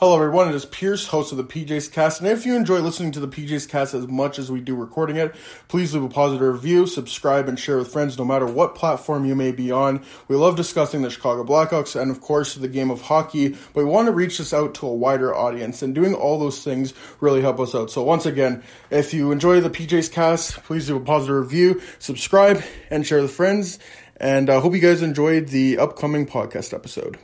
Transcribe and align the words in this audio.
Hello, 0.00 0.14
everyone. 0.14 0.48
It 0.48 0.54
is 0.54 0.64
Pierce, 0.64 1.08
host 1.08 1.30
of 1.30 1.36
the 1.36 1.44
PJs 1.44 1.92
Cast. 1.92 2.22
And 2.22 2.28
if 2.30 2.46
you 2.46 2.56
enjoy 2.56 2.78
listening 2.78 3.12
to 3.12 3.20
the 3.20 3.28
PJs 3.28 3.68
Cast 3.68 3.92
as 3.92 4.08
much 4.08 4.38
as 4.38 4.50
we 4.50 4.58
do 4.58 4.74
recording 4.74 5.16
it, 5.16 5.34
please 5.68 5.92
leave 5.92 6.02
a 6.02 6.08
positive 6.08 6.54
review, 6.54 6.86
subscribe, 6.86 7.50
and 7.50 7.58
share 7.58 7.76
with 7.76 7.92
friends 7.92 8.16
no 8.16 8.24
matter 8.24 8.46
what 8.46 8.74
platform 8.74 9.26
you 9.26 9.34
may 9.36 9.52
be 9.52 9.70
on. 9.70 10.02
We 10.26 10.36
love 10.36 10.56
discussing 10.56 11.02
the 11.02 11.10
Chicago 11.10 11.44
Blackhawks 11.44 12.00
and, 12.00 12.10
of 12.10 12.22
course, 12.22 12.54
the 12.54 12.66
game 12.66 12.90
of 12.90 13.02
hockey, 13.02 13.48
but 13.50 13.74
we 13.74 13.84
want 13.84 14.06
to 14.06 14.12
reach 14.12 14.38
this 14.38 14.54
out 14.54 14.72
to 14.76 14.86
a 14.86 14.94
wider 14.94 15.36
audience. 15.36 15.82
And 15.82 15.94
doing 15.94 16.14
all 16.14 16.38
those 16.38 16.64
things 16.64 16.94
really 17.20 17.42
help 17.42 17.60
us 17.60 17.74
out. 17.74 17.90
So, 17.90 18.02
once 18.02 18.24
again, 18.24 18.62
if 18.88 19.12
you 19.12 19.32
enjoy 19.32 19.60
the 19.60 19.68
PJs 19.68 20.10
Cast, 20.12 20.62
please 20.62 20.88
leave 20.88 21.02
a 21.02 21.04
positive 21.04 21.36
review, 21.36 21.82
subscribe, 21.98 22.62
and 22.88 23.06
share 23.06 23.20
with 23.20 23.32
friends. 23.32 23.78
And 24.16 24.48
I 24.48 24.54
uh, 24.54 24.60
hope 24.62 24.72
you 24.72 24.80
guys 24.80 25.02
enjoyed 25.02 25.48
the 25.48 25.76
upcoming 25.76 26.24
podcast 26.24 26.72
episode. 26.72 27.18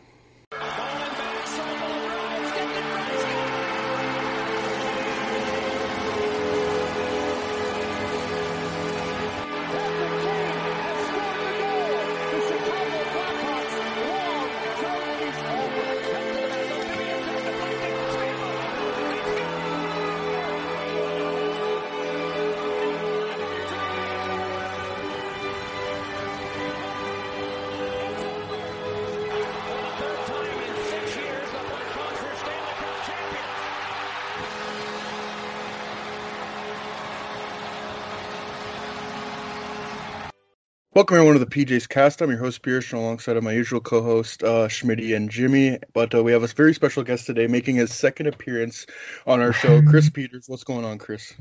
Welcome 40.96 41.16
everyone 41.16 41.38
to 41.38 41.44
the 41.44 41.44
PJ's 41.44 41.86
Cast. 41.86 42.22
I'm 42.22 42.30
your 42.30 42.38
host 42.38 42.62
Pierce, 42.62 42.90
alongside 42.94 43.36
of 43.36 43.44
my 43.44 43.52
usual 43.52 43.80
co-host 43.82 44.42
uh, 44.42 44.66
Schmitty 44.66 45.14
and 45.14 45.28
Jimmy. 45.28 45.78
But 45.92 46.14
uh, 46.14 46.24
we 46.24 46.32
have 46.32 46.42
a 46.42 46.46
very 46.46 46.72
special 46.72 47.02
guest 47.02 47.26
today, 47.26 47.48
making 47.48 47.76
his 47.76 47.92
second 47.92 48.28
appearance 48.28 48.86
on 49.26 49.42
our 49.42 49.52
show, 49.52 49.82
Chris 49.90 50.08
Peters. 50.08 50.46
What's 50.48 50.64
going 50.64 50.86
on, 50.86 50.96
Chris? 50.96 51.34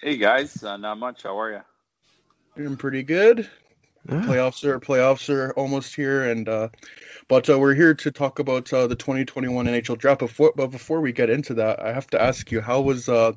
Hey 0.00 0.18
guys, 0.18 0.62
uh, 0.62 0.76
not 0.76 0.98
much. 0.98 1.24
How 1.24 1.36
are 1.40 1.50
you? 1.50 1.60
Doing 2.56 2.76
pretty 2.76 3.02
good. 3.02 3.50
Playoffs 4.06 4.62
are 4.62 4.78
playoffs 4.78 5.30
are 5.30 5.52
almost 5.54 5.96
here, 5.96 6.30
and 6.30 6.48
uh, 6.48 6.68
but 7.26 7.50
uh, 7.50 7.58
we're 7.58 7.74
here 7.74 7.94
to 7.94 8.12
talk 8.12 8.38
about 8.38 8.72
uh, 8.72 8.86
the 8.86 8.94
2021 8.94 9.66
NHL 9.66 9.98
draft. 9.98 10.20
Before, 10.20 10.52
but 10.54 10.68
before 10.68 11.00
we 11.00 11.10
get 11.10 11.28
into 11.28 11.54
that, 11.54 11.82
I 11.82 11.92
have 11.92 12.06
to 12.10 12.22
ask 12.22 12.52
you, 12.52 12.60
how 12.60 12.82
was 12.82 13.08
uh, 13.08 13.32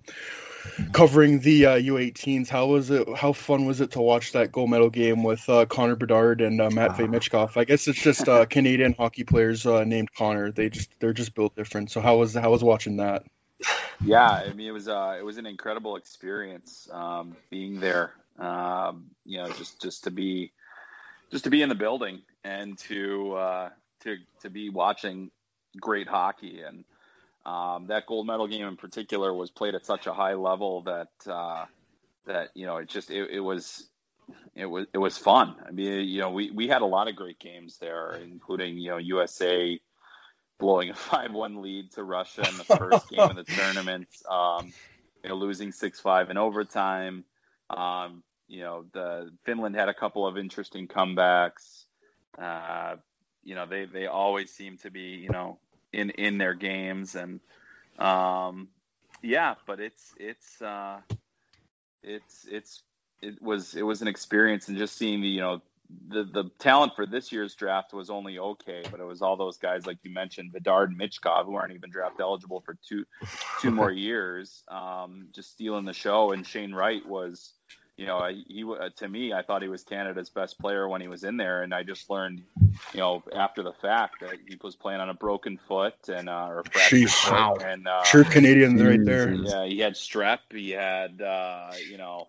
covering 0.91 1.39
the 1.39 1.65
uh, 1.65 1.75
U18s. 1.75 2.47
How 2.47 2.67
was 2.67 2.89
it? 2.89 3.07
How 3.15 3.33
fun 3.33 3.65
was 3.65 3.81
it 3.81 3.91
to 3.91 4.01
watch 4.01 4.33
that 4.33 4.51
gold 4.51 4.69
medal 4.69 4.89
game 4.89 5.23
with 5.23 5.47
uh, 5.49 5.65
Connor 5.65 5.95
Bedard 5.95 6.41
and 6.41 6.59
uh, 6.61 6.69
Matvey 6.69 7.05
Michkov? 7.05 7.57
I 7.57 7.63
guess 7.63 7.87
it's 7.87 8.01
just 8.01 8.27
uh, 8.27 8.45
Canadian 8.49 8.93
hockey 8.93 9.23
players 9.23 9.65
uh, 9.65 9.83
named 9.83 10.13
Connor. 10.13 10.51
They 10.51 10.69
just 10.69 10.89
they're 10.99 11.13
just 11.13 11.35
built 11.35 11.55
different. 11.55 11.91
So 11.91 12.01
how 12.01 12.17
was 12.17 12.33
how 12.33 12.51
was 12.51 12.63
watching 12.63 12.97
that? 12.97 13.23
Yeah, 14.03 14.29
I 14.29 14.53
mean 14.53 14.67
it 14.67 14.71
was 14.71 14.87
uh, 14.87 15.15
it 15.19 15.23
was 15.23 15.37
an 15.37 15.45
incredible 15.45 15.95
experience 15.95 16.87
um, 16.91 17.35
being 17.49 17.79
there. 17.79 18.13
Um, 18.37 19.11
you 19.25 19.39
know, 19.39 19.49
just 19.51 19.81
just 19.81 20.05
to 20.05 20.11
be 20.11 20.51
just 21.31 21.43
to 21.43 21.49
be 21.49 21.61
in 21.61 21.69
the 21.69 21.75
building 21.75 22.21
and 22.43 22.77
to 22.79 23.33
uh, 23.33 23.69
to 24.01 24.17
to 24.41 24.49
be 24.49 24.69
watching 24.69 25.31
great 25.79 26.07
hockey 26.07 26.61
and 26.61 26.83
um, 27.45 27.87
that 27.87 28.05
gold 28.05 28.27
medal 28.27 28.47
game 28.47 28.67
in 28.67 28.75
particular 28.75 29.33
was 29.33 29.49
played 29.49 29.75
at 29.75 29.85
such 29.85 30.07
a 30.07 30.13
high 30.13 30.33
level 30.33 30.81
that 30.83 31.09
uh, 31.31 31.65
that 32.25 32.49
you 32.53 32.65
know 32.65 32.77
it 32.77 32.89
just 32.89 33.09
it, 33.09 33.29
it, 33.31 33.39
was 33.39 33.87
it 34.55 34.65
was 34.65 34.87
it 34.93 34.97
was 34.97 35.17
fun. 35.17 35.55
I 35.65 35.71
mean, 35.71 36.07
you 36.07 36.19
know, 36.19 36.31
we 36.31 36.51
we 36.51 36.67
had 36.67 36.81
a 36.81 36.85
lot 36.85 37.07
of 37.07 37.15
great 37.15 37.39
games 37.39 37.77
there, 37.77 38.19
including 38.21 38.77
you 38.77 38.91
know 38.91 38.97
USA 38.97 39.79
blowing 40.59 40.89
a 40.89 40.93
five-one 40.95 41.61
lead 41.61 41.91
to 41.93 42.03
Russia 42.03 42.47
in 42.47 42.57
the 42.57 42.63
first 42.65 43.09
game 43.09 43.19
of 43.19 43.35
the 43.35 43.43
tournament. 43.43 44.07
Um, 44.29 44.73
you 45.23 45.29
know, 45.29 45.35
losing 45.35 45.71
six-five 45.71 46.29
in 46.29 46.37
overtime. 46.37 47.25
Um, 47.69 48.23
you 48.47 48.61
know, 48.61 48.85
the 48.93 49.31
Finland 49.45 49.75
had 49.75 49.89
a 49.89 49.93
couple 49.93 50.27
of 50.27 50.37
interesting 50.37 50.87
comebacks. 50.87 51.85
Uh, 52.37 52.95
you 53.43 53.55
know, 53.55 53.65
they 53.65 53.85
they 53.85 54.07
always 54.07 54.51
seem 54.51 54.77
to 54.79 54.91
be 54.91 55.21
you 55.21 55.29
know 55.29 55.59
in 55.93 56.09
in 56.11 56.37
their 56.37 56.53
games 56.53 57.15
and 57.15 57.39
um 57.97 58.67
yeah 59.21 59.55
but 59.65 59.79
it's 59.79 60.13
it's 60.17 60.61
uh 60.61 60.99
it's 62.03 62.45
it's 62.49 62.83
it 63.21 63.41
was 63.41 63.75
it 63.75 63.81
was 63.81 64.01
an 64.01 64.07
experience 64.07 64.67
and 64.67 64.77
just 64.77 64.97
seeing 64.97 65.21
the 65.21 65.27
you 65.27 65.41
know 65.41 65.61
the 66.07 66.23
the 66.23 66.51
talent 66.59 66.95
for 66.95 67.05
this 67.05 67.31
year's 67.31 67.55
draft 67.55 67.93
was 67.93 68.09
only 68.09 68.37
okay, 68.37 68.85
but 68.89 68.99
it 68.99 69.05
was 69.05 69.21
all 69.21 69.37
those 69.37 69.57
guys 69.57 69.85
like 69.85 69.97
you 70.03 70.11
mentioned, 70.11 70.51
Bedard 70.53 70.91
and 70.91 70.99
Michkov, 70.99 71.45
who 71.45 71.55
aren't 71.55 71.73
even 71.73 71.89
draft 71.89 72.19
eligible 72.19 72.61
for 72.61 72.77
two 72.87 73.05
two 73.61 73.71
more 73.71 73.91
years, 74.07 74.63
um, 74.67 75.29
just 75.33 75.51
stealing 75.51 75.85
the 75.85 75.93
show. 75.93 76.31
And 76.31 76.45
Shane 76.45 76.73
Wright 76.73 77.05
was, 77.05 77.53
you 77.99 78.05
know, 78.05 78.25
he 78.47 78.63
uh, 78.63 78.89
to 78.97 79.09
me, 79.09 79.33
I 79.33 79.41
thought 79.41 79.61
he 79.61 79.67
was 79.67 79.83
Canada's 79.83 80.29
best 80.29 80.57
player 80.57 80.87
when 80.87 81.01
he 81.01 81.09
was 81.09 81.25
in 81.25 81.35
there, 81.35 81.63
and 81.63 81.73
I 81.73 81.83
just 81.83 82.09
learned, 82.09 82.41
you 82.93 82.99
know, 83.01 83.21
after 83.35 83.61
the 83.61 83.73
fact 83.73 84.21
that 84.21 84.37
he 84.47 84.57
was 84.63 84.77
playing 84.77 85.01
on 85.01 85.09
a 85.09 85.13
broken 85.13 85.59
foot 85.67 85.95
and 86.07 86.29
uh, 86.29 86.47
or 86.47 86.63
Jeez, 86.63 87.11
foot, 87.11 87.33
wow. 87.33 87.55
and 87.61 87.85
uh, 87.89 88.03
True 88.05 88.23
Canadians 88.23 88.81
right 88.81 89.03
there. 89.03 89.33
yeah, 89.33 89.65
he 89.65 89.79
had 89.79 89.95
strep, 89.95 90.39
he 90.49 90.69
had, 90.69 91.21
uh, 91.21 91.71
you 91.89 91.97
know 91.97 92.27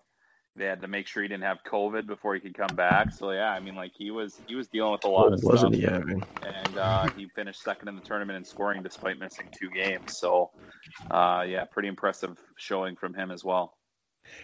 they 0.56 0.64
had 0.64 0.80
to 0.80 0.88
make 0.88 1.06
sure 1.06 1.22
he 1.22 1.28
didn't 1.28 1.44
have 1.44 1.58
COVID 1.70 2.08
before 2.08 2.34
he 2.34 2.40
could 2.40 2.56
come 2.56 2.74
back. 2.74 3.12
So 3.12 3.30
yeah, 3.30 3.48
I 3.48 3.60
mean, 3.60 3.76
like 3.76 3.92
he 3.96 4.10
was 4.10 4.36
he 4.48 4.56
was 4.56 4.66
dealing 4.66 4.90
with 4.90 5.04
a 5.04 5.08
lot 5.08 5.30
Oh, 5.30 5.34
of 5.34 5.40
wasn't 5.44 5.76
stuff, 5.76 5.80
he? 5.80 5.86
I 5.86 5.98
mean, 6.00 6.22
and 6.42 6.78
uh, 6.78 7.08
he 7.16 7.28
finished 7.28 7.62
second 7.62 7.86
in 7.88 7.94
the 7.94 8.02
tournament 8.02 8.36
in 8.38 8.44
scoring 8.44 8.82
despite 8.82 9.20
missing 9.20 9.46
two 9.56 9.70
games. 9.70 10.18
So 10.18 10.50
uh, 11.12 11.44
yeah, 11.46 11.64
pretty 11.64 11.88
impressive 11.88 12.36
showing 12.56 12.96
from 12.96 13.14
him 13.14 13.30
as 13.30 13.44
well. 13.44 13.76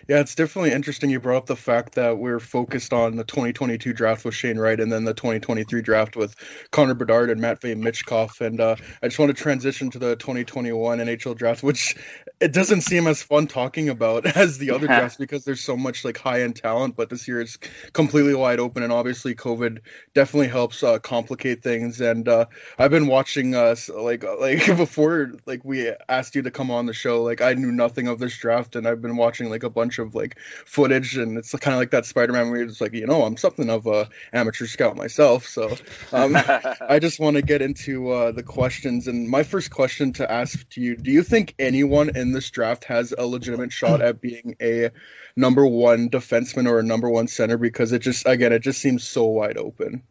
Yeah, 0.08 0.20
it's 0.20 0.36
definitely 0.36 0.70
interesting 0.70 1.10
you 1.10 1.18
brought 1.18 1.38
up 1.38 1.46
the 1.46 1.56
fact 1.56 1.96
that 1.96 2.16
we're 2.16 2.38
focused 2.38 2.92
on 2.92 3.16
the 3.16 3.24
2022 3.24 3.92
draft 3.92 4.24
with 4.24 4.34
Shane 4.34 4.56
Wright 4.56 4.78
and 4.78 4.90
then 4.90 5.04
the 5.04 5.14
2023 5.14 5.82
draft 5.82 6.14
with 6.14 6.36
Connor 6.70 6.94
Bedard 6.94 7.28
and 7.28 7.40
Matvey 7.40 7.74
Michkov. 7.74 8.40
And 8.40 8.60
uh, 8.60 8.76
I 9.02 9.08
just 9.08 9.18
want 9.18 9.36
to 9.36 9.42
transition 9.42 9.90
to 9.90 9.98
the 9.98 10.14
2021 10.14 10.98
NHL 10.98 11.36
draft, 11.36 11.64
which 11.64 11.96
it 12.38 12.52
doesn't 12.52 12.82
seem 12.82 13.08
as 13.08 13.20
fun 13.20 13.48
talking 13.48 13.88
about 13.88 14.26
as 14.36 14.58
the 14.58 14.70
other 14.70 14.86
drafts 14.86 15.16
because 15.16 15.44
there's 15.44 15.64
so 15.64 15.76
much 15.76 16.04
like 16.04 16.18
high 16.18 16.42
end 16.42 16.54
talent. 16.54 16.94
But 16.94 17.10
this 17.10 17.26
year 17.26 17.40
it's 17.40 17.56
completely 17.92 18.34
wide 18.34 18.60
open, 18.60 18.84
and 18.84 18.92
obviously 18.92 19.34
COVID 19.34 19.80
definitely 20.14 20.48
helps 20.48 20.84
uh, 20.84 21.00
complicate 21.00 21.64
things. 21.64 22.00
And 22.00 22.28
uh, 22.28 22.46
I've 22.78 22.92
been 22.92 23.08
watching 23.08 23.56
us 23.56 23.90
uh, 23.90 24.00
like 24.00 24.22
like 24.40 24.66
before 24.76 25.32
like 25.46 25.64
we 25.64 25.92
asked 26.08 26.36
you 26.36 26.42
to 26.42 26.52
come 26.52 26.70
on 26.70 26.86
the 26.86 26.94
show. 26.94 27.24
Like 27.24 27.40
I 27.40 27.54
knew 27.54 27.72
nothing 27.72 28.06
of 28.06 28.20
this 28.20 28.36
draft, 28.38 28.76
and 28.76 28.86
I've 28.86 29.02
been 29.02 29.16
watching 29.16 29.50
like 29.50 29.64
a 29.64 29.70
bunch 29.76 30.00
of 30.00 30.16
like 30.16 30.38
footage, 30.64 31.16
and 31.16 31.38
it's 31.38 31.52
kind 31.52 31.74
of 31.74 31.78
like 31.78 31.92
that 31.92 32.06
Spider-Man 32.06 32.50
where 32.50 32.62
it's 32.62 32.80
like 32.80 32.94
you 32.94 33.06
know 33.06 33.22
I'm 33.22 33.36
something 33.36 33.70
of 33.70 33.86
a 33.86 34.08
amateur 34.32 34.66
scout 34.66 34.96
myself. 34.96 35.46
So 35.46 35.76
um, 36.12 36.36
I 36.80 36.98
just 36.98 37.20
want 37.20 37.36
to 37.36 37.42
get 37.42 37.62
into 37.62 38.10
uh, 38.10 38.32
the 38.32 38.42
questions, 38.42 39.06
and 39.06 39.28
my 39.28 39.44
first 39.44 39.70
question 39.70 40.14
to 40.14 40.30
ask 40.30 40.68
to 40.70 40.80
you: 40.80 40.96
Do 40.96 41.12
you 41.12 41.22
think 41.22 41.54
anyone 41.60 42.16
in 42.16 42.32
this 42.32 42.50
draft 42.50 42.84
has 42.84 43.14
a 43.16 43.24
legitimate 43.24 43.72
shot 43.72 44.00
at 44.00 44.20
being 44.20 44.56
a 44.60 44.90
number 45.36 45.66
one 45.66 46.08
defenseman 46.08 46.68
or 46.68 46.78
a 46.78 46.82
number 46.82 47.10
one 47.10 47.28
center 47.28 47.58
because 47.58 47.92
it 47.92 48.00
just 48.00 48.26
again 48.26 48.52
it 48.52 48.60
just 48.60 48.80
seems 48.80 49.06
so 49.06 49.26
wide 49.26 49.58
open. 49.58 50.02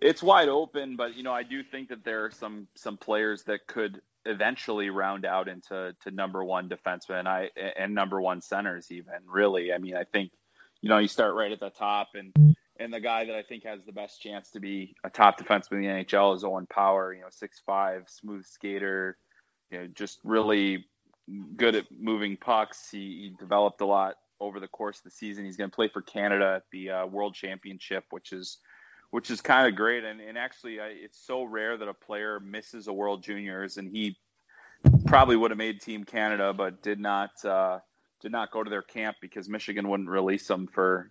It's 0.00 0.22
wide 0.22 0.48
open, 0.48 0.96
but 0.96 1.16
you 1.16 1.22
know 1.22 1.32
I 1.32 1.42
do 1.42 1.62
think 1.62 1.88
that 1.88 2.04
there 2.04 2.26
are 2.26 2.30
some 2.30 2.68
some 2.74 2.96
players 2.96 3.44
that 3.44 3.66
could 3.66 4.00
eventually 4.28 4.90
round 4.90 5.24
out 5.24 5.48
into 5.48 5.94
to 6.02 6.10
number 6.10 6.44
one 6.44 6.68
defensemen 6.68 7.26
I 7.26 7.50
and 7.76 7.94
number 7.94 8.20
one 8.20 8.40
centers 8.40 8.90
even 8.90 9.14
really. 9.26 9.72
I 9.72 9.78
mean 9.78 9.96
I 9.96 10.04
think 10.04 10.32
you 10.80 10.88
know 10.88 10.98
you 10.98 11.08
start 11.08 11.34
right 11.34 11.50
at 11.50 11.60
the 11.60 11.70
top 11.70 12.08
and 12.14 12.56
and 12.78 12.92
the 12.92 13.00
guy 13.00 13.24
that 13.24 13.34
I 13.34 13.42
think 13.42 13.64
has 13.64 13.80
the 13.84 13.92
best 13.92 14.20
chance 14.20 14.50
to 14.50 14.60
be 14.60 14.94
a 15.04 15.10
top 15.10 15.38
defenseman 15.38 15.72
in 15.72 15.80
the 15.80 16.04
NHL 16.04 16.36
is 16.36 16.44
Owen 16.44 16.66
Power. 16.66 17.12
You 17.12 17.22
know, 17.22 17.28
six 17.30 17.60
five, 17.66 18.04
smooth 18.06 18.44
skater. 18.44 19.18
You 19.70 19.78
know, 19.78 19.86
just 19.88 20.20
really 20.24 20.86
good 21.56 21.74
at 21.74 21.86
moving 21.90 22.36
pucks. 22.36 22.88
He, 22.90 22.98
he, 22.98 23.34
developed 23.38 23.80
a 23.82 23.86
lot 23.86 24.14
over 24.40 24.60
the 24.60 24.68
course 24.68 24.98
of 24.98 25.04
the 25.04 25.10
season. 25.10 25.44
He's 25.44 25.56
going 25.56 25.68
to 25.68 25.74
play 25.74 25.88
for 25.88 26.00
Canada 26.00 26.54
at 26.56 26.62
the 26.72 26.90
uh, 26.90 27.06
World 27.06 27.34
Championship, 27.34 28.04
which 28.10 28.32
is 28.32 28.58
which 29.10 29.30
is 29.30 29.40
kind 29.40 29.66
of 29.66 29.74
great. 29.74 30.04
And, 30.04 30.20
and 30.20 30.36
actually, 30.36 30.80
I, 30.80 30.88
it's 30.88 31.18
so 31.18 31.44
rare 31.44 31.76
that 31.76 31.88
a 31.88 31.94
player 31.94 32.40
misses 32.40 32.88
a 32.88 32.92
World 32.92 33.22
Juniors, 33.22 33.76
and 33.76 33.90
he 33.90 34.16
probably 35.06 35.36
would 35.36 35.50
have 35.50 35.58
made 35.58 35.80
Team 35.80 36.04
Canada, 36.04 36.52
but 36.52 36.82
did 36.82 37.00
not 37.00 37.30
uh, 37.44 37.78
did 38.20 38.32
not 38.32 38.50
go 38.50 38.62
to 38.62 38.70
their 38.70 38.82
camp 38.82 39.16
because 39.20 39.48
Michigan 39.48 39.88
wouldn't 39.88 40.08
release 40.08 40.48
him 40.48 40.66
for 40.66 41.10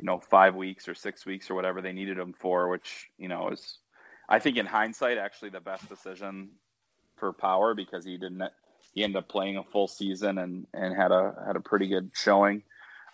you 0.00 0.06
know 0.06 0.18
five 0.18 0.54
weeks 0.54 0.88
or 0.88 0.94
six 0.94 1.26
weeks 1.26 1.50
or 1.50 1.54
whatever 1.54 1.80
they 1.80 1.92
needed 1.92 2.18
him 2.18 2.32
for, 2.32 2.68
which 2.68 3.08
you 3.18 3.28
know 3.28 3.48
is 3.50 3.78
I 4.28 4.38
think 4.38 4.56
in 4.56 4.66
hindsight 4.66 5.18
actually 5.18 5.50
the 5.50 5.60
best 5.60 5.88
decision 5.88 6.50
for 7.16 7.32
Power 7.32 7.74
because 7.74 8.04
he 8.04 8.16
didn't 8.16 8.42
he 8.94 9.04
ended 9.04 9.16
up 9.16 9.28
playing 9.28 9.56
a 9.56 9.64
full 9.64 9.88
season 9.88 10.38
and, 10.38 10.66
and 10.74 10.94
had 10.94 11.12
a 11.12 11.34
had 11.46 11.56
a 11.56 11.60
pretty 11.60 11.88
good 11.88 12.10
showing. 12.14 12.62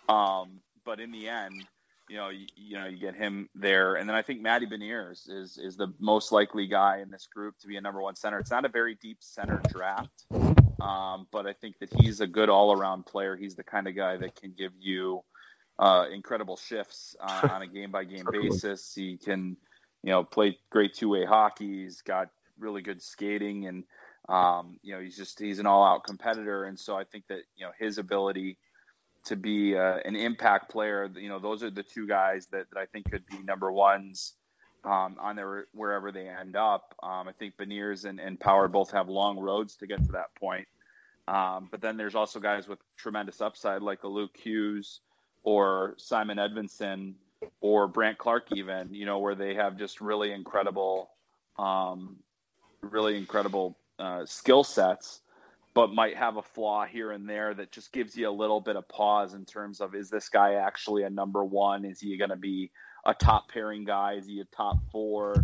Um, 0.09 0.61
but 0.85 1.01
in 1.01 1.13
the 1.13 1.29
end, 1.29 1.67
you 2.09 2.17
know, 2.17 2.29
you, 2.29 2.47
you, 2.57 2.79
know, 2.79 2.87
you 2.87 2.99
get 2.99 3.15
him 3.15 3.49
there, 3.55 3.97
and 3.97 4.09
then 4.09 4.17
I 4.17 4.23
think 4.23 4.41
Matty 4.41 4.67
Beniers 4.67 5.29
is 5.31 5.59
is 5.59 5.77
the 5.77 5.93
most 5.99 6.33
likely 6.33 6.67
guy 6.67 7.01
in 7.01 7.11
this 7.11 7.27
group 7.27 7.59
to 7.61 7.67
be 7.67 7.77
a 7.77 7.81
number 7.81 8.01
one 8.01 8.17
center. 8.17 8.39
It's 8.39 8.51
not 8.51 8.65
a 8.65 8.69
very 8.69 8.97
deep 9.01 9.19
center 9.21 9.61
draft, 9.69 10.27
um, 10.81 11.27
but 11.33 11.47
I 11.47 11.53
think 11.53 11.79
that 11.79 11.93
he's 12.01 12.21
a 12.21 12.27
good 12.27 12.49
all 12.49 12.73
around 12.73 13.07
player. 13.07 13.37
He's 13.37 13.57
the 13.57 13.65
kind 13.65 13.89
of 13.89 13.97
guy 13.97 14.17
that 14.19 14.39
can 14.41 14.53
give 14.57 14.73
you 14.79 15.23
uh, 15.79 16.07
incredible 16.13 16.57
shifts 16.57 17.17
uh, 17.21 17.49
on 17.53 17.63
a 17.63 17.67
game 17.67 17.91
by 17.91 18.05
game 18.05 18.27
basis. 18.31 18.93
He 18.95 19.17
can, 19.17 19.57
you 20.03 20.11
know, 20.11 20.25
play 20.25 20.59
great 20.71 20.95
two 20.95 21.09
way 21.09 21.25
hockey. 21.25 21.85
He's 21.85 22.03
got 22.03 22.29
really 22.59 22.83
good 22.83 23.03
skating 23.03 23.67
and 23.67 23.85
um, 24.29 24.79
you 24.83 24.95
know, 24.95 25.01
he's 25.01 25.17
just 25.17 25.39
he's 25.39 25.59
an 25.59 25.67
all-out 25.67 26.05
competitor, 26.05 26.65
and 26.65 26.79
so 26.79 26.97
I 26.97 27.05
think 27.05 27.27
that 27.29 27.41
you 27.57 27.67
know 27.67 27.73
his 27.79 27.99
ability 27.99 28.57
to 29.25 29.37
be 29.37 29.77
uh, 29.77 29.99
an 30.05 30.17
impact 30.17 30.71
player, 30.71 31.11
you 31.15 31.29
know, 31.29 31.39
those 31.39 31.63
are 31.63 31.71
the 31.71 31.83
two 31.83 32.07
guys 32.07 32.47
that, 32.49 32.67
that 32.71 32.79
I 32.79 32.87
think 32.87 33.11
could 33.11 33.27
be 33.27 33.39
number 33.39 33.73
ones 33.73 34.35
um, 34.85 35.17
on 35.19 35.37
their 35.37 35.67
wherever 35.73 36.13
they 36.13 36.29
end 36.29 36.57
up. 36.57 36.95
Um, 37.03 37.29
I 37.29 37.33
think 37.33 37.57
Beniers 37.57 38.05
and, 38.05 38.21
and 38.21 38.39
Power 38.39 38.69
both 38.69 38.91
have 38.91 39.09
long 39.09 39.39
roads 39.39 39.77
to 39.77 39.87
get 39.87 40.05
to 40.05 40.13
that 40.13 40.35
point. 40.35 40.69
Um, 41.27 41.69
but 41.71 41.81
then 41.81 41.97
there's 41.97 42.15
also 42.15 42.39
guys 42.39 42.69
with 42.69 42.79
tremendous 42.97 43.41
upside 43.41 43.81
like 43.81 44.03
a 44.03 44.09
Luke 44.09 44.37
Hughes 44.37 45.01
or 45.43 45.95
Simon 45.97 46.37
Edvinsson 46.37 47.15
or 47.61 47.89
Brandt 47.89 48.19
Clarke, 48.19 48.49
even 48.53 48.93
you 48.93 49.07
know, 49.07 49.19
where 49.19 49.35
they 49.35 49.55
have 49.55 49.79
just 49.79 50.01
really 50.01 50.33
incredible, 50.33 51.11
um, 51.59 52.17
really 52.83 53.17
incredible 53.17 53.77
uh, 53.99 54.27
skill 54.27 54.65
sets, 54.65 55.21
but 55.75 55.93
might 55.93 56.17
have 56.17 56.37
a 56.37 56.43
flaw 56.43 56.87
here 56.87 57.11
and 57.11 57.29
there 57.29 57.53
that 57.53 57.73
just 57.73 57.93
gives 57.93 58.17
you 58.17 58.29
a 58.29 58.31
little 58.31 58.61
bit 58.61 58.77
of 58.77 58.89
pause 58.89 59.35
in 59.35 59.45
terms 59.45 59.81
of 59.81 59.95
is 59.95 60.09
this 60.09 60.29
guy 60.29 60.55
actually 60.55 61.03
a 61.03 61.11
number 61.11 61.45
one? 61.45 61.85
Is 61.85 62.01
he 62.01 62.17
going 62.17 62.31
to 62.31 62.37
be 62.37 62.71
a 63.05 63.13
top 63.13 63.49
pairing 63.49 63.85
guy? 63.85 64.15
Is 64.15 64.27
he 64.27 64.41
a 64.41 64.45
top 64.57 64.79
four? 64.93 65.35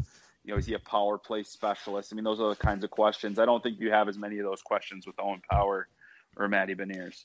You 0.44 0.54
know, 0.54 0.58
is 0.58 0.66
he 0.66 0.74
a 0.74 0.78
power 0.78 1.18
play 1.18 1.42
specialist? 1.42 2.12
I 2.12 2.14
mean, 2.14 2.24
those 2.24 2.40
are 2.40 2.48
the 2.48 2.56
kinds 2.56 2.84
of 2.84 2.90
questions. 2.90 3.38
I 3.38 3.44
don't 3.44 3.62
think 3.62 3.80
you 3.80 3.90
have 3.90 4.08
as 4.08 4.16
many 4.16 4.38
of 4.38 4.44
those 4.44 4.62
questions 4.62 5.06
with 5.06 5.16
Owen 5.18 5.42
Power 5.50 5.88
or 6.36 6.48
Matty 6.48 6.74
Beniers. 6.76 7.24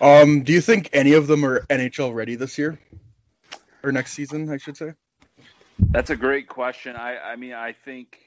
Um, 0.00 0.42
do 0.42 0.52
you 0.52 0.60
think 0.62 0.88
any 0.92 1.12
of 1.12 1.26
them 1.26 1.44
are 1.44 1.60
NHL 1.66 2.14
ready 2.14 2.34
this 2.34 2.56
year 2.56 2.78
or 3.82 3.92
next 3.92 4.12
season? 4.12 4.50
I 4.50 4.56
should 4.56 4.76
say. 4.76 4.94
That's 5.78 6.10
a 6.10 6.16
great 6.16 6.48
question. 6.48 6.96
I, 6.96 7.18
I 7.18 7.36
mean, 7.36 7.52
I 7.52 7.72
think 7.72 8.18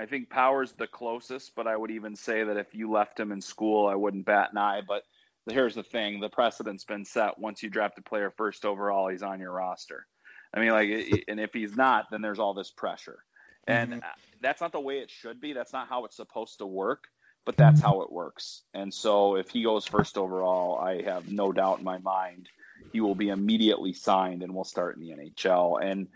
I 0.00 0.06
think 0.06 0.30
Power's 0.30 0.72
the 0.72 0.86
closest, 0.86 1.54
but 1.54 1.66
I 1.66 1.76
would 1.76 1.90
even 1.90 2.16
say 2.16 2.42
that 2.42 2.56
if 2.56 2.74
you 2.74 2.90
left 2.90 3.20
him 3.20 3.32
in 3.32 3.42
school, 3.42 3.86
I 3.86 3.94
wouldn't 3.94 4.24
bat 4.24 4.48
an 4.52 4.56
eye. 4.58 4.80
But 4.86 5.04
here's 5.50 5.74
the 5.74 5.82
thing: 5.82 6.20
the 6.20 6.30
precedent's 6.30 6.84
been 6.84 7.04
set. 7.04 7.38
Once 7.38 7.62
you 7.62 7.68
draft 7.68 7.98
a 7.98 8.02
player 8.02 8.30
first 8.30 8.64
overall, 8.64 9.08
he's 9.08 9.22
on 9.22 9.40
your 9.40 9.52
roster. 9.52 10.06
I 10.54 10.60
mean, 10.60 10.70
like, 10.70 11.24
and 11.28 11.38
if 11.38 11.52
he's 11.52 11.76
not, 11.76 12.06
then 12.10 12.22
there's 12.22 12.38
all 12.38 12.54
this 12.54 12.70
pressure, 12.70 13.18
and 13.66 13.92
mm-hmm. 13.92 14.08
that's 14.40 14.62
not 14.62 14.72
the 14.72 14.80
way 14.80 15.00
it 15.00 15.10
should 15.10 15.38
be. 15.38 15.52
That's 15.52 15.74
not 15.74 15.88
how 15.88 16.06
it's 16.06 16.16
supposed 16.16 16.58
to 16.58 16.66
work. 16.66 17.04
But 17.44 17.56
that's 17.56 17.80
how 17.80 18.02
it 18.02 18.12
works. 18.12 18.62
And 18.74 18.92
so, 18.92 19.36
if 19.36 19.50
he 19.50 19.62
goes 19.62 19.86
first 19.86 20.16
overall, 20.16 20.78
I 20.78 21.02
have 21.02 21.30
no 21.30 21.52
doubt 21.52 21.78
in 21.78 21.84
my 21.84 21.98
mind 21.98 22.48
he 22.92 23.00
will 23.00 23.14
be 23.14 23.28
immediately 23.28 23.92
signed 23.92 24.42
and 24.42 24.54
will 24.54 24.64
start 24.64 24.96
in 24.96 25.02
the 25.02 25.10
NHL. 25.10 25.82
And 25.82 26.08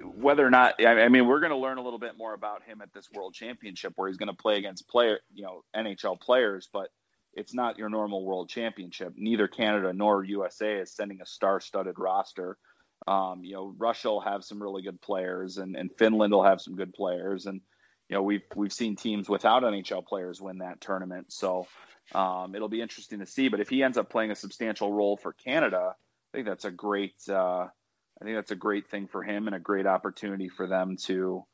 whether 0.00 0.46
or 0.46 0.50
not 0.50 0.74
I 0.84 1.08
mean 1.08 1.26
we're 1.26 1.40
going 1.40 1.52
to 1.52 1.58
learn 1.58 1.78
a 1.78 1.82
little 1.82 1.98
bit 1.98 2.16
more 2.16 2.34
about 2.34 2.62
him 2.62 2.80
at 2.80 2.92
this 2.92 3.08
World 3.12 3.34
Championship 3.34 3.92
where 3.96 4.08
he's 4.08 4.16
going 4.16 4.28
to 4.28 4.34
play 4.34 4.56
against 4.56 4.88
player 4.88 5.18
you 5.32 5.44
know 5.44 5.62
NHL 5.76 6.20
players, 6.20 6.68
but 6.72 6.88
it's 7.34 7.54
not 7.54 7.78
your 7.78 7.88
normal 7.88 8.24
World 8.24 8.48
Championship. 8.48 9.14
Neither 9.16 9.48
Canada 9.48 9.92
nor 9.92 10.24
USA 10.24 10.74
is 10.74 10.94
sending 10.94 11.20
a 11.20 11.26
star-studded 11.26 11.98
roster. 11.98 12.58
Um, 13.06 13.42
you 13.42 13.54
know, 13.54 13.74
Russia 13.78 14.08
will 14.08 14.20
have 14.20 14.44
some 14.44 14.62
really 14.62 14.82
good 14.82 15.00
players, 15.00 15.58
and, 15.58 15.74
and 15.76 15.90
Finland 15.98 16.32
will 16.32 16.44
have 16.44 16.60
some 16.60 16.76
good 16.76 16.92
players, 16.92 17.46
and 17.46 17.60
you 18.08 18.16
know 18.16 18.22
we've 18.22 18.42
we've 18.54 18.72
seen 18.72 18.96
teams 18.96 19.28
without 19.28 19.62
NHL 19.62 20.06
players 20.06 20.40
win 20.40 20.58
that 20.58 20.80
tournament. 20.80 21.32
So 21.32 21.66
um, 22.14 22.54
it'll 22.54 22.68
be 22.68 22.82
interesting 22.82 23.20
to 23.20 23.26
see. 23.26 23.48
But 23.48 23.60
if 23.60 23.68
he 23.68 23.82
ends 23.82 23.98
up 23.98 24.10
playing 24.10 24.30
a 24.30 24.36
substantial 24.36 24.92
role 24.92 25.16
for 25.16 25.32
Canada, 25.32 25.94
I 25.94 26.36
think 26.36 26.46
that's 26.46 26.64
a 26.64 26.70
great. 26.70 27.14
Uh, 27.28 27.68
I 28.22 28.24
think 28.24 28.36
that's 28.36 28.52
a 28.52 28.56
great 28.56 28.88
thing 28.88 29.08
for 29.08 29.24
him 29.24 29.48
and 29.48 29.56
a 29.56 29.58
great 29.58 29.84
opportunity 29.84 30.48
for 30.48 30.68
them 30.68 30.96
to 31.06 31.44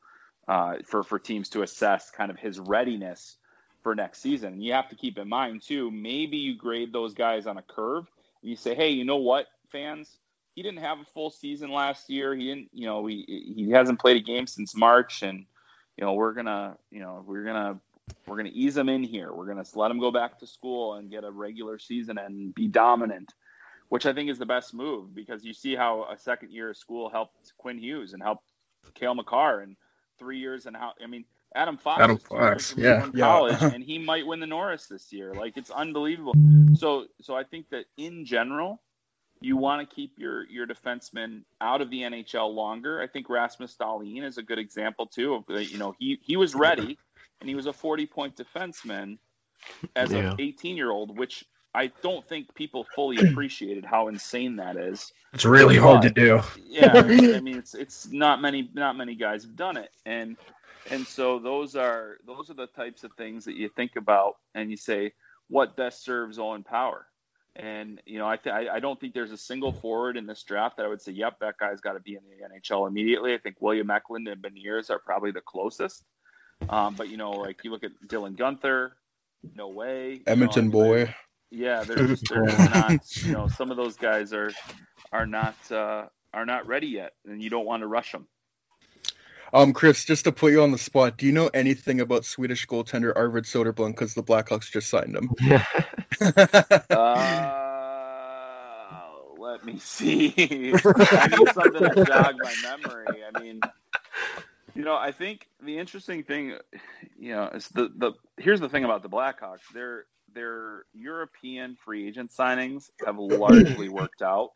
uh, 0.47 0.75
for 0.85 1.01
for 1.01 1.17
teams 1.17 1.49
to 1.49 1.63
assess 1.63 2.11
kind 2.11 2.29
of 2.29 2.37
his 2.37 2.59
readiness 2.59 3.37
for 3.81 3.95
next 3.95 4.21
season. 4.21 4.53
And 4.53 4.63
you 4.63 4.73
have 4.73 4.87
to 4.89 4.95
keep 4.95 5.17
in 5.17 5.27
mind 5.27 5.63
too, 5.63 5.89
maybe 5.89 6.37
you 6.37 6.55
grade 6.55 6.93
those 6.93 7.15
guys 7.15 7.47
on 7.47 7.57
a 7.57 7.63
curve 7.63 8.05
and 8.43 8.51
you 8.51 8.55
say, 8.55 8.75
hey, 8.75 8.89
you 8.89 9.03
know 9.03 9.17
what, 9.17 9.47
fans, 9.71 10.19
he 10.53 10.61
didn't 10.61 10.81
have 10.81 10.99
a 10.99 11.05
full 11.05 11.31
season 11.31 11.71
last 11.71 12.07
year. 12.07 12.35
He 12.35 12.45
didn't, 12.45 12.69
you 12.71 12.85
know, 12.85 13.03
he 13.07 13.53
he 13.55 13.71
hasn't 13.71 13.99
played 13.99 14.17
a 14.17 14.23
game 14.23 14.45
since 14.45 14.75
March, 14.75 15.23
and 15.23 15.45
you 15.97 16.05
know 16.05 16.13
we're 16.13 16.33
gonna, 16.33 16.77
you 16.91 16.99
know, 16.99 17.23
we're 17.25 17.45
gonna 17.45 17.79
we're 18.27 18.37
gonna 18.37 18.51
ease 18.53 18.77
him 18.77 18.89
in 18.89 19.03
here. 19.03 19.33
We're 19.33 19.47
gonna 19.47 19.65
let 19.73 19.89
him 19.89 19.99
go 19.99 20.11
back 20.11 20.37
to 20.39 20.45
school 20.45 20.95
and 20.95 21.09
get 21.09 21.23
a 21.23 21.31
regular 21.31 21.79
season 21.79 22.19
and 22.19 22.53
be 22.53 22.67
dominant 22.67 23.33
which 23.89 24.05
I 24.05 24.13
think 24.13 24.29
is 24.29 24.37
the 24.37 24.45
best 24.45 24.73
move 24.73 25.13
because 25.13 25.43
you 25.43 25.53
see 25.53 25.75
how 25.75 26.07
a 26.09 26.17
second 26.17 26.51
year 26.51 26.69
of 26.69 26.77
school 26.77 27.09
helped 27.09 27.53
Quinn 27.57 27.77
Hughes 27.77 28.13
and 28.13 28.21
helped 28.21 28.45
Cale 28.93 29.15
Makar 29.15 29.61
in 29.61 29.75
three 30.17 30.39
years 30.39 30.65
and 30.65 30.75
how 30.75 30.93
I 31.03 31.07
mean 31.07 31.25
Adam 31.55 31.77
Fox, 31.77 32.01
Adam 32.01 32.17
Fox, 32.17 32.75
yeah, 32.77 33.09
college, 33.17 33.61
yeah. 33.61 33.71
and 33.73 33.83
he 33.83 33.97
might 33.97 34.25
win 34.25 34.39
the 34.39 34.47
Norris 34.47 34.85
this 34.85 35.11
year. 35.11 35.33
Like 35.33 35.57
it's 35.57 35.71
unbelievable. 35.71 36.33
So 36.75 37.05
so 37.21 37.35
I 37.35 37.43
think 37.43 37.69
that 37.69 37.85
in 37.97 38.25
general, 38.25 38.81
you 39.41 39.57
want 39.57 39.87
to 39.87 39.95
keep 39.95 40.13
your 40.17 40.47
your 40.47 40.67
defensemen 40.67 41.43
out 41.59 41.81
of 41.81 41.89
the 41.89 42.01
NHL 42.01 42.53
longer. 42.53 43.01
I 43.01 43.07
think 43.07 43.29
Rasmus 43.29 43.75
Dahlin 43.79 44.23
is 44.23 44.37
a 44.37 44.43
good 44.43 44.59
example 44.59 45.07
too. 45.07 45.33
Of 45.33 45.43
you 45.49 45.79
know 45.79 45.95
he 45.97 46.19
he 46.21 46.37
was 46.37 46.53
ready 46.53 46.97
and 47.39 47.49
he 47.49 47.55
was 47.55 47.65
a 47.65 47.73
40 47.73 48.05
point 48.05 48.35
defenseman 48.35 49.17
as 49.95 50.11
yeah. 50.11 50.31
an 50.31 50.35
18 50.39 50.77
year 50.77 50.91
old, 50.91 51.17
which 51.17 51.45
I 51.73 51.91
don't 52.01 52.27
think 52.27 52.53
people 52.55 52.85
fully 52.95 53.17
appreciated 53.29 53.85
how 53.85 54.07
insane 54.07 54.55
that 54.57 54.77
is. 54.77 55.11
It's 55.33 55.45
really 55.45 55.77
but, 55.77 55.83
hard 55.83 56.01
to 56.03 56.09
do. 56.09 56.41
yeah, 56.65 56.91
I 56.93 57.01
mean 57.41 57.57
it's 57.57 57.75
it's 57.75 58.11
not 58.11 58.41
many 58.41 58.69
not 58.73 58.97
many 58.97 59.15
guys 59.15 59.43
have 59.43 59.55
done 59.55 59.77
it, 59.77 59.91
and 60.05 60.37
and 60.89 61.05
so 61.05 61.39
those 61.39 61.75
are 61.75 62.17
those 62.25 62.49
are 62.49 62.55
the 62.55 62.67
types 62.67 63.03
of 63.03 63.11
things 63.13 63.45
that 63.45 63.55
you 63.55 63.69
think 63.69 63.95
about 63.95 64.37
and 64.55 64.71
you 64.71 64.77
say, 64.77 65.13
what 65.47 65.75
best 65.75 66.03
serves 66.03 66.39
Owen 66.39 66.63
Power. 66.63 67.05
And 67.55 68.01
you 68.05 68.19
know, 68.19 68.27
I 68.27 68.37
th- 68.37 68.55
I 68.55 68.79
don't 68.79 68.99
think 68.99 69.13
there's 69.13 69.31
a 69.31 69.37
single 69.37 69.73
forward 69.73 70.15
in 70.15 70.25
this 70.25 70.43
draft 70.43 70.77
that 70.77 70.85
I 70.85 70.89
would 70.89 71.01
say, 71.01 71.11
yep, 71.11 71.39
that 71.41 71.57
guy's 71.57 71.81
got 71.81 71.93
to 71.93 71.99
be 71.99 72.15
in 72.15 72.21
the 72.29 72.45
NHL 72.45 72.87
immediately. 72.87 73.33
I 73.33 73.37
think 73.37 73.57
William 73.59 73.89
Eklund 73.89 74.27
and 74.27 74.41
Beniers 74.41 74.89
are 74.89 74.99
probably 74.99 75.31
the 75.31 75.41
closest. 75.41 76.03
Um, 76.69 76.95
but 76.95 77.09
you 77.09 77.17
know, 77.17 77.31
like 77.31 77.63
you 77.63 77.71
look 77.71 77.83
at 77.83 77.91
Dylan 78.07 78.37
Guenther, 78.37 78.91
no 79.55 79.69
way. 79.69 80.21
Edmonton 80.25 80.65
you 80.65 80.71
know, 80.71 80.83
boy. 80.83 81.15
Yeah, 81.51 81.83
they're 81.87 82.07
just, 82.07 82.29
they're 82.29 82.43
not. 82.43 83.15
You 83.23 83.33
know, 83.33 83.47
some 83.47 83.71
of 83.71 83.77
those 83.77 83.97
guys 83.97 84.33
are 84.33 84.51
are 85.11 85.25
not 85.25 85.55
uh, 85.71 86.05
are 86.33 86.45
not 86.45 86.67
ready 86.67 86.87
yet, 86.87 87.13
and 87.25 87.41
you 87.41 87.49
don't 87.49 87.65
want 87.65 87.81
to 87.81 87.87
rush 87.87 88.11
them. 88.11 88.27
Um, 89.51 89.73
Chris, 89.73 90.05
just 90.05 90.25
to 90.25 90.31
put 90.31 90.51
you 90.51 90.61
on 90.61 90.71
the 90.71 90.77
spot, 90.77 91.17
do 91.17 91.25
you 91.25 91.31
know 91.31 91.47
anything 91.47 92.01
about 92.01 92.23
Swedish 92.23 92.67
goaltender 92.67 93.11
Arvid 93.15 93.45
Soderblom 93.45 93.91
because 93.91 94.13
the 94.13 94.21
Blackhawks 94.21 94.69
just 94.71 94.89
signed 94.89 95.15
him? 95.15 95.31
Yeah. 95.41 95.65
uh, 96.91 97.69
let 99.39 99.65
me 99.65 99.79
see. 99.79 100.33
I 100.37 101.27
need 101.35 101.49
something 101.49 101.81
to 101.81 102.05
jog 102.05 102.35
my 102.39 102.53
memory. 102.61 103.23
I 103.23 103.39
mean, 103.41 103.61
you 104.75 104.83
know, 104.83 104.95
I 104.95 105.11
think 105.11 105.47
the 105.63 105.79
interesting 105.79 106.23
thing, 106.23 106.53
you 107.17 107.31
know, 107.33 107.47
is 107.47 107.67
the 107.69 107.91
the 107.95 108.11
here's 108.37 108.59
the 108.59 108.69
thing 108.69 108.83
about 108.85 109.01
the 109.01 109.09
Blackhawks. 109.09 109.61
Their 109.73 110.05
their 110.33 110.85
European 110.93 111.77
free 111.83 112.07
agent 112.07 112.31
signings 112.31 112.89
have 113.05 113.17
largely 113.17 113.89
worked 113.89 114.21
out. 114.21 114.51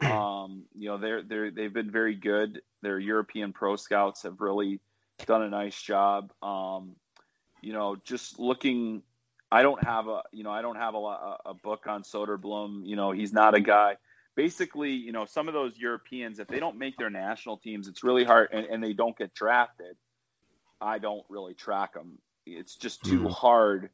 Um, 0.00 0.64
you 0.74 0.88
know, 0.88 0.98
they're 0.98 1.22
they're 1.22 1.50
they've 1.50 1.72
been 1.72 1.90
very 1.90 2.14
good. 2.14 2.60
Their 2.82 2.98
European 2.98 3.52
pro 3.52 3.76
scouts 3.76 4.22
have 4.24 4.40
really 4.40 4.80
done 5.24 5.42
a 5.42 5.48
nice 5.48 5.80
job. 5.80 6.32
Um, 6.42 6.96
you 7.62 7.72
know, 7.72 7.96
just 8.04 8.38
looking. 8.38 9.02
I 9.50 9.62
don't 9.62 9.82
have 9.84 10.08
a 10.08 10.22
you 10.32 10.44
know 10.44 10.50
I 10.50 10.60
don't 10.60 10.76
have 10.76 10.94
a, 10.94 11.36
a 11.46 11.54
book 11.54 11.86
on 11.86 12.02
Soderblom. 12.02 12.86
You 12.86 12.96
know, 12.96 13.12
he's 13.12 13.32
not 13.32 13.54
a 13.54 13.60
guy. 13.60 13.96
Basically, 14.34 14.90
you 14.90 15.12
know, 15.12 15.24
some 15.24 15.48
of 15.48 15.54
those 15.54 15.78
Europeans, 15.78 16.38
if 16.40 16.48
they 16.48 16.60
don't 16.60 16.76
make 16.76 16.98
their 16.98 17.08
national 17.08 17.56
teams, 17.56 17.88
it's 17.88 18.04
really 18.04 18.24
hard, 18.24 18.50
and, 18.52 18.66
and 18.66 18.84
they 18.84 18.92
don't 18.92 19.16
get 19.16 19.32
drafted. 19.32 19.96
I 20.78 20.98
don't 20.98 21.24
really 21.30 21.54
track 21.54 21.94
them. 21.94 22.18
It's 22.44 22.76
just 22.76 23.02
too 23.02 23.20
mm. 23.20 23.30
hard 23.30 23.88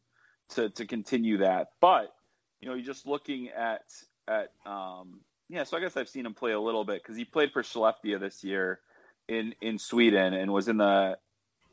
to 0.50 0.70
to 0.70 0.86
continue 0.86 1.38
that. 1.38 1.68
But 1.80 2.14
you 2.60 2.68
know, 2.68 2.74
you're 2.74 2.84
just 2.84 3.06
looking 3.06 3.48
at 3.48 3.82
at 4.28 4.52
um, 4.64 5.20
yeah, 5.48 5.64
so 5.64 5.76
I 5.76 5.80
guess 5.80 5.96
I've 5.96 6.08
seen 6.08 6.26
him 6.26 6.34
play 6.34 6.52
a 6.52 6.60
little 6.60 6.84
bit 6.84 7.02
because 7.02 7.16
he 7.16 7.24
played 7.24 7.52
for 7.52 7.62
Skellefteå 7.62 8.20
this 8.20 8.44
year 8.44 8.80
in 9.28 9.54
in 9.60 9.78
Sweden 9.78 10.34
and 10.34 10.52
was 10.52 10.68
in 10.68 10.78
the 10.78 11.18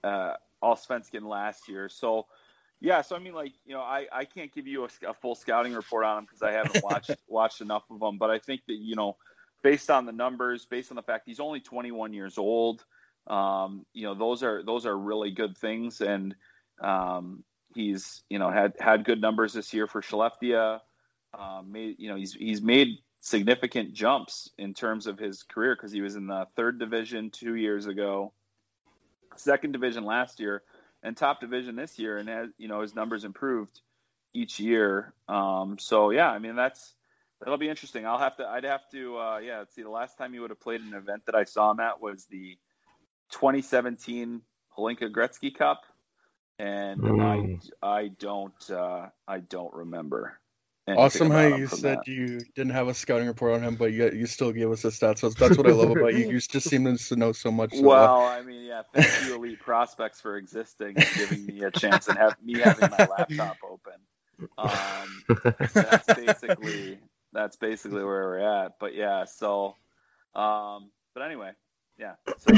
uh, 0.04 0.34
Allsvenskan 0.64 1.24
last 1.24 1.70
year. 1.70 1.90
So 1.90 2.26
yeah, 2.82 3.02
so 3.02 3.16
I 3.16 3.20
mean, 3.20 3.34
like 3.34 3.54
you 3.66 3.74
know, 3.74 3.82
I, 3.82 4.08
I 4.12 4.26
can't 4.26 4.54
give 4.54 4.68
you 4.68 4.86
a, 4.86 5.10
a 5.10 5.14
full 5.14 5.36
scouting 5.36 5.74
report 5.74 6.06
on 6.06 6.20
him 6.20 6.26
because 6.26 6.42
I 6.42 6.52
haven't 6.52 6.84
watched 6.84 7.12
watched 7.28 7.62
enough 7.62 7.84
of 7.90 8.00
them. 8.00 8.18
But 8.18 8.30
I 8.30 8.40
think 8.40 8.62
that 8.68 8.76
you 8.76 8.96
know, 8.96 9.18
based 9.64 9.90
on 9.90 10.06
the 10.06 10.12
numbers, 10.12 10.66
based 10.66 10.92
on 10.92 10.96
the 10.96 11.04
fact 11.04 11.24
he's 11.26 11.40
only 11.40 11.60
21 11.60 12.14
years 12.14 12.38
old, 12.38 12.84
um, 13.28 13.86
you 13.94 14.04
know, 14.04 14.16
those 14.16 14.44
are 14.44 14.64
those 14.64 14.86
are 14.86 14.98
really 14.98 15.32
good 15.32 15.58
things. 15.58 16.00
And 16.00 16.36
um, 16.82 17.44
he's 17.74 18.24
you 18.30 18.40
know 18.40 18.50
had 18.50 18.74
had 18.80 19.06
good 19.06 19.22
numbers 19.22 19.54
this 19.54 19.74
year 19.74 19.88
for 19.88 20.02
Skellefteå. 20.02 20.80
Um, 21.38 21.72
made 21.72 21.96
you 22.00 22.10
know 22.10 22.16
he's 22.16 22.34
he's 22.34 22.62
made 22.62 23.00
significant 23.22 23.94
jumps 23.94 24.50
in 24.58 24.74
terms 24.74 25.08
of 25.08 25.20
his 25.20 25.44
career 25.44 25.76
because 25.76 25.92
he 25.92 26.02
was 26.02 26.16
in 26.16 26.28
the 26.28 26.48
third 26.56 26.80
division 26.80 27.30
two 27.30 27.56
years 27.56 27.86
ago, 27.86 28.34
second 29.36 29.72
division 29.72 30.06
last 30.06 30.40
year, 30.40 30.64
and 31.04 31.16
top 31.16 31.42
division 31.42 31.76
this 31.76 32.00
year, 32.00 32.18
and 32.18 32.30
has, 32.30 32.50
you 32.58 32.68
know 32.68 32.82
his 32.82 32.96
numbers 32.96 33.24
improved 33.24 33.82
each 34.34 34.60
year. 34.60 35.14
Um, 35.28 35.78
so 35.80 36.12
yeah, 36.12 36.30
I 36.30 36.40
mean 36.40 36.56
that's 36.56 36.94
that'll 37.40 37.58
be 37.58 37.70
interesting. 37.70 38.06
I'll 38.06 38.20
have 38.20 38.38
to 38.38 38.48
I'd 38.48 38.64
have 38.64 38.90
to 38.92 39.18
uh, 39.18 39.38
yeah 39.40 39.64
see 39.70 39.84
the 39.84 39.90
last 39.90 40.18
time 40.18 40.34
he 40.34 40.40
would 40.40 40.50
have 40.50 40.62
played 40.62 40.82
an 40.82 40.94
event 40.94 41.26
that 41.26 41.36
I 41.36 41.44
saw 41.44 41.72
him 41.72 41.80
at 41.80 42.02
was 42.02 42.26
the 42.26 42.58
2017 43.32 44.42
Hlinka 44.78 45.12
Gretzky 45.12 45.54
Cup, 45.54 45.84
and 46.60 47.02
mm. 47.02 47.60
I 47.82 47.88
I 47.88 48.08
don't 48.10 48.70
uh, 48.70 49.08
I 49.28 49.40
don't 49.40 49.74
remember. 49.74 50.38
Awesome 50.88 51.30
how 51.30 51.46
you 51.46 51.68
said 51.68 52.00
that. 52.00 52.08
you 52.08 52.40
didn't 52.56 52.72
have 52.72 52.88
a 52.88 52.96
scouting 52.96 53.28
report 53.28 53.54
on 53.54 53.64
him, 53.64 53.76
but 53.76 53.94
you 53.94 54.10
you 54.12 54.26
still 54.26 54.52
gave 54.52 54.72
us 54.72 54.82
the 54.82 54.90
stats. 54.90 55.20
So 55.20 55.30
that's 55.30 55.58
what 55.58 55.68
I 55.68 55.72
love 55.72 55.92
about 55.92 56.16
you. 56.16 56.32
You 56.32 56.40
just 56.40 56.68
seem 56.68 56.98
to 56.98 57.16
know 57.16 57.32
so 57.32 57.52
much. 57.52 57.76
So 57.76 57.84
well, 57.84 58.26
I 58.26 58.42
mean, 58.42 58.66
yeah, 58.66 58.82
thank 58.94 59.28
you, 59.28 59.36
Elite 59.36 59.60
Prospects, 59.60 60.20
for 60.20 60.36
existing 60.38 60.96
and 60.98 61.08
giving 61.16 61.46
me 61.46 61.64
a 61.64 61.72
chance 61.72 62.08
and 62.08 62.18
have 62.18 62.36
me 62.44 62.60
having 62.60 62.90
my 62.90 63.08
laptop 63.18 63.58
open. 63.64 63.94
Um, 64.58 65.64
that's 65.74 66.14
basically 66.14 67.00
that's 67.34 67.58
basically 67.58 68.04
where 68.04 68.06
we're 68.06 68.40
at. 68.40 68.80
But 68.80 68.96
yeah, 68.96 69.26
so 69.26 69.76
um, 70.34 70.90
but 71.14 71.24
anyway, 71.24 71.52
yeah. 72.00 72.14
So 72.38 72.54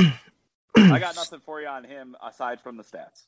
I 0.75 1.00
got 1.00 1.15
nothing 1.15 1.41
for 1.46 1.60
you 1.60 1.67
on 1.67 1.84
him 1.84 2.15
aside 2.25 2.62
from 2.62 2.77
the 2.77 2.84
stats. 2.84 3.25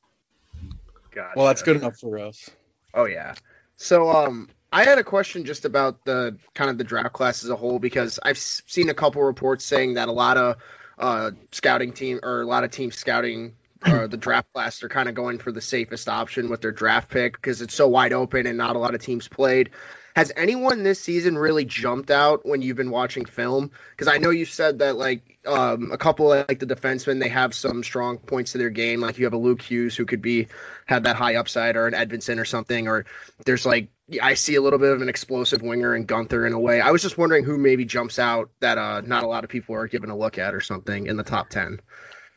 Gotcha. 1.14 1.34
Well, 1.36 1.48
that's 1.48 1.62
good 1.62 1.78
enough 1.78 1.98
for 1.98 2.20
us. 2.20 2.50
Oh 2.94 3.06
yeah. 3.06 3.36
So 3.76 4.10
um 4.10 4.50
I 4.72 4.86
had 4.86 4.98
a 4.98 5.04
question 5.04 5.46
just 5.46 5.66
about 5.66 6.04
the 6.04 6.38
kind 6.56 6.72
of 6.72 6.80
the 6.80 6.84
draft 6.84 7.14
class 7.14 7.44
as 7.44 7.50
a 7.52 7.56
whole 7.56 7.78
because 7.78 8.20
I've 8.24 8.40
seen 8.40 8.90
a 8.90 8.94
couple 8.96 9.22
reports 9.22 9.64
saying 9.64 9.94
that 9.96 10.08
a 10.08 10.12
lot 10.12 10.36
of 10.36 10.56
uh, 10.98 11.32
scouting 11.52 11.94
team 11.94 12.20
or 12.24 12.42
a 12.42 12.46
lot 12.46 12.64
of 12.64 12.72
teams 12.72 12.96
scouting 12.96 13.54
uh, 13.84 14.08
the 14.08 14.18
draft 14.18 14.52
class 14.52 14.82
are 14.82 14.90
kind 14.90 15.10
of 15.10 15.14
going 15.14 15.38
for 15.38 15.52
the 15.52 15.62
safest 15.62 16.10
option 16.10 16.50
with 16.50 16.62
their 16.62 16.72
draft 16.72 17.10
pick 17.10 17.34
because 17.34 17.62
it's 17.62 17.76
so 17.76 17.88
wide 17.88 18.14
open 18.14 18.48
and 18.48 18.58
not 18.58 18.76
a 18.76 18.80
lot 18.80 18.96
of 18.96 19.02
teams 19.02 19.28
played. 19.28 19.70
Has 20.16 20.32
anyone 20.36 20.84
this 20.84 21.02
season 21.02 21.36
really 21.36 21.66
jumped 21.66 22.12
out 22.12 22.46
when 22.46 22.62
you've 22.62 22.78
been 22.78 22.92
watching 22.92 23.26
film? 23.26 23.72
Because 23.92 24.08
I 24.08 24.20
know 24.20 24.30
you 24.30 24.46
said 24.46 24.80
that 24.80 24.96
like 24.96 25.40
um, 25.48 25.92
a 25.92 25.98
couple 25.98 26.32
of, 26.32 26.46
like 26.48 26.60
the 26.60 26.68
defensemen 26.68 27.20
they 27.20 27.30
have 27.30 27.56
some 27.56 27.84
strong 27.84 28.20
points 28.20 28.52
to 28.52 28.60
their 28.60 28.70
game. 28.70 29.02
Like 29.02 29.18
you 29.18 29.26
have 29.26 29.34
a 29.34 29.38
Luke 29.38 29.62
Hughes 29.62 29.96
who 29.96 30.06
could 30.06 30.22
be 30.22 30.50
have 30.86 31.04
that 31.04 31.16
high 31.16 31.36
upside, 31.36 31.76
or 31.76 31.88
an 31.88 31.94
Edvinsson 31.94 32.40
or 32.40 32.46
something. 32.46 32.88
Or 32.88 33.06
there's 33.46 33.66
like 33.66 33.90
I 34.22 34.36
see 34.36 34.54
a 34.56 34.62
little 34.62 34.80
bit 34.80 34.92
of 34.92 35.02
an 35.02 35.10
explosive 35.10 35.64
winger 35.64 35.96
in 35.96 36.06
Guenther 36.06 36.46
in 36.46 36.54
a 36.54 36.60
way. 36.60 36.80
I 36.80 36.92
was 36.92 37.02
just 37.02 37.18
wondering 37.18 37.44
who 37.44 37.58
maybe 37.58 37.86
jumps 37.86 38.20
out 38.20 38.52
that 38.60 38.78
uh, 38.78 39.02
not 39.02 39.24
a 39.24 39.28
lot 39.28 39.44
of 39.44 39.50
people 39.50 39.76
are 39.76 39.88
giving 39.88 40.12
a 40.12 40.18
look 40.18 40.38
at 40.38 40.54
or 40.54 40.62
something 40.62 41.08
in 41.08 41.18
the 41.18 41.24
top 41.24 41.50
ten. 41.50 41.80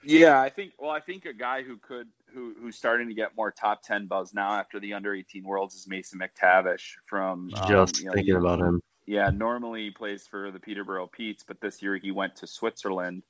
Yeah, 0.03 0.41
I 0.41 0.49
think. 0.49 0.73
Well, 0.79 0.91
I 0.91 1.01
think 1.01 1.27
a 1.27 1.35
guy 1.35 1.63
who 1.63 1.77
could 1.77 2.07
who 2.37 2.55
who's 2.61 2.77
starting 2.77 3.09
to 3.09 3.15
get 3.15 3.37
more 3.37 3.51
top 3.51 3.83
ten 3.83 4.07
buzz 4.07 4.35
now 4.35 4.53
after 4.53 4.79
the 4.79 4.93
under 4.93 5.15
eighteen 5.15 5.43
Worlds 5.43 5.75
is 5.75 5.89
Mason 5.89 6.21
McTavish 6.21 6.93
from. 7.07 7.51
Um, 7.57 7.69
Just 7.69 8.01
you 8.01 8.07
know, 8.07 8.13
thinking 8.13 8.37
about 8.37 8.61
him. 8.61 8.83
Yeah, 9.07 9.31
normally 9.31 9.85
he 9.85 9.91
plays 9.91 10.27
for 10.27 10.51
the 10.51 10.61
Peterborough 10.61 11.07
Petes, 11.07 11.45
but 11.47 11.61
this 11.61 11.83
year 11.83 11.97
he 11.97 12.11
went 12.11 12.37
to 12.37 12.47
Switzerland. 12.47 13.23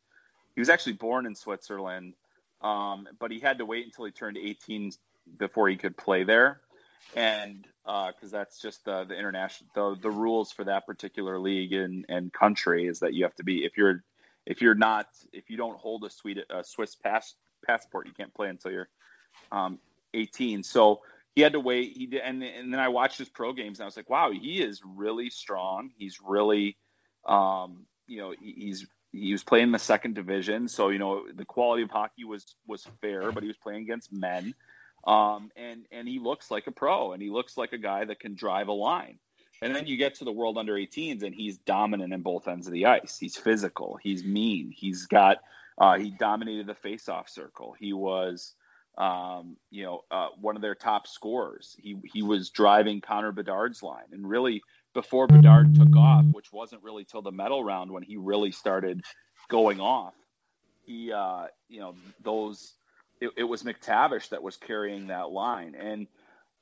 He 0.54 0.60
was 0.60 0.68
actually 0.68 0.94
born 0.94 1.26
in 1.26 1.34
Switzerland, 1.34 2.14
um, 2.62 3.06
but 3.18 3.30
he 3.30 3.38
had 3.38 3.58
to 3.58 3.66
wait 3.66 3.84
until 3.84 4.06
he 4.06 4.10
turned 4.10 4.38
18 4.38 4.92
before 5.38 5.68
he 5.68 5.76
could 5.76 5.96
play 5.96 6.24
there, 6.24 6.60
and 7.14 7.66
because 7.84 8.34
uh, 8.34 8.38
that's 8.38 8.60
just 8.60 8.84
the 8.84 9.04
the 9.04 9.16
international 9.16 9.70
the 9.74 10.00
the 10.02 10.10
rules 10.10 10.50
for 10.50 10.64
that 10.64 10.84
particular 10.84 11.38
league 11.38 11.72
and 11.72 12.06
and 12.08 12.32
country 12.32 12.86
is 12.86 13.00
that 13.00 13.14
you 13.14 13.22
have 13.22 13.34
to 13.36 13.44
be 13.44 13.64
if 13.64 13.76
you're 13.76 14.02
if 14.46 14.60
you're 14.60 14.74
not 14.74 15.06
if 15.32 15.50
you 15.50 15.56
don't 15.56 15.78
hold 15.78 16.04
a, 16.04 16.10
Swede, 16.10 16.42
a 16.50 16.64
Swiss 16.64 16.94
pass, 16.94 17.34
passport, 17.66 18.06
you 18.06 18.12
can't 18.12 18.32
play 18.32 18.48
until 18.48 18.70
you're 18.70 18.88
um, 19.52 19.78
18. 20.14 20.62
So 20.62 21.00
he 21.34 21.42
had 21.42 21.52
to 21.52 21.60
wait. 21.60 21.96
He 21.96 22.06
did, 22.06 22.22
and 22.22 22.42
and 22.42 22.72
then 22.72 22.80
I 22.80 22.88
watched 22.88 23.18
his 23.18 23.28
pro 23.28 23.52
games, 23.52 23.78
and 23.78 23.84
I 23.84 23.86
was 23.86 23.96
like, 23.96 24.10
wow, 24.10 24.30
he 24.32 24.62
is 24.62 24.82
really 24.84 25.30
strong. 25.30 25.90
He's 25.98 26.20
really, 26.20 26.76
um, 27.26 27.86
you 28.06 28.18
know, 28.18 28.34
he's 28.40 28.86
he 29.12 29.32
was 29.32 29.44
playing 29.44 29.72
the 29.72 29.78
second 29.78 30.14
division, 30.14 30.68
so 30.68 30.88
you 30.88 30.98
know 30.98 31.24
the 31.32 31.44
quality 31.44 31.82
of 31.82 31.90
hockey 31.90 32.24
was 32.24 32.54
was 32.66 32.86
fair, 33.00 33.32
but 33.32 33.42
he 33.42 33.48
was 33.48 33.56
playing 33.56 33.82
against 33.82 34.12
men, 34.12 34.54
um, 35.06 35.50
and 35.56 35.84
and 35.90 36.08
he 36.08 36.18
looks 36.18 36.50
like 36.50 36.66
a 36.66 36.72
pro, 36.72 37.12
and 37.12 37.22
he 37.22 37.30
looks 37.30 37.56
like 37.56 37.72
a 37.72 37.78
guy 37.78 38.04
that 38.04 38.18
can 38.18 38.34
drive 38.34 38.68
a 38.68 38.72
line. 38.72 39.18
And 39.62 39.74
then 39.74 39.86
you 39.86 39.96
get 39.96 40.16
to 40.16 40.24
the 40.24 40.32
world 40.32 40.58
under 40.58 40.74
18s, 40.74 41.22
and 41.22 41.34
he's 41.34 41.56
dominant 41.58 42.12
in 42.12 42.20
both 42.20 42.46
ends 42.46 42.66
of 42.66 42.74
the 42.74 42.86
ice. 42.86 43.16
He's 43.18 43.36
physical. 43.36 43.98
He's 44.02 44.22
mean. 44.22 44.70
He's 44.70 45.06
got. 45.06 45.38
Uh, 45.78 45.98
he 45.98 46.10
dominated 46.10 46.66
the 46.66 46.74
face-off 46.74 47.28
circle. 47.28 47.74
He 47.78 47.92
was, 47.92 48.54
um, 48.98 49.56
you 49.70 49.84
know, 49.84 50.04
uh, 50.10 50.28
one 50.40 50.56
of 50.56 50.62
their 50.62 50.74
top 50.74 51.06
scorers. 51.06 51.76
He 51.78 51.96
he 52.12 52.22
was 52.22 52.50
driving 52.50 53.00
Connor 53.00 53.32
Bedard's 53.32 53.82
line, 53.82 54.06
and 54.12 54.28
really 54.28 54.62
before 54.94 55.26
Bedard 55.26 55.74
took 55.74 55.94
off, 55.96 56.24
which 56.32 56.52
wasn't 56.52 56.82
really 56.82 57.04
till 57.04 57.22
the 57.22 57.32
medal 57.32 57.62
round 57.62 57.90
when 57.90 58.02
he 58.02 58.16
really 58.16 58.50
started 58.50 59.02
going 59.48 59.80
off. 59.80 60.14
He, 60.86 61.12
uh, 61.12 61.46
you 61.68 61.80
know, 61.80 61.94
those. 62.22 62.74
It, 63.18 63.30
it 63.38 63.44
was 63.44 63.62
McTavish 63.62 64.28
that 64.28 64.42
was 64.42 64.58
carrying 64.58 65.06
that 65.06 65.30
line, 65.30 65.74
and 65.74 66.06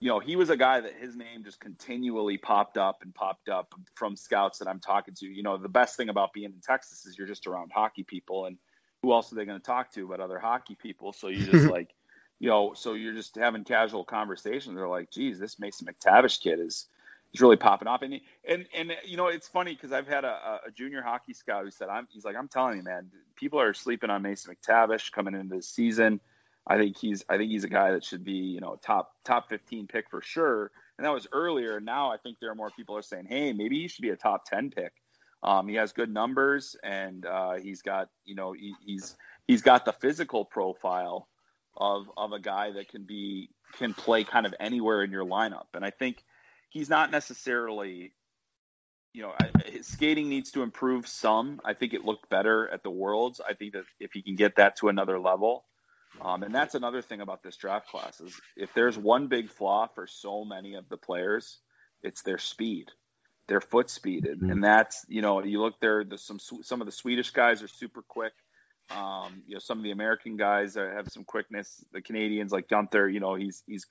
you 0.00 0.09
know, 0.09 0.19
he 0.19 0.37
was 0.37 0.50
a 0.50 0.57
guy 0.57 0.81
that 0.81 0.93
his 1.00 1.17
name 1.17 1.45
just 1.45 1.59
continually 1.61 2.37
popped 2.37 2.76
up 2.76 2.99
and 3.03 3.14
popped 3.14 3.49
up 3.49 3.75
from 3.95 4.17
scouts 4.17 4.59
that 4.59 4.69
I'm 4.69 4.79
talking 4.79 5.14
to. 5.14 5.26
You 5.26 5.43
know, 5.43 5.57
the 5.57 5.69
best 5.69 5.97
thing 5.97 6.11
about 6.11 6.33
being 6.33 6.53
in 6.53 6.61
Texas 6.61 7.07
is 7.07 7.17
you're 7.17 7.26
just 7.26 7.47
around 7.47 7.73
hockey 7.73 8.03
people, 8.03 8.47
and 8.47 8.59
who 9.03 9.12
else 9.12 9.33
are 9.33 9.37
they 9.37 9.45
going 9.45 9.59
to 9.59 9.64
talk 9.64 9.93
to 9.95 10.07
but 10.07 10.21
other 10.21 10.38
hockey 10.38 10.76
people? 10.81 11.12
So 11.12 11.29
you 11.29 11.45
just 11.45 11.67
like, 11.71 11.95
you 12.38 12.49
know, 12.49 12.75
so 12.75 12.95
you're 12.95 13.14
just 13.14 13.37
having 13.37 13.64
casual 13.64 14.05
conversations. 14.05 14.76
They're 14.76 14.88
like, 14.88 15.11
geez, 15.11 15.38
this 15.38 15.59
Mason 15.59 15.87
McTavish 15.87 16.41
kid 16.41 16.61
is 16.61 16.87
he's 17.31 17.41
really 17.41 17.57
popping 17.57 17.88
off. 17.88 18.03
And 18.03 18.21
and 18.49 18.67
and 18.75 18.93
you 19.05 19.17
know, 19.17 19.29
it's 19.29 19.49
funny 19.49 19.75
because 19.75 19.93
I've 19.93 20.07
had 20.07 20.25
a, 20.25 20.61
a 20.67 20.71
junior 20.71 21.03
hockey 21.03 21.35
scout 21.35 21.64
who 21.64 21.71
said, 21.71 21.88
I'm 21.88 22.07
he's 22.11 22.25
like, 22.25 22.37
I'm 22.37 22.49
telling 22.49 22.76
you, 22.76 22.83
man, 22.83 23.11
people 23.37 23.61
are 23.61 23.75
sleeping 23.75 24.11
on 24.11 24.23
Mason 24.23 24.55
McTavish 24.55 25.12
coming 25.12 25.35
into 25.35 25.57
this 25.57 25.69
season. 25.69 26.21
I 26.67 26.79
think 26.79 26.97
he's 26.97 27.25
I 27.29 27.37
think 27.37 27.50
he's 27.50 27.64
a 27.64 27.69
guy 27.69 27.93
that 27.93 28.05
should 28.05 28.25
be 28.25 28.33
you 28.33 28.61
know 28.61 28.76
top 28.83 29.12
top 29.25 29.49
15 29.49 29.87
pick 29.87 30.09
for 30.09 30.23
sure. 30.23 30.71
And 30.97 31.05
that 31.05 31.12
was 31.12 31.26
earlier. 31.33 31.81
Now 31.81 32.11
I 32.11 32.17
think 32.17 32.38
there 32.41 32.50
are 32.50 32.55
more 32.55 32.71
people 32.71 32.97
are 32.97 33.03
saying, 33.03 33.26
hey, 33.26 33.53
maybe 33.53 33.81
he 33.81 33.88
should 33.88 34.03
be 34.03 34.11
a 34.11 34.17
top 34.17 34.45
10 34.47 34.71
pick. 34.71 34.93
Um, 35.43 35.69
he 35.69 35.75
has 35.75 35.93
good 35.93 36.12
numbers 36.12 36.76
and 36.83 37.26
uh, 37.26 37.55
he's 37.55 37.83
got 37.83 38.09
you 38.25 38.35
know 38.35 38.53
he, 38.53 38.75
he's 38.85 39.17
he's 39.47 39.62
got 39.62 39.85
the 39.85 39.93
physical 39.93 40.45
profile 40.45 41.29
of 41.76 42.11
of 42.16 42.33
a 42.33 42.40
guy 42.40 42.73
that 42.73 42.88
can 42.88 43.04
be 43.04 43.50
can 43.78 43.95
play 43.95 44.25
kind 44.25 44.47
of 44.47 44.54
anywhere 44.61 45.02
in 45.02 45.11
your 45.11 45.25
lineup. 45.25 45.66
And 45.75 45.85
I 45.85 45.90
think 45.90 46.23
he's 46.71 46.88
not 46.88 47.11
necessarily 47.11 48.12
you 49.14 49.23
know, 49.23 49.33
his 49.64 49.87
skating 49.87 50.28
needs 50.28 50.50
to 50.50 50.62
improve 50.62 51.07
some. 51.07 51.61
I 51.64 51.75
think 51.75 51.95
it 51.95 52.04
looked 52.04 52.28
better 52.28 52.69
at 52.69 52.83
the 52.83 52.90
Worlds. 52.90 53.40
I 53.40 53.54
think 53.54 53.75
that 53.75 53.85
if 54.00 54.11
he 54.12 54.23
can 54.23 54.35
get 54.35 54.57
that 54.57 54.76
to 54.78 54.88
another 54.88 55.21
level, 55.21 55.64
um, 56.21 56.43
and 56.43 56.52
that's 56.52 56.75
another 56.75 57.00
thing 57.00 57.21
about 57.21 57.43
this 57.43 57.57
draft 57.57 57.88
class 57.88 58.21
is 58.21 58.38
if 58.57 58.75
there's 58.75 58.99
one 58.99 59.28
big 59.28 59.50
flaw 59.50 59.87
for 59.95 60.09
so 60.09 60.45
many 60.45 60.75
of 60.75 60.88
the 60.88 60.97
players, 60.97 61.59
it's 62.02 62.23
their 62.23 62.38
speed, 62.38 62.90
their 63.47 63.61
foot 63.61 63.88
speed, 63.88 64.26
and, 64.26 64.40
mm-hmm. 64.40 64.50
and 64.50 64.64
that's 64.64 65.04
you 65.09 65.23
know 65.23 65.43
you 65.45 65.61
look 65.61 65.81
there. 65.81 66.04
The, 66.04 66.19
some 66.19 66.38
some 66.40 66.81
of 66.81 66.87
the 66.87 66.93
Swedish 66.93 67.31
guys 67.31 67.62
are 67.62 67.69
super 67.69 68.02
quick. 68.02 68.33
Um, 68.91 69.43
you 69.47 69.55
know 69.55 69.61
some 69.61 69.79
of 69.79 69.85
the 69.85 69.93
American 69.93 70.37
guys 70.37 70.75
have 70.75 71.09
some 71.09 71.25
quickness. 71.25 71.85
The 71.93 72.03
Canadians 72.03 72.53
like 72.53 72.69
Guenther, 72.69 73.12
you 73.12 73.21
know 73.21 73.35
he's 73.35 73.62
he's 73.67 73.87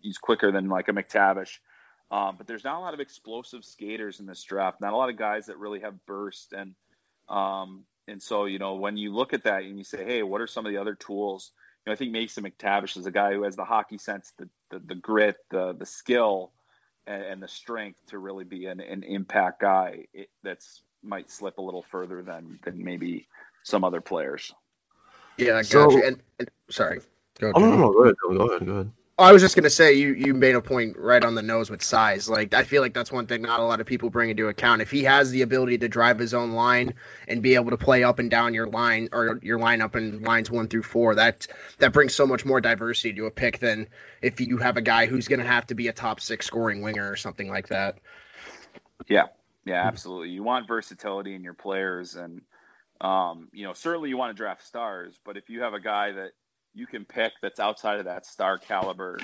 he's 0.00 0.18
quicker 0.18 0.50
than 0.50 0.68
like 0.68 0.88
a 0.88 0.92
McTavish. 0.92 1.58
Um, 2.10 2.34
but 2.36 2.46
there's 2.48 2.64
not 2.64 2.76
a 2.76 2.80
lot 2.80 2.94
of 2.94 3.00
explosive 3.00 3.64
skaters 3.64 4.18
in 4.18 4.26
this 4.26 4.42
draft. 4.42 4.80
Not 4.80 4.92
a 4.92 4.96
lot 4.96 5.10
of 5.10 5.16
guys 5.16 5.46
that 5.46 5.58
really 5.58 5.80
have 5.80 5.94
burst 6.06 6.52
and 6.52 6.74
um, 7.28 7.84
and 8.10 8.20
so, 8.20 8.44
you 8.44 8.58
know, 8.58 8.74
when 8.74 8.96
you 8.96 9.14
look 9.14 9.32
at 9.32 9.44
that 9.44 9.62
and 9.62 9.78
you 9.78 9.84
say, 9.84 10.04
hey, 10.04 10.22
what 10.22 10.40
are 10.40 10.48
some 10.48 10.66
of 10.66 10.72
the 10.72 10.80
other 10.80 10.94
tools? 10.94 11.52
You 11.86 11.90
know, 11.90 11.92
I 11.94 11.96
think 11.96 12.10
Mason 12.10 12.44
McTavish 12.44 12.96
is 12.96 13.06
a 13.06 13.10
guy 13.10 13.32
who 13.32 13.44
has 13.44 13.56
the 13.56 13.64
hockey 13.64 13.98
sense, 13.98 14.32
the 14.36 14.48
the, 14.70 14.80
the 14.80 14.94
grit, 14.96 15.36
the 15.50 15.72
the 15.72 15.86
skill, 15.86 16.52
and, 17.06 17.22
and, 17.22 17.42
the 17.42 17.48
strength 17.48 17.98
to 18.08 18.18
really 18.18 18.44
be 18.44 18.66
an, 18.66 18.80
an 18.80 19.02
impact 19.02 19.60
guy. 19.60 20.06
It, 20.12 20.28
that's 20.42 20.82
might 21.02 21.30
slip 21.30 21.58
a 21.58 21.62
little 21.62 21.84
further 21.90 22.22
than 22.22 22.58
than 22.64 22.82
maybe 22.82 23.28
some 23.62 23.84
other 23.84 24.00
players. 24.00 24.52
Yeah, 25.36 25.56
I 25.56 25.62
so, 25.62 26.04
And, 26.04 26.20
and, 26.38 26.50
sorry. 26.68 27.00
Go 27.38 27.48
ahead. 27.48 27.54
Oh, 27.56 27.60
no, 27.60 27.76
no, 27.76 27.92
go 27.92 28.02
ahead. 28.04 28.14
Go 28.22 28.46
ahead. 28.46 28.66
Go 28.66 28.72
ahead. 28.72 28.92
Oh, 29.20 29.24
I 29.24 29.32
was 29.32 29.42
just 29.42 29.54
gonna 29.54 29.68
say 29.68 29.92
you 29.92 30.14
you 30.14 30.32
made 30.32 30.54
a 30.54 30.62
point 30.62 30.96
right 30.96 31.22
on 31.22 31.34
the 31.34 31.42
nose 31.42 31.68
with 31.68 31.82
size. 31.82 32.26
Like 32.26 32.54
I 32.54 32.64
feel 32.64 32.80
like 32.80 32.94
that's 32.94 33.12
one 33.12 33.26
thing 33.26 33.42
not 33.42 33.60
a 33.60 33.64
lot 33.64 33.78
of 33.78 33.86
people 33.86 34.08
bring 34.08 34.30
into 34.30 34.48
account. 34.48 34.80
If 34.80 34.90
he 34.90 35.04
has 35.04 35.30
the 35.30 35.42
ability 35.42 35.76
to 35.76 35.90
drive 35.90 36.18
his 36.18 36.32
own 36.32 36.52
line 36.52 36.94
and 37.28 37.42
be 37.42 37.54
able 37.54 37.68
to 37.68 37.76
play 37.76 38.02
up 38.02 38.18
and 38.18 38.30
down 38.30 38.54
your 38.54 38.66
line 38.66 39.10
or 39.12 39.38
your 39.42 39.58
lineup 39.58 39.94
in 39.94 40.22
lines 40.22 40.50
one 40.50 40.68
through 40.68 40.84
four, 40.84 41.16
that 41.16 41.46
that 41.80 41.92
brings 41.92 42.14
so 42.14 42.26
much 42.26 42.46
more 42.46 42.62
diversity 42.62 43.12
to 43.12 43.26
a 43.26 43.30
pick 43.30 43.58
than 43.58 43.88
if 44.22 44.40
you 44.40 44.56
have 44.56 44.78
a 44.78 44.80
guy 44.80 45.04
who's 45.04 45.28
gonna 45.28 45.44
have 45.44 45.66
to 45.66 45.74
be 45.74 45.88
a 45.88 45.92
top 45.92 46.20
six 46.20 46.46
scoring 46.46 46.80
winger 46.80 47.10
or 47.10 47.16
something 47.16 47.50
like 47.50 47.68
that. 47.68 47.98
Yeah, 49.06 49.26
yeah, 49.66 49.86
absolutely. 49.86 50.30
You 50.30 50.44
want 50.44 50.66
versatility 50.66 51.34
in 51.34 51.44
your 51.44 51.52
players, 51.52 52.16
and 52.16 52.40
um, 53.00 53.48
you 53.52 53.66
know 53.66 53.72
certainly 53.72 54.08
you 54.08 54.16
want 54.16 54.34
to 54.34 54.36
draft 54.36 54.66
stars, 54.66 55.18
but 55.24 55.36
if 55.36 55.48
you 55.48 55.62
have 55.62 55.74
a 55.74 55.80
guy 55.80 56.12
that 56.12 56.30
you 56.74 56.86
can 56.86 57.04
pick 57.04 57.32
that's 57.42 57.60
outside 57.60 57.98
of 57.98 58.04
that 58.04 58.26
star 58.26 58.58
caliber 58.58 59.18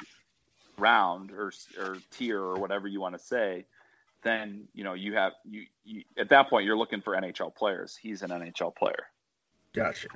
round 0.78 1.30
or 1.32 1.52
or 1.78 1.96
tier 2.12 2.40
or 2.40 2.56
whatever 2.56 2.88
you 2.88 3.00
want 3.00 3.16
to 3.16 3.24
say, 3.24 3.66
then 4.22 4.68
you 4.74 4.84
know 4.84 4.94
you 4.94 5.14
have 5.14 5.32
you, 5.44 5.64
you 5.84 6.02
at 6.18 6.30
that 6.30 6.48
point 6.48 6.64
you're 6.64 6.76
looking 6.76 7.00
for 7.00 7.14
NHL 7.14 7.54
players. 7.54 7.96
He's 7.96 8.22
an 8.22 8.30
NHL 8.30 8.74
player. 8.74 9.06
Gotcha. 9.74 10.08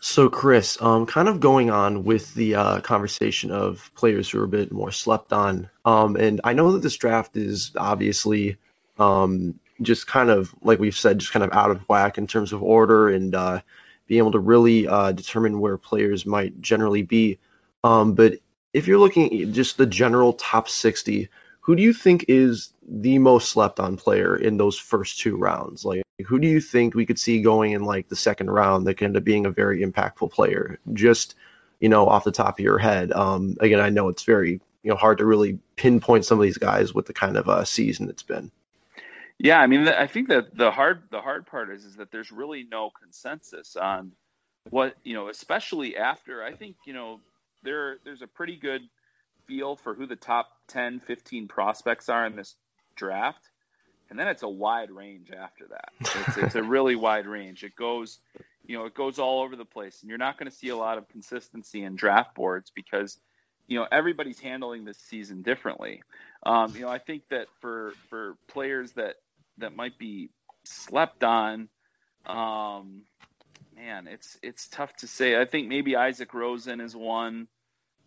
so 0.00 0.28
Chris, 0.28 0.80
um, 0.82 1.06
kind 1.06 1.28
of 1.28 1.40
going 1.40 1.70
on 1.70 2.04
with 2.04 2.34
the 2.34 2.56
uh, 2.56 2.80
conversation 2.80 3.50
of 3.50 3.90
players 3.94 4.28
who 4.28 4.40
are 4.40 4.44
a 4.44 4.48
bit 4.48 4.70
more 4.70 4.92
slept 4.92 5.32
on, 5.32 5.70
um, 5.84 6.16
and 6.16 6.42
I 6.44 6.52
know 6.52 6.72
that 6.72 6.82
this 6.82 6.96
draft 6.96 7.36
is 7.36 7.72
obviously 7.76 8.58
um, 8.98 9.58
just 9.82 10.06
kind 10.06 10.30
of 10.30 10.54
like 10.62 10.78
we've 10.78 10.96
said, 10.96 11.18
just 11.18 11.32
kind 11.32 11.44
of 11.44 11.52
out 11.52 11.70
of 11.70 11.80
whack 11.88 12.18
in 12.18 12.26
terms 12.26 12.52
of 12.52 12.62
order 12.62 13.08
and. 13.08 13.34
Uh, 13.34 13.60
being 14.08 14.18
able 14.18 14.32
to 14.32 14.38
really 14.40 14.88
uh, 14.88 15.12
determine 15.12 15.60
where 15.60 15.76
players 15.76 16.26
might 16.26 16.60
generally 16.60 17.02
be. 17.02 17.38
Um, 17.84 18.14
but 18.14 18.38
if 18.72 18.88
you're 18.88 18.98
looking 18.98 19.42
at 19.42 19.52
just 19.52 19.76
the 19.76 19.86
general 19.86 20.32
top 20.32 20.68
60, 20.68 21.28
who 21.60 21.76
do 21.76 21.82
you 21.82 21.92
think 21.92 22.24
is 22.26 22.72
the 22.88 23.18
most 23.18 23.50
slept 23.50 23.78
on 23.78 23.98
player 23.98 24.34
in 24.34 24.56
those 24.56 24.78
first 24.78 25.20
two 25.20 25.36
rounds? 25.36 25.84
Like, 25.84 26.02
who 26.26 26.40
do 26.40 26.48
you 26.48 26.60
think 26.60 26.94
we 26.94 27.06
could 27.06 27.18
see 27.18 27.42
going 27.42 27.72
in 27.72 27.84
like 27.84 28.08
the 28.08 28.16
second 28.16 28.50
round 28.50 28.86
that 28.86 28.94
can 28.94 29.06
end 29.06 29.18
up 29.18 29.24
being 29.24 29.46
a 29.46 29.50
very 29.50 29.84
impactful 29.84 30.32
player? 30.32 30.80
Just, 30.94 31.34
you 31.78 31.90
know, 31.90 32.08
off 32.08 32.24
the 32.24 32.32
top 32.32 32.58
of 32.58 32.64
your 32.64 32.78
head. 32.78 33.12
Um, 33.12 33.56
again, 33.60 33.80
I 33.80 33.90
know 33.90 34.08
it's 34.08 34.24
very, 34.24 34.52
you 34.82 34.90
know, 34.90 34.96
hard 34.96 35.18
to 35.18 35.26
really 35.26 35.58
pinpoint 35.76 36.24
some 36.24 36.38
of 36.38 36.42
these 36.42 36.58
guys 36.58 36.94
with 36.94 37.06
the 37.06 37.12
kind 37.12 37.36
of 37.36 37.48
uh, 37.48 37.64
season 37.64 38.08
it's 38.08 38.22
been. 38.22 38.50
Yeah, 39.38 39.58
I 39.58 39.68
mean, 39.68 39.86
I 39.86 40.06
think 40.08 40.28
that 40.28 40.56
the 40.56 40.70
hard 40.70 41.02
the 41.10 41.20
hard 41.20 41.46
part 41.46 41.70
is 41.70 41.84
is 41.84 41.96
that 41.96 42.10
there's 42.10 42.32
really 42.32 42.66
no 42.68 42.90
consensus 42.90 43.76
on 43.76 44.12
what 44.70 44.96
you 45.04 45.14
know, 45.14 45.28
especially 45.28 45.96
after. 45.96 46.42
I 46.42 46.54
think 46.54 46.76
you 46.84 46.92
know 46.92 47.20
there 47.62 47.98
there's 48.04 48.22
a 48.22 48.26
pretty 48.26 48.56
good 48.56 48.82
feel 49.46 49.76
for 49.76 49.94
who 49.94 50.06
the 50.06 50.16
top 50.16 50.50
10, 50.68 51.00
15 51.00 51.48
prospects 51.48 52.08
are 52.08 52.26
in 52.26 52.36
this 52.36 52.54
draft, 52.96 53.48
and 54.10 54.18
then 54.18 54.26
it's 54.26 54.42
a 54.42 54.48
wide 54.48 54.90
range 54.90 55.30
after 55.30 55.66
that. 55.68 55.90
It's, 56.00 56.36
it's 56.36 56.54
a 56.56 56.62
really 56.62 56.96
wide 57.06 57.26
range. 57.26 57.62
It 57.62 57.76
goes, 57.76 58.18
you 58.66 58.76
know, 58.76 58.86
it 58.86 58.94
goes 58.94 59.20
all 59.20 59.42
over 59.42 59.54
the 59.54 59.64
place, 59.64 60.00
and 60.02 60.08
you're 60.08 60.18
not 60.18 60.36
going 60.36 60.50
to 60.50 60.56
see 60.56 60.68
a 60.68 60.76
lot 60.76 60.98
of 60.98 61.08
consistency 61.08 61.84
in 61.84 61.94
draft 61.94 62.34
boards 62.34 62.72
because 62.74 63.18
you 63.68 63.78
know 63.78 63.86
everybody's 63.92 64.40
handling 64.40 64.84
this 64.84 64.98
season 64.98 65.42
differently. 65.42 66.02
Um, 66.44 66.74
you 66.74 66.82
know, 66.82 66.88
I 66.88 66.98
think 66.98 67.22
that 67.30 67.46
for 67.60 67.92
for 68.10 68.36
players 68.48 68.92
that 68.92 69.14
that 69.58 69.76
might 69.76 69.98
be 69.98 70.30
slept 70.64 71.24
on. 71.24 71.68
Um, 72.26 73.02
man, 73.76 74.06
it's 74.06 74.38
it's 74.42 74.68
tough 74.68 74.94
to 74.96 75.06
say. 75.06 75.40
I 75.40 75.44
think 75.44 75.68
maybe 75.68 75.96
Isaac 75.96 76.32
Rosén 76.32 76.80
is 76.82 76.94
one 76.94 77.48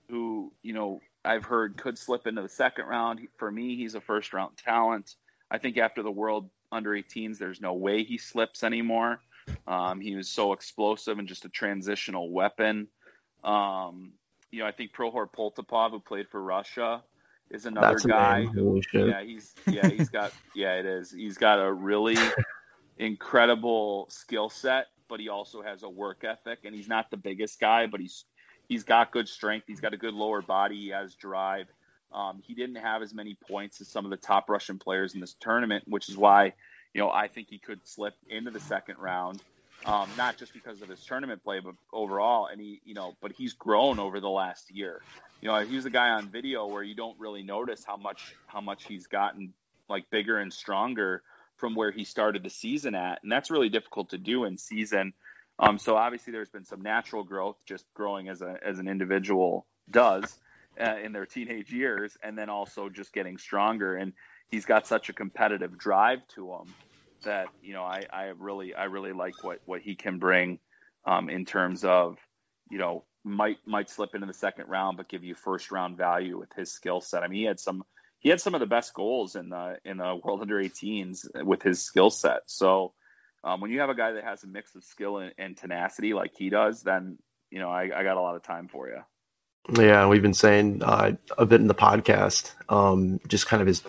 who 0.09 0.51
you 0.61 0.73
know 0.73 1.01
I've 1.23 1.45
heard 1.45 1.77
could 1.77 1.97
slip 1.97 2.27
into 2.27 2.41
the 2.41 2.49
second 2.49 2.85
round. 2.85 3.27
For 3.37 3.51
me, 3.51 3.75
he's 3.75 3.95
a 3.95 4.01
first 4.01 4.33
round 4.33 4.57
talent. 4.57 5.15
I 5.49 5.57
think 5.57 5.77
after 5.77 6.03
the 6.03 6.11
World 6.11 6.49
Under 6.71 6.91
18s, 6.91 7.37
there's 7.37 7.61
no 7.61 7.73
way 7.73 8.03
he 8.03 8.17
slips 8.17 8.63
anymore. 8.63 9.21
Um, 9.67 9.99
he 9.99 10.15
was 10.15 10.29
so 10.29 10.53
explosive 10.53 11.19
and 11.19 11.27
just 11.27 11.45
a 11.45 11.49
transitional 11.49 12.31
weapon. 12.31 12.87
Um, 13.43 14.13
you 14.51 14.59
know, 14.59 14.65
I 14.65 14.71
think 14.71 14.93
Prokhor 14.93 15.27
Poltapov, 15.31 15.91
who 15.91 15.99
played 15.99 16.29
for 16.29 16.41
Russia, 16.41 17.03
is 17.51 17.65
another 17.65 17.87
That's 17.87 18.05
guy. 18.05 18.45
Yeah, 19.09 19.21
he's 19.23 19.53
yeah 19.67 19.87
he's 19.87 20.09
got 20.09 20.31
yeah 20.55 20.75
it 20.75 20.85
is. 20.85 21.11
He's 21.11 21.37
got 21.37 21.59
a 21.59 21.71
really 21.71 22.17
incredible 22.97 24.07
skill 24.09 24.49
set, 24.49 24.87
but 25.07 25.19
he 25.19 25.29
also 25.29 25.61
has 25.61 25.83
a 25.83 25.89
work 25.89 26.23
ethic, 26.23 26.59
and 26.63 26.73
he's 26.73 26.87
not 26.87 27.11
the 27.11 27.17
biggest 27.17 27.59
guy, 27.59 27.87
but 27.87 27.99
he's 27.99 28.25
he's 28.67 28.83
got 28.83 29.11
good 29.11 29.27
strength. 29.27 29.65
He's 29.67 29.81
got 29.81 29.93
a 29.93 29.97
good 29.97 30.13
lower 30.13 30.41
body. 30.41 30.77
He 30.77 30.89
has 30.89 31.15
drive. 31.15 31.67
Um, 32.13 32.41
he 32.45 32.53
didn't 32.53 32.75
have 32.75 33.01
as 33.01 33.13
many 33.13 33.37
points 33.47 33.79
as 33.79 33.87
some 33.87 34.05
of 34.05 34.11
the 34.11 34.17
top 34.17 34.49
Russian 34.49 34.77
players 34.77 35.13
in 35.13 35.21
this 35.21 35.35
tournament, 35.39 35.83
which 35.87 36.09
is 36.09 36.17
why 36.17 36.53
you 36.93 37.01
know 37.01 37.11
I 37.11 37.27
think 37.27 37.49
he 37.49 37.57
could 37.57 37.79
slip 37.87 38.15
into 38.29 38.51
the 38.51 38.59
second 38.59 38.97
round. 38.97 39.41
Um, 39.85 40.07
not 40.15 40.37
just 40.37 40.53
because 40.53 40.81
of 40.83 40.89
his 40.89 41.03
tournament 41.03 41.43
play, 41.43 41.59
but 41.59 41.73
overall. 41.91 42.45
And 42.45 42.61
he, 42.61 42.81
you 42.85 42.93
know, 42.93 43.15
but 43.19 43.31
he's 43.31 43.53
grown 43.53 43.97
over 43.97 44.19
the 44.19 44.29
last 44.29 44.69
year 44.69 45.01
you 45.41 45.47
know, 45.47 45.59
he's 45.65 45.85
a 45.85 45.89
guy 45.89 46.09
on 46.09 46.29
video 46.29 46.67
where 46.67 46.83
you 46.83 46.95
don't 46.95 47.19
really 47.19 47.41
notice 47.41 47.83
how 47.83 47.97
much 47.97 48.35
how 48.45 48.61
much 48.61 48.85
he's 48.85 49.07
gotten 49.07 49.53
like 49.89 50.09
bigger 50.09 50.37
and 50.37 50.53
stronger 50.53 51.23
from 51.57 51.75
where 51.75 51.91
he 51.91 52.03
started 52.03 52.43
the 52.43 52.49
season 52.49 52.95
at, 52.95 53.21
and 53.23 53.31
that's 53.31 53.51
really 53.51 53.69
difficult 53.69 54.11
to 54.11 54.17
do 54.17 54.45
in 54.45 54.57
season. 54.57 55.13
Um, 55.59 55.77
so 55.77 55.95
obviously, 55.95 56.31
there's 56.31 56.49
been 56.49 56.65
some 56.65 56.81
natural 56.81 57.23
growth, 57.23 57.57
just 57.65 57.85
growing 57.93 58.29
as 58.29 58.41
a 58.41 58.57
as 58.63 58.77
an 58.79 58.87
individual 58.87 59.65
does 59.89 60.39
uh, 60.79 60.97
in 61.03 61.11
their 61.11 61.25
teenage 61.25 61.71
years, 61.71 62.15
and 62.21 62.37
then 62.37 62.49
also 62.49 62.87
just 62.87 63.11
getting 63.11 63.37
stronger. 63.39 63.95
And 63.95 64.13
he's 64.49 64.65
got 64.65 64.85
such 64.85 65.09
a 65.09 65.13
competitive 65.13 65.77
drive 65.77 66.19
to 66.35 66.51
him 66.51 66.73
that 67.23 67.47
you 67.61 67.73
know 67.73 67.83
I, 67.83 68.05
I 68.11 68.23
really 68.37 68.73
I 68.73 68.85
really 68.85 69.13
like 69.13 69.43
what 69.43 69.59
what 69.65 69.81
he 69.81 69.95
can 69.95 70.19
bring 70.19 70.59
um, 71.05 71.29
in 71.29 71.45
terms 71.45 71.83
of 71.83 72.17
you 72.69 72.77
know 72.77 73.03
might 73.23 73.57
might 73.65 73.89
slip 73.89 74.15
into 74.15 74.27
the 74.27 74.33
second 74.33 74.67
round, 74.67 74.97
but 74.97 75.07
give 75.07 75.23
you 75.23 75.35
first 75.35 75.71
round 75.71 75.97
value 75.97 76.37
with 76.37 76.51
his 76.53 76.71
skill 76.71 77.01
set. 77.01 77.23
I 77.23 77.27
mean, 77.27 77.39
he 77.39 77.45
had 77.45 77.59
some 77.59 77.83
he 78.19 78.29
had 78.29 78.41
some 78.41 78.53
of 78.53 78.59
the 78.59 78.67
best 78.67 78.93
goals 78.93 79.35
in 79.35 79.49
the 79.49 79.77
in 79.85 79.97
the 79.97 80.19
World 80.23 80.41
Under 80.41 80.57
18s 80.57 81.43
with 81.43 81.61
his 81.61 81.83
skill 81.83 82.09
set. 82.09 82.41
So 82.47 82.93
um, 83.43 83.61
when 83.61 83.71
you 83.71 83.79
have 83.79 83.89
a 83.89 83.95
guy 83.95 84.13
that 84.13 84.23
has 84.23 84.43
a 84.43 84.47
mix 84.47 84.75
of 84.75 84.83
skill 84.83 85.17
and, 85.17 85.33
and, 85.37 85.57
tenacity 85.57 86.13
like 86.13 86.31
he 86.37 86.49
does, 86.49 86.83
then 86.83 87.17
you 87.49 87.59
know, 87.59 87.69
I, 87.69 87.83
I 87.83 88.03
got 88.03 88.17
a 88.17 88.21
lot 88.21 88.35
of 88.35 88.43
time 88.43 88.67
for 88.67 88.87
you. 88.87 89.01
Yeah, 89.69 90.07
we've 90.07 90.21
been 90.21 90.33
saying 90.33 90.81
uh, 90.83 91.13
a 91.37 91.45
bit 91.45 91.61
in 91.61 91.67
the 91.67 91.75
podcast. 91.75 92.51
Um, 92.67 93.19
just 93.27 93.47
kind 93.47 93.61
of 93.61 93.67
as 93.67 93.83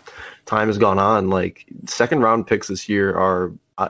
time 0.44 0.68
has 0.68 0.78
gone 0.78 0.98
on, 0.98 1.30
like 1.30 1.64
second 1.86 2.20
round 2.20 2.46
picks 2.46 2.68
this 2.68 2.88
year 2.88 3.14
are, 3.14 3.52
uh, 3.78 3.88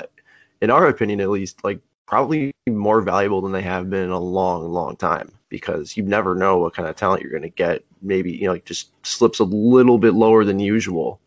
in 0.61 0.71
our 0.71 0.87
opinion 0.87 1.21
at 1.21 1.29
least, 1.29 1.65
like 1.65 1.81
probably 2.07 2.53
more 2.69 3.01
valuable 3.01 3.41
than 3.41 3.53
they 3.53 3.63
have 3.63 3.91
been 3.91 4.05
in 4.05 4.11
a 4.11 4.19
long, 4.19 4.71
long 4.71 4.97
time 4.97 5.33
because 5.49 5.97
you 5.97 6.03
never 6.03 6.35
know 6.35 6.59
what 6.59 6.75
kind 6.75 6.89
of 6.89 6.95
talent 6.97 7.23
you're 7.23 7.31
going 7.31 7.43
to 7.43 7.49
get. 7.49 7.85
Maybe 8.01 8.33
you 8.33 8.47
know, 8.47 8.53
like 8.53 8.65
just 8.65 8.91
slips 9.05 9.41
a 9.41 9.45
little 9.45 9.99
bit 9.99 10.15
lower 10.15 10.45
than 10.45 10.61
usual. 10.61 11.21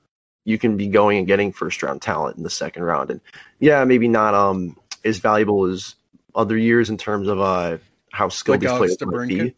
You 0.46 0.58
can 0.58 0.78
be 0.78 0.88
going 0.88 1.18
and 1.18 1.28
getting 1.28 1.52
first 1.52 1.84
round 1.84 2.02
talent 2.02 2.38
in 2.38 2.44
the 2.44 2.50
second 2.50 2.84
round, 2.84 3.10
and 3.10 3.22
yeah, 3.60 3.84
maybe 3.84 4.08
not 4.08 4.34
um 4.34 4.78
as 5.04 5.20
valuable 5.20 5.66
as 5.66 5.96
other 6.34 6.58
years 6.58 6.90
in 6.90 6.98
terms 6.98 7.28
of 7.28 7.40
uh 7.40 7.78
how 8.12 8.30
skilled 8.30 8.62
Like 8.62 8.62
these 8.62 8.70
Alex 8.70 8.96
players 8.98 9.28
might 9.28 9.28
be. 9.28 9.56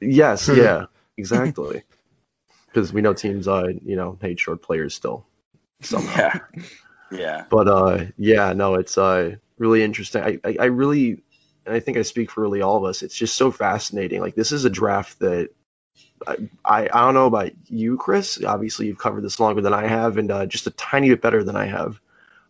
Yes, 0.00 0.48
yeah, 0.54 0.86
exactly. 1.16 1.82
Because 2.66 2.92
we 2.92 3.02
know 3.02 3.14
teams, 3.14 3.46
uh, 3.46 3.68
you 3.84 3.96
know, 3.96 4.18
hate 4.20 4.40
short 4.40 4.62
players 4.62 4.94
still. 4.94 5.26
Somehow. 5.80 6.16
Yeah. 6.16 6.38
Yeah. 7.12 7.44
But 7.48 7.68
uh, 7.68 8.06
yeah, 8.16 8.52
no, 8.52 8.74
it's 8.74 8.98
uh 8.98 9.36
really 9.58 9.82
interesting. 9.82 10.22
I, 10.22 10.38
I, 10.44 10.56
I 10.60 10.64
really, 10.66 11.22
and 11.64 11.74
I 11.74 11.80
think 11.80 11.96
I 11.96 12.02
speak 12.02 12.30
for 12.30 12.40
really 12.40 12.62
all 12.62 12.76
of 12.76 12.84
us. 12.84 13.02
It's 13.02 13.16
just 13.16 13.36
so 13.36 13.50
fascinating. 13.50 14.20
Like 14.20 14.34
this 14.34 14.52
is 14.52 14.64
a 14.64 14.70
draft 14.70 15.20
that 15.20 15.50
I, 16.26 16.36
I, 16.64 16.82
I 16.84 17.00
don't 17.04 17.14
know 17.14 17.26
about 17.26 17.52
you, 17.68 17.96
Chris. 17.96 18.42
Obviously, 18.44 18.86
you've 18.86 18.98
covered 18.98 19.22
this 19.22 19.40
longer 19.40 19.60
than 19.60 19.74
I 19.74 19.86
have, 19.86 20.18
and 20.18 20.30
uh, 20.30 20.46
just 20.46 20.66
a 20.66 20.72
tiny 20.72 21.10
bit 21.10 21.22
better 21.22 21.44
than 21.44 21.56
I 21.56 21.66
have. 21.66 22.00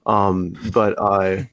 Um, 0.07 0.55
but 0.73 0.95
uh, 0.99 1.45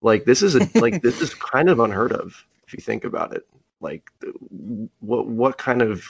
like 0.00 0.24
this 0.24 0.42
is 0.42 0.54
a 0.54 0.68
like 0.78 1.02
this 1.02 1.20
is 1.20 1.34
kind 1.34 1.68
of 1.68 1.80
unheard 1.80 2.12
of 2.12 2.44
if 2.66 2.74
you 2.74 2.80
think 2.80 3.04
about 3.04 3.34
it. 3.34 3.46
Like, 3.80 4.10
what 5.00 5.26
what 5.26 5.58
kind 5.58 5.82
of 5.82 6.04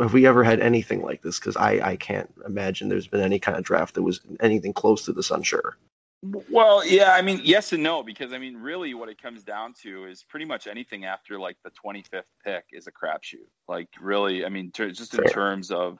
have 0.00 0.12
we 0.12 0.26
ever 0.26 0.44
had 0.44 0.60
anything 0.60 1.02
like 1.02 1.22
this? 1.22 1.38
Because 1.38 1.56
I 1.56 1.80
I 1.82 1.96
can't 1.96 2.32
imagine 2.46 2.88
there's 2.88 3.08
been 3.08 3.20
any 3.20 3.38
kind 3.38 3.56
of 3.56 3.64
draft 3.64 3.94
that 3.94 4.02
was 4.02 4.20
anything 4.40 4.72
close 4.72 5.04
to 5.06 5.12
this. 5.12 5.30
Unsure. 5.30 5.76
Well, 6.22 6.84
yeah, 6.84 7.12
I 7.12 7.22
mean, 7.22 7.40
yes 7.44 7.72
and 7.72 7.82
no, 7.82 8.02
because 8.02 8.32
I 8.32 8.38
mean, 8.38 8.56
really, 8.56 8.92
what 8.92 9.08
it 9.08 9.22
comes 9.22 9.44
down 9.44 9.74
to 9.82 10.06
is 10.06 10.24
pretty 10.24 10.46
much 10.46 10.66
anything 10.66 11.04
after 11.04 11.38
like 11.38 11.56
the 11.62 11.70
25th 11.70 12.24
pick 12.44 12.64
is 12.72 12.88
a 12.88 12.92
crapshoot. 12.92 13.46
Like, 13.68 13.88
really, 14.00 14.44
I 14.44 14.48
mean, 14.48 14.72
ter- 14.72 14.90
just 14.90 15.14
in 15.14 15.20
Fair. 15.20 15.32
terms 15.32 15.70
of, 15.70 15.98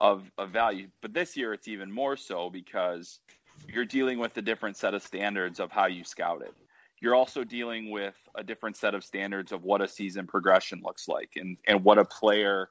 of 0.00 0.30
of 0.38 0.50
value. 0.50 0.88
But 1.02 1.12
this 1.12 1.36
year, 1.36 1.52
it's 1.52 1.68
even 1.68 1.92
more 1.92 2.16
so 2.16 2.48
because 2.48 3.20
you're 3.68 3.84
dealing 3.84 4.18
with 4.18 4.34
a 4.38 4.42
different 4.42 4.78
set 4.78 4.94
of 4.94 5.02
standards 5.02 5.60
of 5.60 5.70
how 5.70 5.86
you 5.86 6.02
scouted. 6.02 6.52
You're 7.00 7.14
also 7.14 7.44
dealing 7.44 7.90
with 7.90 8.16
a 8.36 8.44
different 8.44 8.76
set 8.76 8.94
of 8.94 9.04
standards 9.04 9.52
of 9.52 9.64
what 9.64 9.82
a 9.82 9.88
season 9.88 10.26
progression 10.26 10.80
looks 10.82 11.08
like, 11.08 11.32
and 11.36 11.58
and 11.66 11.84
what 11.84 11.98
a 11.98 12.04
player 12.04 12.70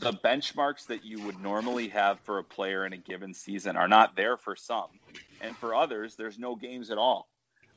the 0.00 0.12
benchmarks 0.24 0.86
that 0.86 1.04
you 1.04 1.20
would 1.20 1.38
normally 1.38 1.88
have 1.88 2.20
for 2.20 2.38
a 2.38 2.44
player 2.44 2.84
in 2.86 2.92
a 2.92 2.98
given 2.98 3.32
season 3.34 3.76
are 3.76 3.88
not 3.88 4.16
there 4.16 4.36
for 4.36 4.56
some, 4.56 5.00
and 5.40 5.58
for 5.58 5.74
others, 5.74 6.16
there's 6.16 6.38
no 6.38 6.56
games 6.56 6.90
at 6.90 6.98
all. 6.98 7.28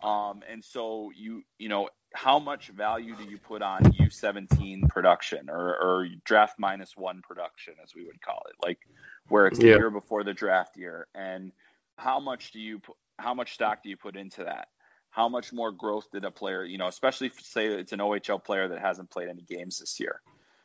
Um, 0.04 0.44
and 0.48 0.64
so 0.64 1.12
you 1.16 1.44
you 1.58 1.70
know 1.70 1.90
how 2.14 2.40
much 2.40 2.70
value 2.70 3.16
do 3.16 3.24
you 3.24 3.38
put 3.38 3.62
on 3.62 3.92
U17 3.92 4.88
production 4.88 5.50
or, 5.50 5.76
or 5.76 6.08
draft 6.26 6.56
minus 6.60 6.96
one 6.96 7.22
production, 7.22 7.76
as 7.84 7.94
we 7.96 8.06
would 8.06 8.22
call 8.22 8.42
it, 8.50 8.56
like 8.66 8.80
where 9.28 9.48
it's 9.48 9.60
the 9.62 9.70
Yeah. 9.70 9.72
year 9.72 9.90
before 9.90 10.24
the 10.24 10.34
draft 10.34 10.78
year, 10.78 11.08
and 11.16 11.52
how 11.98 12.20
much 12.20 12.52
do 12.52 12.60
you 12.60 12.82
how 13.20 13.34
much 13.34 13.54
stock 13.56 13.84
do 13.84 13.90
you 13.90 13.98
put 13.98 14.16
into 14.16 14.44
that? 14.46 14.68
How 15.18 15.30
much 15.30 15.54
more 15.54 15.74
growth 15.74 16.08
did 16.14 16.26
a 16.26 16.32
player, 16.32 16.64
you 16.66 16.80
know, 16.80 16.88
especially 16.88 17.28
if, 17.28 17.42
say 17.42 17.68
it's 17.68 17.94
an 17.94 18.00
OHL 18.02 18.44
player 18.44 18.70
that 18.70 18.80
hasn't 18.82 19.12
played 19.12 19.30
any 19.30 19.44
games 19.44 19.80
this 19.80 20.00
year? 20.00 20.22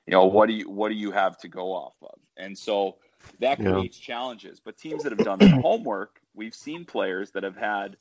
you 0.07 0.13
know 0.13 0.27
what 0.27 0.49
do 0.49 0.55
you 0.55 0.71
what 0.71 0.91
do 0.91 0.97
you 0.97 1.13
have 1.13 1.39
to 1.39 1.49
go 1.49 1.73
off 1.75 1.95
of 2.03 2.19
and 2.39 2.59
so 2.59 2.97
that 3.41 3.61
Yeah. 3.61 3.65
creates 3.65 3.99
challenges 3.99 4.61
but 4.65 4.79
teams 4.79 5.05
that 5.05 5.13
have 5.13 5.23
done 5.23 5.43
their 5.43 5.57
homework 5.57 6.21
we've 6.35 6.55
seen 6.55 6.87
players 6.87 7.33
that 7.33 7.45
have 7.45 7.57
had 7.57 7.97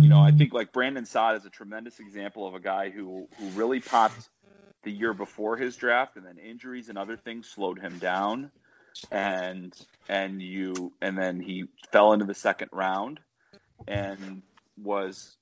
you 0.00 0.10
know 0.10 0.20
i 0.20 0.32
think 0.32 0.54
like 0.54 0.72
Brandon 0.72 1.06
Saad 1.06 1.36
is 1.36 1.46
a 1.46 1.50
tremendous 1.50 2.00
example 2.00 2.46
of 2.48 2.54
a 2.54 2.60
guy 2.60 2.90
who 2.90 3.28
who 3.38 3.52
really 3.52 3.80
popped 3.80 4.30
the 4.84 4.92
year 4.92 5.14
before 5.14 5.58
his 5.58 5.76
draft 5.76 6.16
and 6.16 6.26
then 6.26 6.38
injuries 6.38 6.90
and 6.90 6.98
other 6.98 7.16
things 7.18 7.48
slowed 7.48 7.80
him 7.80 7.98
down 7.98 8.52
and 9.12 9.74
and 10.08 10.42
you 10.42 10.92
and 11.02 11.18
then 11.18 11.40
he 11.40 11.66
fell 11.92 12.14
into 12.14 12.26
the 12.26 12.34
second 12.34 12.70
round 12.72 13.20
and 13.88 14.42
was 14.78 15.36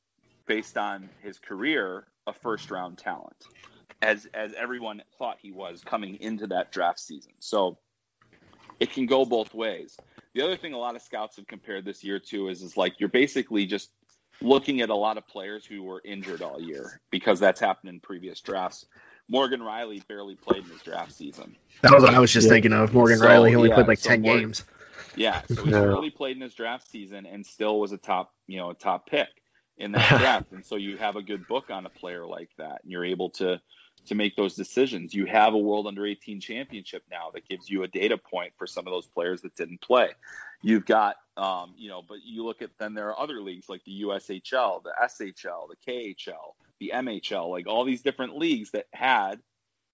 based 0.51 0.77
on 0.77 1.09
his 1.23 1.39
career 1.39 2.05
a 2.27 2.33
first 2.33 2.73
round 2.73 2.99
talent 2.99 3.47
as 4.03 4.27
as 4.35 4.53
everyone 4.55 5.01
thought 5.17 5.37
he 5.41 5.53
was 5.53 5.81
coming 5.85 6.17
into 6.17 6.49
that 6.49 6.73
draft 6.73 6.99
season. 6.99 7.31
So 7.39 7.79
it 8.81 8.93
can 8.93 9.07
go 9.07 9.25
both 9.25 9.55
ways. 9.55 9.97
The 10.35 10.43
other 10.43 10.57
thing 10.57 10.73
a 10.73 10.79
lot 10.79 10.97
of 10.97 11.03
scouts 11.03 11.37
have 11.37 11.47
compared 11.47 11.85
this 11.85 12.03
year 12.03 12.19
to 12.31 12.49
is 12.49 12.63
is 12.63 12.77
like 12.77 12.99
you're 12.99 13.09
basically 13.09 13.65
just 13.67 13.91
looking 14.43 14.81
at 14.81 14.91
a 14.91 14.95
lot 14.97 15.19
of 15.19 15.29
players 15.29 15.65
who 15.65 15.85
were 15.85 16.03
injured 16.05 16.43
all 16.43 16.61
year 16.61 17.01
because 17.13 17.39
that's 17.39 17.61
happened 17.61 17.91
in 17.91 18.01
previous 18.01 18.41
drafts. 18.41 18.87
Morgan 19.29 19.61
Rielly 19.61 20.05
barely 20.09 20.35
played 20.35 20.65
in 20.65 20.71
his 20.71 20.83
draft 20.83 21.13
season. 21.13 21.55
That 21.83 21.93
was 21.93 22.03
what 22.03 22.13
I 22.13 22.19
was 22.19 22.33
just 22.33 22.47
Yeah. 22.49 22.55
thinking 22.55 22.73
of. 22.73 22.93
Morgan 22.93 23.19
So, 23.19 23.27
Rielly 23.27 23.51
he 23.51 23.55
only 23.55 23.69
yeah, 23.69 23.77
played 23.77 23.87
like 23.87 23.99
so 24.01 24.09
ten 24.09 24.23
Morgan- 24.23 24.47
games. 24.47 24.65
Yeah, 25.15 25.43
so 25.47 25.63
he 25.65 25.71
Yeah. 25.71 25.83
barely 25.83 26.11
played 26.11 26.35
in 26.35 26.43
his 26.43 26.55
draft 26.55 26.89
season 26.91 27.25
and 27.27 27.47
still 27.47 27.79
was 27.79 27.93
a 27.93 27.99
top, 27.99 28.35
you 28.49 28.57
know, 28.57 28.71
a 28.71 28.75
top 28.75 29.07
pick 29.07 29.29
in 29.81 29.93
that 29.93 30.09
draft. 30.21 30.53
And 30.53 30.65
so 30.65 30.77
you 30.77 30.97
have 30.99 31.17
a 31.17 31.23
good 31.23 31.49
book 31.49 31.71
on 31.71 31.87
a 31.87 31.91
player 31.91 32.27
like 32.27 32.51
that, 32.59 32.83
and 32.83 32.93
you're 32.93 33.05
able 33.05 33.31
to 33.31 33.61
to 34.07 34.15
make 34.15 34.35
those 34.35 34.55
decisions. 34.55 35.13
You 35.13 35.27
have 35.27 35.53
a 35.53 35.59
World 35.59 35.87
Under 35.87 36.07
18 36.07 36.41
championship 36.41 37.03
now 37.11 37.31
that 37.35 37.47
gives 37.47 37.69
you 37.69 37.83
a 37.83 37.89
data 37.89 38.17
point 38.17 38.53
for 38.57 38.67
some 38.67 38.87
of 38.87 38.93
those 38.93 39.07
players 39.07 39.43
that 39.43 39.55
didn't 39.57 39.83
play. 39.83 40.09
You've 40.63 40.87
got, 40.87 41.17
um, 41.37 41.75
you 41.77 41.91
know, 41.91 42.03
but 42.07 42.19
you 42.25 42.45
look 42.45 42.63
at 42.63 42.71
then 42.79 42.95
there 42.95 43.09
are 43.09 43.21
other 43.21 43.43
leagues 43.43 43.69
like 43.69 43.85
the 43.85 44.03
USHL, 44.03 44.83
the 44.83 44.95
SHL, 45.03 45.69
the 45.69 45.93
KHL, 45.93 46.55
the 46.79 46.93
MHL, 46.95 47.51
like 47.51 47.67
all 47.67 47.85
these 47.85 48.01
different 48.01 48.39
leagues 48.39 48.71
that 48.71 48.87
had 48.93 49.41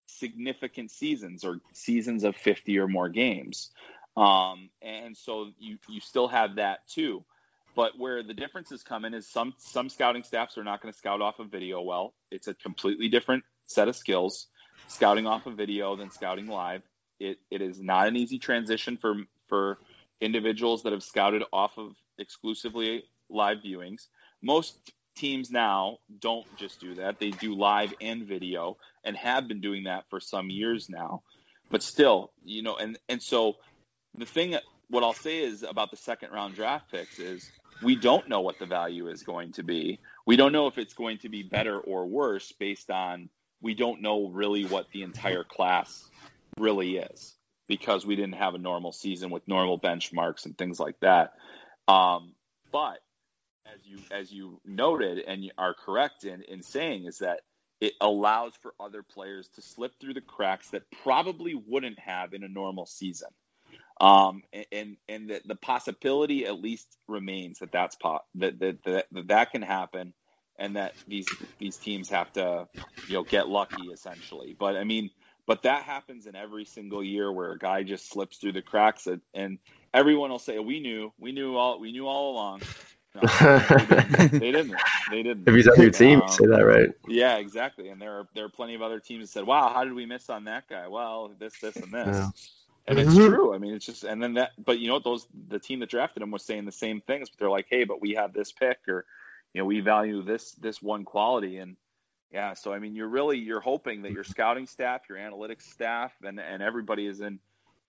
significant 0.06 0.92
seasons 0.92 1.44
or 1.44 1.58
seasons 1.72 2.22
of 2.22 2.36
50 2.36 2.78
or 2.78 2.86
more 2.86 3.08
games. 3.08 3.70
Um, 4.16 4.70
and 4.82 5.16
so 5.16 5.50
you, 5.58 5.78
you 5.88 6.00
still 6.00 6.28
have 6.28 6.56
that 6.56 6.86
too. 6.88 7.24
But 7.76 7.98
where 7.98 8.22
the 8.22 8.32
differences 8.32 8.82
come 8.82 9.04
in 9.04 9.12
is 9.12 9.28
some 9.28 9.54
some 9.58 9.90
scouting 9.90 10.24
staffs 10.24 10.56
are 10.56 10.64
not 10.64 10.80
going 10.80 10.92
to 10.92 10.98
scout 10.98 11.20
off 11.20 11.38
of 11.38 11.50
video 11.50 11.82
well. 11.82 12.14
It's 12.30 12.48
a 12.48 12.54
completely 12.54 13.08
different 13.08 13.44
set 13.66 13.86
of 13.86 13.94
skills, 13.94 14.46
scouting 14.88 15.26
off 15.26 15.46
of 15.46 15.58
video 15.58 15.94
than 15.94 16.10
scouting 16.10 16.46
live. 16.46 16.82
It 17.20 17.38
it 17.50 17.60
is 17.60 17.78
not 17.78 18.08
an 18.08 18.16
easy 18.16 18.38
transition 18.38 18.96
for 18.96 19.16
for 19.48 19.78
individuals 20.22 20.84
that 20.84 20.92
have 20.92 21.02
scouted 21.02 21.42
off 21.52 21.76
of 21.76 21.92
exclusively 22.18 23.04
live 23.28 23.58
viewings. 23.58 24.06
Most 24.42 24.74
teams 25.14 25.50
now 25.50 25.98
don't 26.18 26.46
just 26.56 26.80
do 26.80 26.94
that. 26.94 27.18
They 27.18 27.30
do 27.30 27.54
live 27.54 27.92
and 28.00 28.24
video 28.24 28.78
and 29.04 29.14
have 29.18 29.48
been 29.48 29.60
doing 29.60 29.84
that 29.84 30.04
for 30.08 30.18
some 30.18 30.48
years 30.48 30.88
now. 30.88 31.22
But 31.70 31.82
still, 31.82 32.32
you 32.42 32.62
know, 32.62 32.76
and 32.76 32.98
and 33.10 33.22
so 33.22 33.56
the 34.16 34.24
thing 34.24 34.56
what 34.88 35.02
I'll 35.02 35.12
say 35.12 35.38
is 35.40 35.62
about 35.62 35.90
the 35.90 35.96
second 35.96 36.30
round 36.32 36.54
draft 36.54 36.90
picks 36.90 37.18
is 37.18 37.50
we 37.82 37.96
don't 37.96 38.28
know 38.28 38.40
what 38.40 38.58
the 38.58 38.66
value 38.66 39.08
is 39.08 39.22
going 39.22 39.52
to 39.52 39.62
be. 39.62 40.00
We 40.24 40.36
don't 40.36 40.52
know 40.52 40.66
if 40.66 40.78
it's 40.78 40.94
going 40.94 41.18
to 41.18 41.28
be 41.28 41.42
better 41.42 41.78
or 41.78 42.06
worse 42.06 42.52
based 42.52 42.90
on 42.90 43.28
we 43.60 43.74
don't 43.74 44.02
know 44.02 44.28
really 44.28 44.64
what 44.64 44.86
the 44.92 45.02
entire 45.02 45.44
class 45.44 46.08
really 46.58 46.98
is 46.98 47.34
because 47.68 48.06
we 48.06 48.16
didn't 48.16 48.34
have 48.34 48.54
a 48.54 48.58
normal 48.58 48.92
season 48.92 49.30
with 49.30 49.46
normal 49.48 49.78
benchmarks 49.78 50.44
and 50.44 50.56
things 50.56 50.78
like 50.78 50.98
that. 51.00 51.34
Um, 51.88 52.34
but 52.72 53.00
as 53.66 53.80
you 53.84 53.98
as 54.10 54.32
you 54.32 54.60
noted 54.64 55.18
and 55.26 55.44
you 55.44 55.50
are 55.58 55.74
correct 55.74 56.24
in 56.24 56.42
in 56.42 56.62
saying 56.62 57.04
is 57.04 57.18
that 57.18 57.40
it 57.80 57.92
allows 58.00 58.52
for 58.62 58.74
other 58.80 59.02
players 59.02 59.48
to 59.48 59.62
slip 59.62 59.92
through 60.00 60.14
the 60.14 60.20
cracks 60.20 60.70
that 60.70 60.82
probably 61.02 61.54
wouldn't 61.54 61.98
have 61.98 62.32
in 62.32 62.42
a 62.42 62.48
normal 62.48 62.86
season 62.86 63.28
um, 64.00 64.42
and 64.72 64.96
and 65.08 65.30
the, 65.30 65.40
the 65.46 65.56
possibility 65.56 66.46
at 66.46 66.60
least 66.60 66.98
remains 67.08 67.60
that 67.60 67.72
that's 67.72 67.96
po- 67.96 68.20
that, 68.36 68.58
that 68.60 68.78
that 68.84 69.06
that 69.12 69.28
that 69.28 69.50
can 69.52 69.62
happen, 69.62 70.14
and 70.58 70.76
that 70.76 70.94
these 71.06 71.34
these 71.60 71.78
teams 71.78 72.10
have 72.10 72.32
to 72.34 72.68
you 73.06 73.16
know 73.16 73.24
get 73.24 73.48
lucky 73.48 73.90
essentially. 73.92 74.56
But 74.58 74.76
I 74.76 74.84
mean, 74.84 75.10
but 75.46 75.62
that 75.62 75.84
happens 75.84 76.26
in 76.26 76.36
every 76.36 76.64
single 76.66 77.02
year 77.02 77.32
where 77.32 77.52
a 77.52 77.58
guy 77.58 77.84
just 77.84 78.10
slips 78.10 78.38
through 78.38 78.52
the 78.52 78.62
cracks, 78.62 79.06
and, 79.06 79.22
and 79.34 79.58
everyone 79.94 80.30
will 80.30 80.38
say, 80.38 80.58
"We 80.58 80.80
knew, 80.80 81.12
we 81.18 81.32
knew 81.32 81.56
all, 81.56 81.80
we 81.80 81.92
knew 81.92 82.06
all 82.06 82.32
along." 82.32 82.64
No, 83.14 83.38
they 83.74 83.86
didn't. 83.86 84.18
They 84.38 84.52
didn't. 84.52 84.82
They 85.06 85.22
didn't. 85.22 85.48
If 85.48 85.54
he's 85.54 85.68
on 85.68 85.80
your 85.80 85.90
team, 85.90 86.22
Um, 86.22 86.28
say 86.28 86.46
that 86.46 86.64
right. 86.64 86.90
yeah, 87.06 87.36
exactly. 87.38 87.88
And 87.88 88.00
there 88.00 88.12
are 88.20 88.28
there 88.34 88.44
are 88.46 88.50
plenty 88.50 88.74
of 88.74 88.82
other 88.82 89.00
teams 89.00 89.24
that 89.24 89.32
said, 89.32 89.46
"Wow, 89.46 89.72
how 89.72 89.84
did 89.84 89.94
we 89.94 90.06
miss 90.06 90.30
on 90.30 90.44
that 90.44 90.68
guy?" 90.68 90.88
Well, 90.88 91.34
this, 91.38 91.56
this, 91.58 91.82
and 91.82 91.92
this. 91.92 92.30
Yeah. 92.88 92.92
And 92.92 93.00
it's 93.00 93.16
Mhm. 93.16 93.18
true. 93.18 93.54
I 93.54 93.58
mean, 93.58 93.74
it's 93.74 93.86
just, 93.86 94.04
and 94.04 94.22
then 94.22 94.34
that, 94.34 94.52
but 94.64 94.78
you 94.78 94.88
know, 94.88 94.94
what, 94.94 95.04
those 95.04 95.26
the 95.48 95.58
team 95.60 95.80
that 95.80 95.90
drafted 95.90 96.22
him 96.22 96.30
was 96.32 96.44
saying 96.44 96.66
the 96.66 96.72
same 96.72 97.00
things. 97.02 97.30
But 97.30 97.38
they're 97.40 97.50
like, 97.50 97.66
"Hey, 97.70 97.84
but 97.84 98.00
we 98.00 98.14
have 98.14 98.32
this 98.32 98.52
pick, 98.52 98.78
or 98.88 99.06
you 99.54 99.60
know, 99.62 99.66
we 99.66 99.80
value 99.80 100.22
this 100.22 100.52
this 100.54 100.82
one 100.82 101.04
quality." 101.04 101.58
And 101.58 101.76
Yeah, 102.32 102.54
so 102.54 102.72
I 102.74 102.80
mean, 102.80 102.94
you're 102.96 103.08
really 103.08 103.38
you're 103.38 103.60
hoping 103.62 104.02
that 104.02 104.12
your 104.12 104.24
scouting 104.24 104.66
staff, 104.66 105.02
your 105.08 105.18
analytics 105.18 105.62
staff, 105.62 106.12
and 106.24 106.40
and 106.40 106.62
everybody 106.62 107.06
is 107.06 107.20
in 107.22 107.40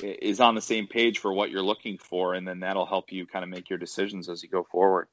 is 0.02 0.42
on 0.42 0.56
the 0.56 0.62
same 0.62 0.88
page 0.88 1.20
for 1.20 1.34
what 1.34 1.52
you're 1.52 1.64
looking 1.64 2.00
for, 2.00 2.36
and 2.36 2.48
then 2.48 2.62
that'll 2.62 2.88
help 2.88 3.12
you 3.12 3.28
kind 3.28 3.44
of 3.44 3.50
make 3.50 3.70
your 3.70 3.80
decisions 3.80 4.30
as 4.30 4.44
you 4.44 4.50
go 4.50 4.64
forward. 4.64 5.10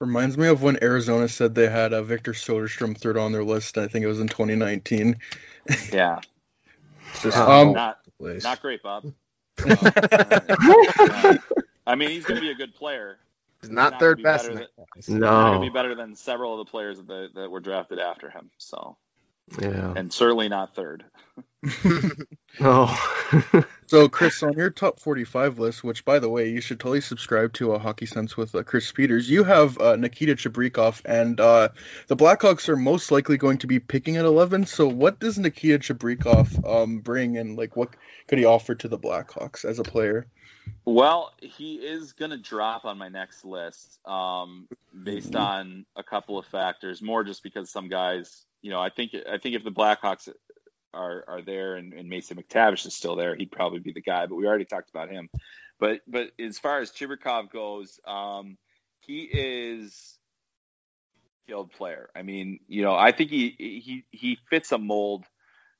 Reminds 0.00 0.38
me 0.38 0.48
of 0.48 0.62
when 0.62 0.82
Arizona 0.82 1.28
said 1.28 1.54
they 1.54 1.68
had 1.68 1.92
uh, 1.92 2.02
Victor 2.02 2.32
Soderstrom 2.32 2.96
third 2.96 3.18
on 3.18 3.32
their 3.32 3.44
list. 3.44 3.78
I 3.78 3.88
think 3.88 4.04
it 4.04 4.08
was 4.08 4.20
in 4.20 4.28
2019. 4.28 5.18
Yeah, 5.92 6.20
Just 7.22 7.36
Um, 7.36 7.74
not 7.74 7.98
not 8.42 8.62
great, 8.62 8.82
Bob. 8.82 9.04
I 11.86 11.94
mean, 11.96 12.10
he's 12.10 12.24
going 12.24 12.36
to 12.36 12.40
be 12.40 12.50
a 12.50 12.54
good 12.54 12.74
player. 12.74 13.18
He's 13.60 13.68
He's 13.68 13.74
not 13.74 13.90
gonna 13.92 14.00
third 14.00 14.16
be 14.18 14.22
best. 14.22 14.44
better 14.44 14.50
in 14.52 14.58
than- 14.58 14.66
that 14.76 14.76
class. 14.76 15.06
He's 15.06 15.18
going 15.18 15.52
to 15.54 15.60
be 15.60 15.68
better 15.70 15.94
than 15.94 16.14
several 16.14 16.58
of 16.60 16.66
the 16.66 16.70
players 16.70 16.98
that 17.00 17.30
that 17.34 17.50
were 17.50 17.60
drafted 17.60 17.98
after 17.98 18.30
him. 18.30 18.50
So, 18.58 18.96
Yeah. 19.60 19.94
and 19.96 20.12
certainly 20.12 20.48
not 20.48 20.74
third. 20.74 21.04
No. 22.60 22.92
So, 23.88 24.06
Chris, 24.06 24.42
on 24.42 24.52
your 24.52 24.68
top 24.68 25.00
45 25.00 25.58
list, 25.58 25.82
which, 25.82 26.04
by 26.04 26.18
the 26.18 26.28
way, 26.28 26.50
you 26.50 26.60
should 26.60 26.78
totally 26.78 27.00
subscribe 27.00 27.54
to 27.54 27.72
a 27.72 27.78
Hockey 27.78 28.04
Sense 28.04 28.36
with 28.36 28.54
uh, 28.54 28.62
Chris 28.62 28.92
Peters, 28.92 29.30
you 29.30 29.44
have 29.44 29.78
uh, 29.78 29.96
Nikita 29.96 30.36
Chibrikov, 30.36 31.00
and 31.06 31.40
uh, 31.40 31.70
the 32.06 32.14
Blackhawks 32.14 32.68
are 32.68 32.76
most 32.76 33.10
likely 33.10 33.38
going 33.38 33.56
to 33.58 33.66
be 33.66 33.80
picking 33.80 34.18
at 34.18 34.26
11. 34.26 34.66
So, 34.66 34.86
what 34.86 35.18
does 35.18 35.38
Nikita 35.38 35.78
Chibrikov 35.78 36.68
um, 36.68 36.98
bring, 36.98 37.38
and 37.38 37.56
like 37.56 37.76
what 37.76 37.96
could 38.26 38.38
he 38.38 38.44
offer 38.44 38.74
to 38.74 38.88
the 38.88 38.98
Blackhawks 38.98 39.64
as 39.64 39.78
a 39.78 39.84
player? 39.84 40.26
Well, 40.84 41.32
he 41.40 41.76
is 41.76 42.12
going 42.12 42.32
to 42.32 42.36
drop 42.36 42.84
on 42.84 42.98
my 42.98 43.08
next 43.08 43.42
list 43.42 44.00
um, 44.06 44.68
based 45.02 45.34
on 45.34 45.86
a 45.96 46.02
couple 46.02 46.38
of 46.38 46.44
factors. 46.44 47.00
More 47.00 47.24
just 47.24 47.42
because 47.42 47.70
some 47.70 47.88
guys, 47.88 48.44
you 48.60 48.70
know, 48.70 48.80
I 48.80 48.90
think 48.90 49.12
I 49.14 49.38
think 49.38 49.54
if 49.54 49.64
the 49.64 49.72
Blackhawks 49.72 50.28
are 50.94 51.24
are 51.28 51.42
there 51.42 51.76
and, 51.76 51.92
and 51.92 52.08
Mason 52.08 52.36
McTavish 52.36 52.86
is 52.86 52.94
still 52.94 53.16
there, 53.16 53.34
he'd 53.34 53.52
probably 53.52 53.80
be 53.80 53.92
the 53.92 54.00
guy. 54.00 54.26
But 54.26 54.36
we 54.36 54.46
already 54.46 54.64
talked 54.64 54.90
about 54.90 55.10
him. 55.10 55.28
But 55.78 56.00
but 56.06 56.30
as 56.38 56.58
far 56.58 56.80
as 56.80 56.90
Chibrikov 56.90 57.50
goes, 57.50 58.00
um, 58.06 58.56
he 59.00 59.22
is 59.22 60.18
skilled 61.44 61.72
player. 61.72 62.10
I 62.14 62.22
mean, 62.22 62.60
you 62.68 62.82
know, 62.82 62.94
I 62.94 63.12
think 63.12 63.30
he 63.30 63.54
he 63.58 64.04
he 64.10 64.38
fits 64.50 64.72
a 64.72 64.78
mold 64.78 65.24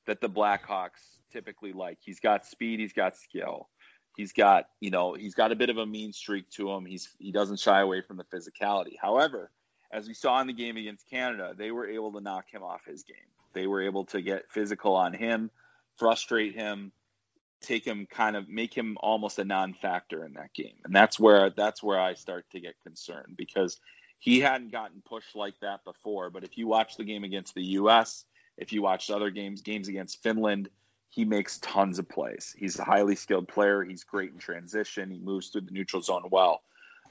that 0.07 0.21
the 0.21 0.29
Blackhawks 0.29 1.19
typically 1.31 1.73
like. 1.73 1.97
He's 2.01 2.19
got 2.19 2.45
speed, 2.45 2.79
he's 2.79 2.93
got 2.93 3.17
skill. 3.17 3.69
He's 4.17 4.33
got, 4.33 4.65
you 4.81 4.91
know, 4.91 5.13
he's 5.13 5.35
got 5.35 5.53
a 5.53 5.55
bit 5.55 5.69
of 5.69 5.77
a 5.77 5.85
mean 5.85 6.11
streak 6.11 6.49
to 6.51 6.71
him. 6.71 6.85
He's 6.85 7.09
he 7.19 7.31
doesn't 7.31 7.59
shy 7.59 7.79
away 7.79 8.01
from 8.01 8.17
the 8.17 8.25
physicality. 8.25 8.95
However, 9.01 9.51
as 9.91 10.07
we 10.07 10.13
saw 10.13 10.41
in 10.41 10.47
the 10.47 10.53
game 10.53 10.75
against 10.75 11.09
Canada, 11.09 11.53
they 11.57 11.71
were 11.71 11.87
able 11.87 12.11
to 12.13 12.21
knock 12.21 12.45
him 12.51 12.63
off 12.63 12.81
his 12.85 13.03
game. 13.03 13.17
They 13.53 13.67
were 13.67 13.81
able 13.81 14.05
to 14.05 14.21
get 14.21 14.51
physical 14.51 14.95
on 14.95 15.13
him, 15.13 15.51
frustrate 15.97 16.55
him, 16.55 16.91
take 17.61 17.85
him 17.85 18.07
kind 18.09 18.35
of 18.35 18.47
make 18.47 18.73
him 18.73 18.97
almost 19.01 19.39
a 19.39 19.45
non-factor 19.45 20.23
in 20.25 20.33
that 20.33 20.53
game. 20.53 20.75
And 20.85 20.95
that's 20.95 21.19
where 21.19 21.49
that's 21.49 21.83
where 21.83 21.99
I 21.99 22.13
start 22.13 22.45
to 22.51 22.59
get 22.59 22.75
concerned 22.83 23.35
because 23.37 23.79
he 24.19 24.39
hadn't 24.39 24.71
gotten 24.71 25.01
pushed 25.01 25.35
like 25.35 25.55
that 25.61 25.83
before, 25.85 26.29
but 26.29 26.43
if 26.43 26.57
you 26.57 26.67
watch 26.67 26.97
the 26.97 27.05
game 27.05 27.23
against 27.23 27.55
the 27.55 27.63
US, 27.63 28.25
if 28.57 28.73
you 28.73 28.81
watched 28.81 29.09
other 29.09 29.29
games, 29.29 29.61
games 29.61 29.87
against 29.87 30.21
Finland, 30.21 30.69
he 31.09 31.25
makes 31.25 31.57
tons 31.59 31.97
of 31.99 32.07
plays. 32.07 32.53
He's 32.57 32.77
a 32.77 32.83
highly 32.83 33.15
skilled 33.15 33.47
player. 33.47 33.83
He's 33.83 34.03
great 34.03 34.31
in 34.31 34.37
transition. 34.37 35.09
He 35.09 35.19
moves 35.19 35.47
through 35.47 35.61
the 35.61 35.71
neutral 35.71 36.01
zone 36.01 36.25
well. 36.29 36.61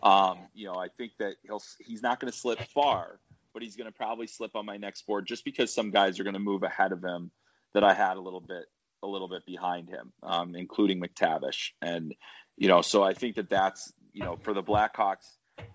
Um, 0.03 0.39
you 0.55 0.67
know, 0.67 0.77
I 0.77 0.89
think 0.89 1.13
that 1.19 1.35
he'll 1.43 1.63
he's 1.81 2.03
not 2.03 2.21
going 2.21 2.31
to 2.31 2.39
slip 2.39 2.61
far, 2.69 3.19
but 3.59 3.65
he's 3.65 3.75
going 3.75 3.91
to 3.91 3.97
probably 3.97 4.29
slip 4.29 4.55
on 4.55 4.65
my 4.65 4.77
next 4.77 5.05
board 5.05 5.27
just 5.27 5.45
because 5.45 5.75
some 5.75 5.91
guys 5.91 6.21
are 6.21 6.23
going 6.23 6.35
to 6.35 6.39
move 6.39 6.63
ahead 6.63 6.93
of 6.93 7.03
him 7.03 7.33
that 7.75 7.83
I 7.83 7.93
had 7.93 8.17
a 8.17 8.21
little 8.21 8.41
bit 8.41 8.67
a 9.03 9.07
little 9.09 9.29
bit 9.29 9.45
behind 9.47 9.89
him, 9.89 10.13
um, 10.23 10.55
including 10.55 11.03
McTavish. 11.03 11.71
And 11.83 12.15
you 12.57 12.69
know, 12.69 12.83
so 12.83 13.03
I 13.03 13.15
think 13.15 13.35
that 13.35 13.51
that's 13.51 13.93
you 14.13 14.23
know 14.23 14.37
for 14.45 14.55
the 14.55 14.63
Blackhawks, 14.63 15.27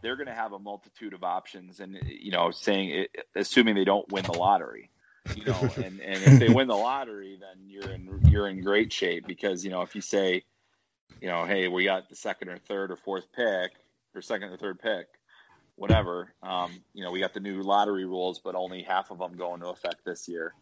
they're 0.02 0.16
going 0.16 0.28
to 0.28 0.34
have 0.34 0.54
a 0.54 0.60
multitude 0.60 1.14
of 1.14 1.26
options, 1.26 1.82
and 1.82 2.00
you 2.06 2.32
know, 2.32 2.52
saying 2.52 2.90
it, 2.90 3.10
assuming 3.36 3.76
they 3.76 3.84
don't 3.84 4.10
win 4.10 4.24
the 4.24 4.32
lottery 4.32 4.90
you 5.36 5.44
know, 5.44 5.60
and, 5.76 6.00
and 6.00 6.24
if 6.24 6.40
they 6.40 6.50
win 6.50 6.70
the 6.70 6.76
lottery, 6.76 7.38
then 7.38 7.68
you're 7.68 7.92
in 7.92 8.22
you're 8.30 8.48
in 8.48 8.62
great 8.62 8.94
shape 8.94 9.26
because 9.28 9.66
you 9.66 9.72
know 9.72 9.82
if 9.82 9.94
you 9.94 10.02
say, 10.02 10.44
you 11.20 11.28
know, 11.28 11.44
hey, 11.44 11.68
we 11.68 11.84
got 11.84 12.08
the 12.08 12.16
second 12.16 12.48
or 12.48 12.58
third 12.60 12.92
or 12.92 12.96
fourth 12.96 13.26
pick 13.34 13.72
or 14.16 14.22
second 14.22 14.50
or 14.50 14.58
third 14.58 14.80
pick, 14.80 15.08
whatever. 15.76 16.34
Um, 16.42 16.72
you 16.94 17.04
know, 17.04 17.12
we 17.12 17.20
got 17.20 17.34
the 17.34 17.40
new 17.40 17.62
lottery 17.62 18.06
rules, 18.06 18.40
but 18.40 18.56
only 18.56 18.84
half 18.84 19.12
of 19.12 19.20
them 19.20 19.36
go 19.38 19.54
into 19.54 19.68
effect 19.68 20.06
this 20.06 20.28
year. 20.28 20.54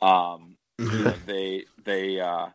Um, 0.00 0.56
you 0.78 1.04
know, 1.04 1.14
they 1.26 1.64
they 1.84 2.20
uh, 2.20 2.46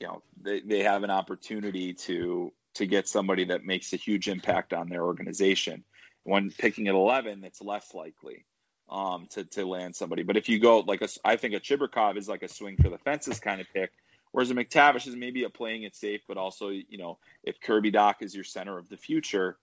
you 0.00 0.06
know 0.06 0.22
they, 0.42 0.60
they 0.60 0.82
have 0.82 1.02
an 1.02 1.10
opportunity 1.10 1.94
to 1.94 2.52
to 2.74 2.86
get 2.86 3.08
somebody 3.08 3.44
that 3.46 3.64
makes 3.64 3.92
a 3.92 3.96
huge 3.96 4.28
impact 4.28 4.72
on 4.72 4.88
their 4.88 5.04
organization. 5.04 5.84
When 6.24 6.50
picking 6.50 6.88
at 6.88 6.94
eleven, 6.94 7.44
it's 7.44 7.60
less 7.60 7.94
likely 7.94 8.44
um, 8.88 9.26
to 9.30 9.44
to 9.44 9.66
land 9.66 9.96
somebody. 9.96 10.22
But 10.22 10.36
if 10.36 10.48
you 10.48 10.58
go 10.58 10.80
like 10.80 11.02
a, 11.02 11.08
I 11.24 11.36
think 11.36 11.54
a 11.54 11.60
Chibrikov 11.60 12.16
is 12.16 12.28
like 12.28 12.42
a 12.42 12.48
swing 12.48 12.76
for 12.80 12.88
the 12.88 12.98
fences 12.98 13.40
kind 13.40 13.60
of 13.60 13.66
pick, 13.72 13.92
whereas 14.32 14.50
a 14.50 14.54
McTavish 14.54 15.06
is 15.06 15.16
maybe 15.16 15.44
a 15.44 15.50
playing 15.50 15.84
it 15.84 15.94
safe, 15.94 16.22
but 16.26 16.36
also 16.36 16.68
you 16.68 16.98
know 16.98 17.18
if 17.42 17.60
Kirby 17.60 17.92
Dach 17.92 18.16
is 18.20 18.34
your 18.34 18.44
center 18.44 18.78
of 18.78 18.88
the 18.88 18.96
future, 18.96 19.58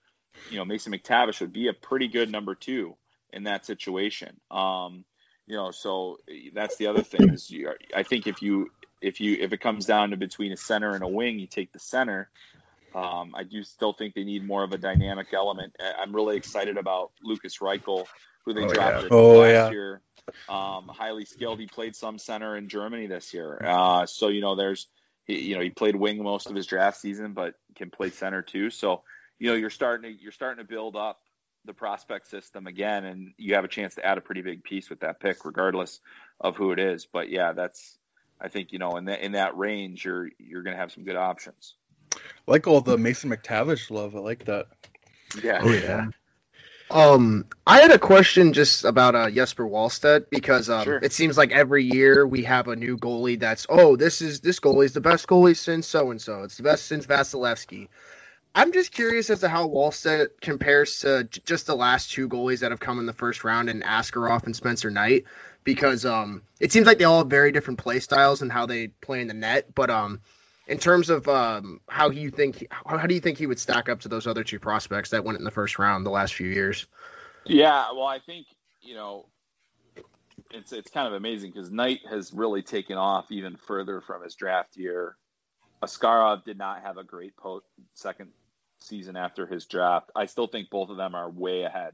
you 0.49 0.57
know 0.57 0.65
Mason 0.65 0.93
McTavish 0.93 1.41
would 1.41 1.53
be 1.53 1.67
a 1.67 1.73
pretty 1.73 2.07
good 2.07 2.31
number 2.31 2.55
two 2.55 2.95
in 3.31 3.43
that 3.43 3.65
situation. 3.65 4.39
Um, 4.49 5.05
you 5.47 5.55
know, 5.55 5.71
so 5.71 6.17
that's 6.53 6.77
the 6.77 6.87
other 6.87 7.03
thing 7.03 7.29
is 7.29 7.49
you, 7.49 7.71
I 7.95 8.03
think 8.03 8.27
if 8.27 8.41
you 8.41 8.71
if 9.01 9.19
you 9.19 9.37
if 9.39 9.53
it 9.53 9.59
comes 9.61 9.85
down 9.85 10.11
to 10.11 10.17
between 10.17 10.51
a 10.51 10.57
center 10.57 10.93
and 10.95 11.03
a 11.03 11.07
wing, 11.07 11.39
you 11.39 11.47
take 11.47 11.71
the 11.71 11.79
center. 11.79 12.29
Um, 12.93 13.33
I 13.35 13.43
do 13.43 13.63
still 13.63 13.93
think 13.93 14.15
they 14.15 14.25
need 14.25 14.45
more 14.45 14.63
of 14.63 14.73
a 14.73 14.77
dynamic 14.77 15.27
element. 15.33 15.75
I- 15.79 16.01
I'm 16.01 16.13
really 16.13 16.37
excited 16.37 16.77
about 16.77 17.11
Lukas 17.23 17.57
Reichel, 17.59 18.05
who 18.45 18.53
they 18.53 18.65
Oh, 18.65 18.73
drafted 18.73 19.11
Oh, 19.11 19.39
last 19.39 19.49
yeah. 19.49 19.71
year. 19.71 20.01
Um, 20.49 20.89
highly 20.89 21.23
skilled. 21.25 21.59
He 21.59 21.67
played 21.67 21.95
some 21.95 22.17
center 22.17 22.57
in 22.57 22.67
Germany 22.67 23.07
this 23.07 23.33
year. 23.33 23.61
Uh, 23.63 24.05
so 24.05 24.27
you 24.27 24.41
know, 24.41 24.55
there's 24.55 24.87
he, 25.25 25.39
you 25.39 25.55
know 25.55 25.61
he 25.61 25.69
played 25.69 25.95
wing 25.95 26.21
most 26.21 26.49
of 26.49 26.55
his 26.55 26.65
draft 26.67 26.97
season, 26.97 27.33
but 27.33 27.55
can 27.75 27.89
play 27.89 28.09
center 28.09 28.41
too. 28.41 28.69
So 28.69 29.03
you 29.41 29.49
know 29.49 29.55
you're 29.55 29.71
starting 29.71 30.15
to 30.15 30.23
you're 30.23 30.31
starting 30.31 30.63
to 30.63 30.69
build 30.69 30.95
up 30.95 31.19
the 31.65 31.73
prospect 31.73 32.29
system 32.29 32.67
again, 32.67 33.05
and 33.05 33.33
you 33.37 33.55
have 33.55 33.65
a 33.65 33.67
chance 33.67 33.95
to 33.95 34.05
add 34.05 34.19
a 34.19 34.21
pretty 34.21 34.41
big 34.41 34.63
piece 34.63 34.87
with 34.87 34.99
that 34.99 35.19
pick, 35.19 35.45
regardless 35.45 35.99
of 36.39 36.55
who 36.55 36.71
it 36.71 36.79
is. 36.79 37.07
But 37.11 37.29
yeah, 37.29 37.53
that's 37.53 37.97
I 38.39 38.49
think 38.49 38.71
you 38.71 38.77
know 38.77 38.97
in 38.97 39.05
that 39.05 39.21
in 39.21 39.31
that 39.31 39.57
range, 39.57 40.05
you're 40.05 40.29
you're 40.37 40.61
going 40.61 40.75
to 40.75 40.79
have 40.79 40.91
some 40.91 41.05
good 41.05 41.15
options. 41.15 41.73
Like 42.45 42.67
all 42.67 42.81
the 42.81 42.99
Mason 42.99 43.31
McTavish 43.31 43.89
love. 43.89 44.15
I 44.15 44.19
like 44.19 44.45
that. 44.45 44.67
Yeah. 45.43 45.59
Oh 45.63 45.73
yeah. 45.73 46.07
Um, 46.91 47.45
I 47.65 47.79
had 47.81 47.89
a 47.91 47.97
question 47.97 48.53
just 48.53 48.83
about 48.83 49.15
uh, 49.15 49.31
Jesper 49.31 49.65
Wallstedt 49.65 50.29
because 50.29 50.69
um, 50.69 50.83
Sure. 50.83 50.99
it 51.01 51.13
seems 51.13 51.35
like 51.35 51.51
every 51.51 51.85
year 51.85 52.27
we 52.27 52.43
have 52.43 52.67
a 52.67 52.75
new 52.75 52.97
goalie 52.97 53.39
that's 53.39 53.65
oh 53.69 53.95
this 53.95 54.21
is 54.21 54.41
this 54.41 54.59
goalie's 54.59 54.91
the 54.93 55.01
best 55.01 55.25
goalie 55.25 55.55
since 55.57 55.87
so 55.87 56.11
and 56.11 56.21
so 56.21 56.43
it's 56.43 56.57
the 56.57 56.63
best 56.63 56.85
since 56.85 57.07
Vasilevskiy. 57.07 57.87
I'm 58.53 58.73
just 58.73 58.91
curious 58.91 59.29
as 59.29 59.39
to 59.39 59.47
how 59.47 59.67
Wallstedt 59.67 60.41
compares 60.41 60.99
to 60.99 61.27
just 61.45 61.67
the 61.67 61.75
last 61.75 62.11
two 62.11 62.27
goalies 62.27 62.59
that 62.59 62.71
have 62.71 62.79
come 62.79 62.99
in 62.99 63.05
the 63.05 63.13
first 63.13 63.43
round 63.43 63.69
and 63.69 63.83
Askarov 63.83 64.43
and 64.45 64.55
Spencer 64.55 64.91
Knight 64.91 65.25
because 65.63 66.05
um 66.05 66.41
it 66.59 66.71
seems 66.71 66.87
like 66.87 66.97
they 66.97 67.05
all 67.05 67.19
have 67.19 67.27
very 67.27 67.51
different 67.51 67.79
play 67.79 67.99
styles 67.99 68.41
and 68.41 68.51
how 68.51 68.65
they 68.65 68.87
play 68.87 69.21
in 69.21 69.27
the 69.27 69.33
net 69.33 69.73
but 69.73 69.89
um 69.89 70.19
in 70.67 70.77
terms 70.77 71.09
of 71.09 71.27
um, 71.27 71.81
how 71.87 72.09
you 72.09 72.31
think 72.31 72.65
how, 72.71 72.97
how 72.97 73.07
do 73.07 73.13
you 73.13 73.19
think 73.19 73.37
he 73.37 73.45
would 73.45 73.59
stack 73.59 73.89
up 73.89 74.01
to 74.01 74.07
those 74.07 74.25
other 74.27 74.43
two 74.43 74.59
prospects 74.59 75.09
that 75.09 75.23
went 75.23 75.37
in 75.37 75.43
the 75.43 75.51
first 75.51 75.79
round 75.79 76.05
the 76.05 76.11
last 76.11 76.33
few 76.33 76.47
years? 76.47 76.87
Yeah, 77.45 77.91
well, 77.91 78.05
I 78.05 78.19
think 78.19 78.47
you 78.81 78.95
know 78.95 79.25
it's 80.51 80.71
it's 80.71 80.89
kind 80.89 81.07
of 81.07 81.13
amazing 81.13 81.51
because 81.51 81.71
Knight 81.71 81.99
has 82.09 82.31
really 82.33 82.61
taken 82.61 82.97
off 82.97 83.31
even 83.31 83.57
further 83.57 84.01
from 84.01 84.23
his 84.23 84.35
draft 84.35 84.77
year. 84.77 85.17
Askarov 85.83 86.45
did 86.45 86.57
not 86.57 86.83
have 86.83 86.97
a 86.97 87.03
great 87.03 87.35
po- 87.35 87.63
second 87.95 88.29
season 88.83 89.15
after 89.15 89.45
his 89.45 89.65
draft. 89.65 90.11
I 90.15 90.25
still 90.25 90.47
think 90.47 90.69
both 90.69 90.89
of 90.89 90.97
them 90.97 91.15
are 91.15 91.29
way 91.29 91.63
ahead 91.63 91.93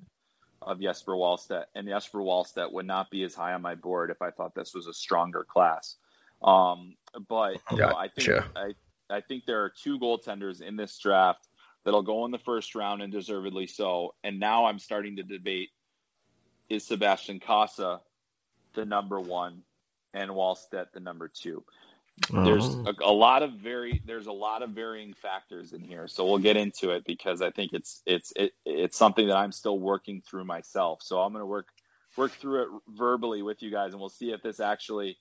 of 0.61 0.81
Jesper 0.81 1.13
Wallstedt, 1.13 1.65
and 1.75 1.87
Jesper 1.87 2.19
Wallstedt 2.19 2.71
would 2.71 2.87
not 2.87 3.11
be 3.11 3.23
as 3.23 3.35
high 3.35 3.53
on 3.53 3.61
my 3.61 3.75
board 3.75 4.09
if 4.09 4.21
I 4.21 4.31
thought 4.31 4.55
this 4.55 4.73
was 4.73 4.87
a 4.87 4.93
stronger 4.93 5.43
class. 5.43 5.97
Um, 6.41 6.95
but 7.27 7.59
you 7.71 7.77
know, 7.77 7.95
I 7.95 8.07
think 8.07 8.43
I 8.55 8.73
I 9.09 9.21
think 9.21 9.45
there 9.45 9.63
are 9.63 9.69
two 9.69 9.99
goaltenders 9.99 10.61
in 10.61 10.75
this 10.75 10.97
draft 10.97 11.47
that'll 11.83 12.03
go 12.03 12.25
in 12.25 12.31
the 12.31 12.39
first 12.39 12.75
round 12.75 13.01
and 13.01 13.11
deservedly 13.11 13.67
so. 13.67 14.13
And 14.23 14.39
now 14.39 14.65
I'm 14.65 14.79
starting 14.79 15.15
to 15.17 15.23
debate 15.23 15.69
is 16.69 16.85
Sebastian 16.85 17.39
Cossa 17.39 18.01
the 18.73 18.85
number 18.85 19.19
one 19.19 19.63
and 20.13 20.29
Wallstedt 20.31 20.91
the 20.93 20.99
number 20.99 21.27
two. 21.27 21.63
There's 22.43 22.65
Oh. 22.65 22.83
a, 22.85 22.93
a 23.03 23.11
lot 23.11 23.43
of 23.43 23.53
very 23.53 24.01
there's 24.05 24.27
a 24.27 24.31
lot 24.31 24.63
of 24.63 24.71
varying 24.71 25.13
factors 25.13 25.73
in 25.73 25.83
here, 25.83 26.07
so 26.07 26.25
we'll 26.25 26.39
get 26.39 26.57
into 26.57 26.91
it 26.91 27.05
because 27.05 27.41
I 27.41 27.51
think 27.51 27.73
it's 27.73 28.01
it's 28.05 28.33
it, 28.35 28.53
it's 28.65 28.97
something 28.97 29.27
that 29.27 29.37
I'm 29.37 29.51
still 29.51 29.79
working 29.79 30.21
through 30.21 30.45
myself. 30.45 31.01
So 31.03 31.19
I'm 31.19 31.31
going 31.31 31.41
to 31.41 31.47
work 31.47 31.67
work 32.17 32.31
through 32.31 32.63
it 32.63 32.81
verbally 32.89 33.41
with 33.43 33.61
you 33.61 33.71
guys, 33.71 33.91
and 33.91 33.99
we'll 33.99 34.09
see 34.09 34.31
if 34.31 34.41
this 34.41 34.59
actually 34.59 35.17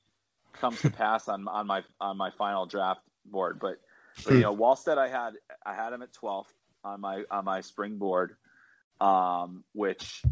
comes 0.54 0.82
to 0.82 0.90
pass 0.90 1.28
on 1.28 1.46
on 1.48 1.66
my 1.66 1.82
on 2.00 2.16
my 2.16 2.30
final 2.30 2.66
draft 2.66 3.00
board. 3.24 3.58
But, 3.60 3.78
but 4.24 4.32
you 4.32 4.42
know, 4.42 4.56
Wallstedt, 4.56 4.98
I 4.98 5.08
had 5.08 5.34
I 5.64 5.74
had 5.74 5.92
him 5.92 6.02
at 6.02 6.12
12th 6.14 6.46
on 6.84 7.00
my 7.00 7.24
on 7.30 7.44
my 7.44 7.60
spring 7.60 7.98
board, 7.98 8.36
um, 9.00 9.64
which 9.72 10.26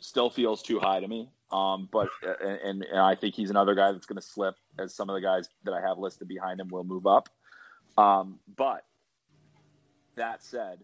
still 0.00 0.30
feels 0.30 0.62
too 0.62 0.78
high 0.78 1.00
to 1.00 1.08
me. 1.08 1.30
Um, 1.50 1.88
but 1.92 2.08
and, 2.40 2.82
and 2.82 2.98
I 2.98 3.14
think 3.14 3.34
he's 3.34 3.50
another 3.50 3.74
guy 3.74 3.92
that's 3.92 4.06
going 4.06 4.20
to 4.20 4.26
slip 4.26 4.56
as 4.78 4.94
some 4.94 5.08
of 5.08 5.14
the 5.14 5.20
guys 5.20 5.48
that 5.64 5.72
I 5.72 5.80
have 5.80 5.98
listed 5.98 6.26
behind 6.28 6.60
him 6.60 6.68
will 6.68 6.84
move 6.84 7.06
up. 7.06 7.28
Um, 7.96 8.40
but 8.56 8.84
that 10.16 10.42
said, 10.42 10.80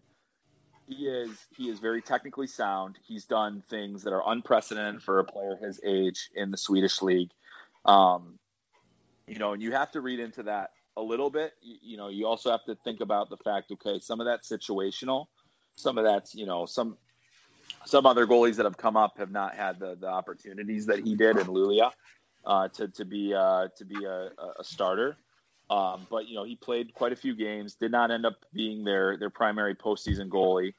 he 0.87 1.07
is 1.07 1.29
he 1.55 1.69
is 1.69 1.79
very 1.79 2.01
technically 2.01 2.47
sound. 2.47 2.97
He's 3.05 3.25
done 3.25 3.63
things 3.69 4.03
that 4.03 4.13
are 4.13 4.23
unprecedented 4.25 5.01
for 5.01 5.19
a 5.19 5.23
player 5.23 5.57
his 5.61 5.79
age 5.83 6.29
in 6.35 6.51
the 6.51 6.57
Swedish 6.57 7.01
league. 7.01 7.31
Um, 7.85 8.39
you 9.27 9.39
know, 9.39 9.53
and 9.53 9.61
you 9.61 9.71
have 9.71 9.91
to 9.91 10.01
read 10.01 10.19
into 10.19 10.43
that 10.43 10.71
a 10.97 11.01
little 11.01 11.29
bit. 11.29 11.53
You, 11.61 11.75
you, 11.81 11.97
know, 11.97 12.09
you 12.09 12.27
also 12.27 12.51
have 12.51 12.63
to 12.65 12.75
think 12.83 13.01
about 13.01 13.29
the 13.29 13.37
fact, 13.37 13.71
okay, 13.71 13.99
some 13.99 14.19
of 14.19 14.25
that's 14.25 14.49
situational, 14.49 15.27
some 15.75 15.97
of 15.97 16.03
that's 16.03 16.35
you 16.35 16.45
know 16.45 16.65
some 16.65 16.97
some 17.85 18.05
other 18.05 18.25
goalies 18.27 18.55
that 18.55 18.65
have 18.65 18.77
come 18.77 18.97
up 18.97 19.17
have 19.17 19.31
not 19.31 19.55
had 19.55 19.79
the, 19.79 19.95
the 19.99 20.07
opportunities 20.07 20.87
that 20.87 20.99
he 20.99 21.15
did 21.15 21.37
in 21.37 21.47
Luleå 21.47 21.91
uh, 22.45 22.67
to 22.69 22.87
to 22.89 23.05
be 23.05 23.33
uh, 23.33 23.67
to 23.77 23.85
be 23.85 24.05
a, 24.05 24.29
a 24.59 24.63
starter. 24.63 25.17
Um, 25.69 26.05
but 26.09 26.27
you 26.27 26.35
know 26.35 26.43
he 26.43 26.55
played 26.55 26.93
quite 26.93 27.13
a 27.13 27.15
few 27.15 27.35
games, 27.35 27.75
did 27.75 27.91
not 27.91 28.11
end 28.11 28.25
up 28.25 28.35
being 28.53 28.83
their 28.83 29.17
their 29.17 29.29
primary 29.29 29.75
postseason 29.75 30.29
goalie. 30.29 30.73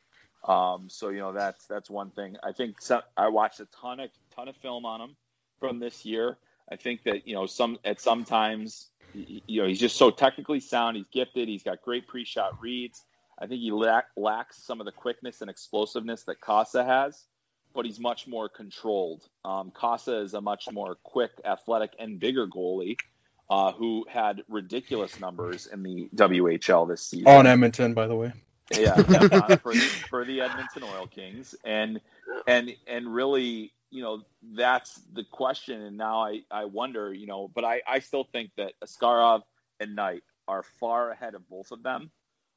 Um, 0.47 0.89
so 0.91 1.09
you 1.09 1.21
know 1.21 1.33
that's 1.33 1.67
that's 1.67 1.89
one 1.89 2.11
thing. 2.11 2.37
I 2.43 2.53
think 2.53 2.77
I 3.17 3.29
watched 3.29 3.61
a 3.61 3.67
ton 3.81 4.01
of 4.01 4.11
ton 4.35 4.49
of 4.49 4.57
film 4.57 4.85
on 4.85 5.01
him 5.01 5.17
from 5.59 5.79
this 5.79 6.05
year. 6.05 6.37
I 6.71 6.77
think 6.77 7.05
that 7.05 7.27
you 7.27 7.35
know 7.35 7.47
some 7.47 7.79
at 7.85 8.01
some 8.01 8.25
times 8.25 8.89
you 9.15 9.63
know 9.63 9.69
he's 9.69 9.81
just 9.81 9.97
so 9.97 10.11
technically 10.11 10.61
sound. 10.61 10.97
He's 10.97 11.09
gifted. 11.09 11.49
He's 11.49 11.63
got 11.63 11.83
great 11.83 12.07
pre-shot 12.07 12.61
reads. 12.61 13.03
I 13.39 13.47
think 13.47 13.61
he 13.61 13.71
lack, 13.71 14.07
lacks 14.17 14.63
some 14.63 14.81
of 14.81 14.87
the 14.87 14.93
quickness 14.93 15.41
and 15.41 15.51
explosiveness 15.51 16.23
that 16.25 16.41
Cossa 16.41 16.85
has, 16.87 17.25
but 17.75 17.85
he's 17.85 17.99
much 17.99 18.27
more 18.27 18.49
controlled. 18.49 19.29
Um, 19.45 19.73
Cossa 19.73 20.23
is 20.23 20.35
a 20.35 20.41
much 20.41 20.71
more 20.73 20.97
quick, 21.03 21.33
athletic, 21.45 21.95
and 21.99 22.21
bigger 22.21 22.47
goalie 22.47 22.97
uh, 23.51 23.73
who 23.73 24.07
had 24.09 24.43
ridiculous 24.49 25.21
numbers 25.21 25.67
in 25.67 25.83
the 25.83 26.09
WHL 26.15 26.89
this 26.89 27.03
season. 27.03 27.29
On 27.29 27.47
Edmonton, 27.47 27.95
by 27.95 28.07
the 28.07 28.17
way. 28.17 28.33
yeah, 28.73 28.95
yeah 28.97 29.57
for, 29.57 29.75
the, 29.75 29.81
for 30.09 30.25
the 30.25 30.41
Edmonton 30.41 30.85
Oil 30.85 31.07
Kings, 31.07 31.55
and 31.65 32.01
and 32.47 32.75
and 32.87 33.15
really, 33.15 33.73
you 33.91 34.03
know, 34.03 34.23
that's 34.55 35.01
the 35.13 35.25
question. 35.25 35.83
And 35.83 35.99
now 35.99 36.25
I 36.25 36.41
I 36.51 36.65
wonder, 36.65 37.13
you 37.13 37.27
know, 37.27 37.51
but 37.55 37.65
I 37.65 37.83
I 37.87 37.99
still 37.99 38.25
think 38.25 38.53
that 38.57 38.73
Askarov 38.83 39.43
and 39.81 39.95
Knight 39.95 40.23
are 40.49 40.63
far 40.63 41.11
ahead 41.11 41.35
of 41.35 41.49
both 41.49 41.73
of 41.73 41.83
them. 41.83 42.11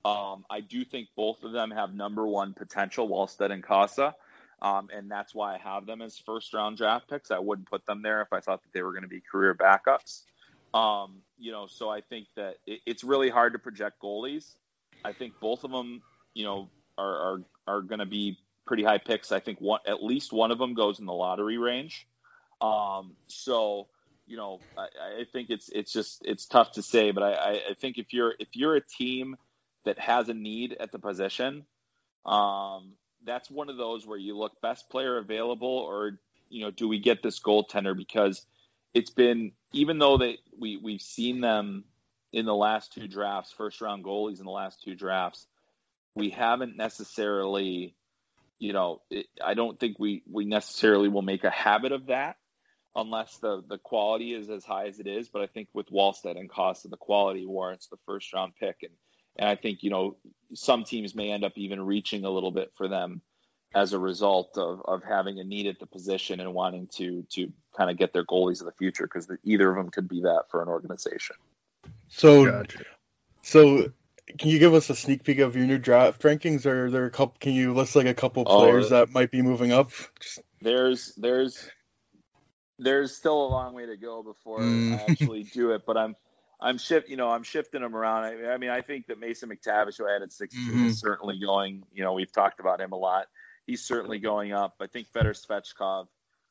Um, 0.06 0.46
I 0.50 0.62
do 0.62 0.86
think 0.86 1.10
both 1.16 1.44
of 1.44 1.52
them 1.52 1.72
have 1.72 1.94
number 1.94 2.26
one 2.26 2.54
potential, 2.54 3.10
Wallstedt 3.10 3.52
and 3.52 3.64
Cossa. 3.64 4.14
Um, 4.62 4.90
and 4.92 5.10
that's 5.12 5.36
why 5.36 5.56
I 5.56 5.58
have 5.60 5.86
them 5.86 6.02
as 6.02 6.18
first 6.18 6.54
round 6.54 6.78
draft 6.78 7.10
picks. 7.10 7.30
I 7.30 7.40
wouldn't 7.40 7.70
put 7.70 7.86
them 7.86 8.02
there 8.02 8.22
if 8.22 8.34
I 8.34 8.40
thought 8.40 8.64
that 8.64 8.74
they 8.74 8.82
were 8.82 8.92
going 8.92 9.04
to 9.04 9.10
be 9.10 9.22
career 9.22 9.54
backups. 9.54 10.24
Um, 10.74 11.22
you 11.38 11.52
know, 11.52 11.68
so 11.68 11.90
I 11.90 12.02
think 12.02 12.28
that 12.36 12.56
it, 12.66 12.82
it's 12.86 13.04
really 13.04 13.30
hard 13.30 13.54
to 13.54 13.60
project 13.60 14.02
goalies. 14.02 14.56
I 15.06 15.14
think 15.14 15.34
both 15.40 15.64
of 15.64 15.72
them, 15.72 16.02
you 16.34 16.44
know, 16.44 16.70
are 16.98 17.16
are, 17.16 17.42
are 17.68 17.82
going 17.82 18.00
to 18.00 18.06
be 18.06 18.38
pretty 18.66 18.84
high 18.84 18.98
picks. 18.98 19.32
I 19.32 19.40
think 19.40 19.62
one, 19.62 19.80
at 19.88 20.04
least 20.04 20.34
one 20.34 20.52
of 20.52 20.58
them 20.58 20.74
goes 20.74 21.00
in 21.00 21.06
the 21.06 21.14
lottery 21.14 21.58
range. 21.58 22.08
Um, 22.60 23.16
so, 23.28 23.88
you 24.26 24.38
know, 24.38 24.60
I, 24.78 25.22
I, 25.22 25.24
think 25.32 25.52
it's 25.52 25.70
it's 25.70 25.94
just 25.94 26.24
it's 26.26 26.48
tough 26.48 26.74
to 26.74 26.82
say, 26.82 27.12
but 27.12 27.24
I, 27.24 27.62
I 27.70 27.74
think 27.80 28.00
if 28.00 28.14
you're 28.14 28.34
if 28.40 28.50
you're 28.54 28.76
a 28.76 28.82
team 28.82 29.38
that 29.88 30.00
has 30.00 30.30
a 30.30 30.34
need 30.34 30.76
at 30.80 30.92
the 30.92 31.00
position, 31.00 31.66
um, 32.26 32.94
that's 33.26 33.50
one 33.50 33.70
of 33.70 33.78
those 33.78 34.06
where 34.06 34.18
you 34.18 34.38
look 34.38 34.62
best 34.62 34.90
player 34.90 35.18
available, 35.18 35.68
or 35.68 36.20
you 36.50 36.62
know, 36.64 36.72
do 36.72 36.88
we 36.88 37.00
get 37.00 37.24
this 37.24 37.40
goaltender? 37.40 37.96
Because 37.96 38.46
it's 38.94 39.12
been 39.12 39.54
even 39.74 39.98
though 39.98 40.18
they 40.18 40.38
we 40.58 40.78
we've 40.78 41.02
seen 41.02 41.42
them 41.42 41.86
in 42.34 42.46
the 42.46 42.56
last 42.56 42.94
two 42.94 43.08
drafts, 43.08 43.52
first 43.52 43.82
round 43.82 44.04
goalies 44.04 44.40
in 44.40 44.46
the 44.46 44.52
last 44.52 44.84
two 44.84 44.96
drafts, 44.96 45.48
we 46.16 46.30
haven't 46.30 46.76
necessarily, 46.76 47.96
you 48.60 48.74
know, 48.74 49.02
it, 49.10 49.28
I 49.44 49.54
don't 49.54 49.80
think 49.80 49.98
we 50.00 50.24
we 50.30 50.46
necessarily 50.46 51.10
will 51.10 51.22
make 51.22 51.44
a 51.44 51.50
habit 51.50 51.92
of 51.92 52.08
that 52.08 52.38
unless 52.96 53.38
the 53.38 53.64
the 53.68 53.78
quality 53.78 54.34
is 54.34 54.50
as 54.50 54.66
high 54.66 54.88
as 54.88 55.00
it 55.00 55.08
is. 55.08 55.30
But 55.30 55.44
I 55.44 55.48
think 55.48 55.70
with 55.74 55.90
Wallstedt 55.90 56.38
and 56.38 56.50
Cossa, 56.50 56.90
the 56.90 56.98
quality 56.98 57.46
warrants 57.46 57.88
the 57.88 57.98
first 58.06 58.34
round 58.34 58.54
pick, 58.60 58.78
and 58.84 58.92
and 59.38 59.50
I 59.50 59.56
think, 59.56 59.84
you 59.84 59.90
know, 59.90 60.18
some 60.54 60.84
teams 60.84 61.16
may 61.16 61.32
end 61.32 61.44
up 61.44 61.54
even 61.56 61.86
reaching 61.86 62.26
a 62.26 62.30
little 62.30 62.52
bit 62.52 62.72
for 62.76 62.88
them 62.88 63.22
as 63.76 63.94
a 63.94 64.00
result 64.00 64.58
of, 64.58 64.82
of 64.86 65.04
having 65.04 65.40
a 65.40 65.44
need 65.44 65.68
at 65.68 65.80
the 65.80 65.86
position 65.86 66.40
and 66.40 66.54
wanting 66.54 66.88
to 66.96 67.24
to 67.30 67.52
kind 67.76 67.92
of 67.92 67.98
get 67.98 68.14
their 68.14 68.26
goalies 68.26 68.60
of 68.60 68.66
the 68.66 68.72
future 68.72 69.04
because 69.04 69.30
either 69.44 69.70
of 69.70 69.76
them 69.76 69.92
could 69.92 70.08
be 70.08 70.22
that 70.22 70.44
for 70.50 70.62
an 70.62 70.68
organization. 70.68 71.36
So, 72.08 72.46
gotcha. 72.46 72.86
so 73.42 73.92
can 74.38 74.50
you 74.50 74.60
give 74.60 74.74
us 74.74 74.90
a 74.90 74.96
sneak 74.96 75.24
peek 75.24 75.40
of 75.40 75.56
your 75.56 75.66
new 75.66 75.78
draft 75.78 76.22
rankings? 76.22 76.66
Or 76.66 76.86
are 76.86 76.92
there 76.92 77.06
a 77.06 77.12
couple? 77.12 77.36
Can 77.40 77.54
you 77.54 77.74
list 77.74 77.96
like 77.96 78.08
a 78.08 78.14
couple 78.14 78.44
oh, 78.48 78.60
players 78.60 78.88
oh, 78.88 78.90
that 78.90 79.14
might 79.14 79.32
be 79.32 79.42
moving 79.42 79.72
up? 79.72 79.92
Just... 80.20 80.40
There's 80.62 81.14
there's 81.16 81.70
there's 82.80 83.16
still 83.16 83.46
a 83.46 83.50
long 83.50 83.74
way 83.74 83.86
to 83.86 83.98
go 83.98 84.24
before 84.24 84.60
mm. 84.60 84.98
I 84.98 85.12
actually 85.12 85.44
do 85.44 85.72
it, 85.72 85.84
but 85.86 85.98
I'm 85.98 86.16
I'm 86.60 86.78
shift, 86.78 87.10
you 87.10 87.18
know, 87.18 87.30
I'm 87.30 87.44
shifting 87.44 87.82
them 87.82 87.96
around. 87.96 88.24
I, 88.24 88.54
I, 88.54 88.58
mean, 88.58 88.72
I 88.72 88.82
think 88.82 89.08
that 89.08 89.20
Mason 89.20 89.50
McTavish, 89.50 89.98
who 89.98 90.08
I 90.08 90.14
had 90.14 90.24
at 90.24 90.34
16, 90.34 90.60
mm-hmm. 90.60 90.88
is 90.88 91.00
certainly 91.00 91.40
going. 91.40 91.84
You 91.94 92.04
know, 92.04 92.14
we've 92.14 92.32
talked 92.32 92.60
about 92.60 92.82
him 92.82 92.94
a 92.94 92.98
lot. 92.98 93.28
He's 93.66 93.84
certainly 93.84 94.20
going 94.20 94.54
up. 94.54 94.76
I 94.82 94.88
think 94.88 95.08
Fedor 95.10 95.34
Svechkov, 95.34 96.08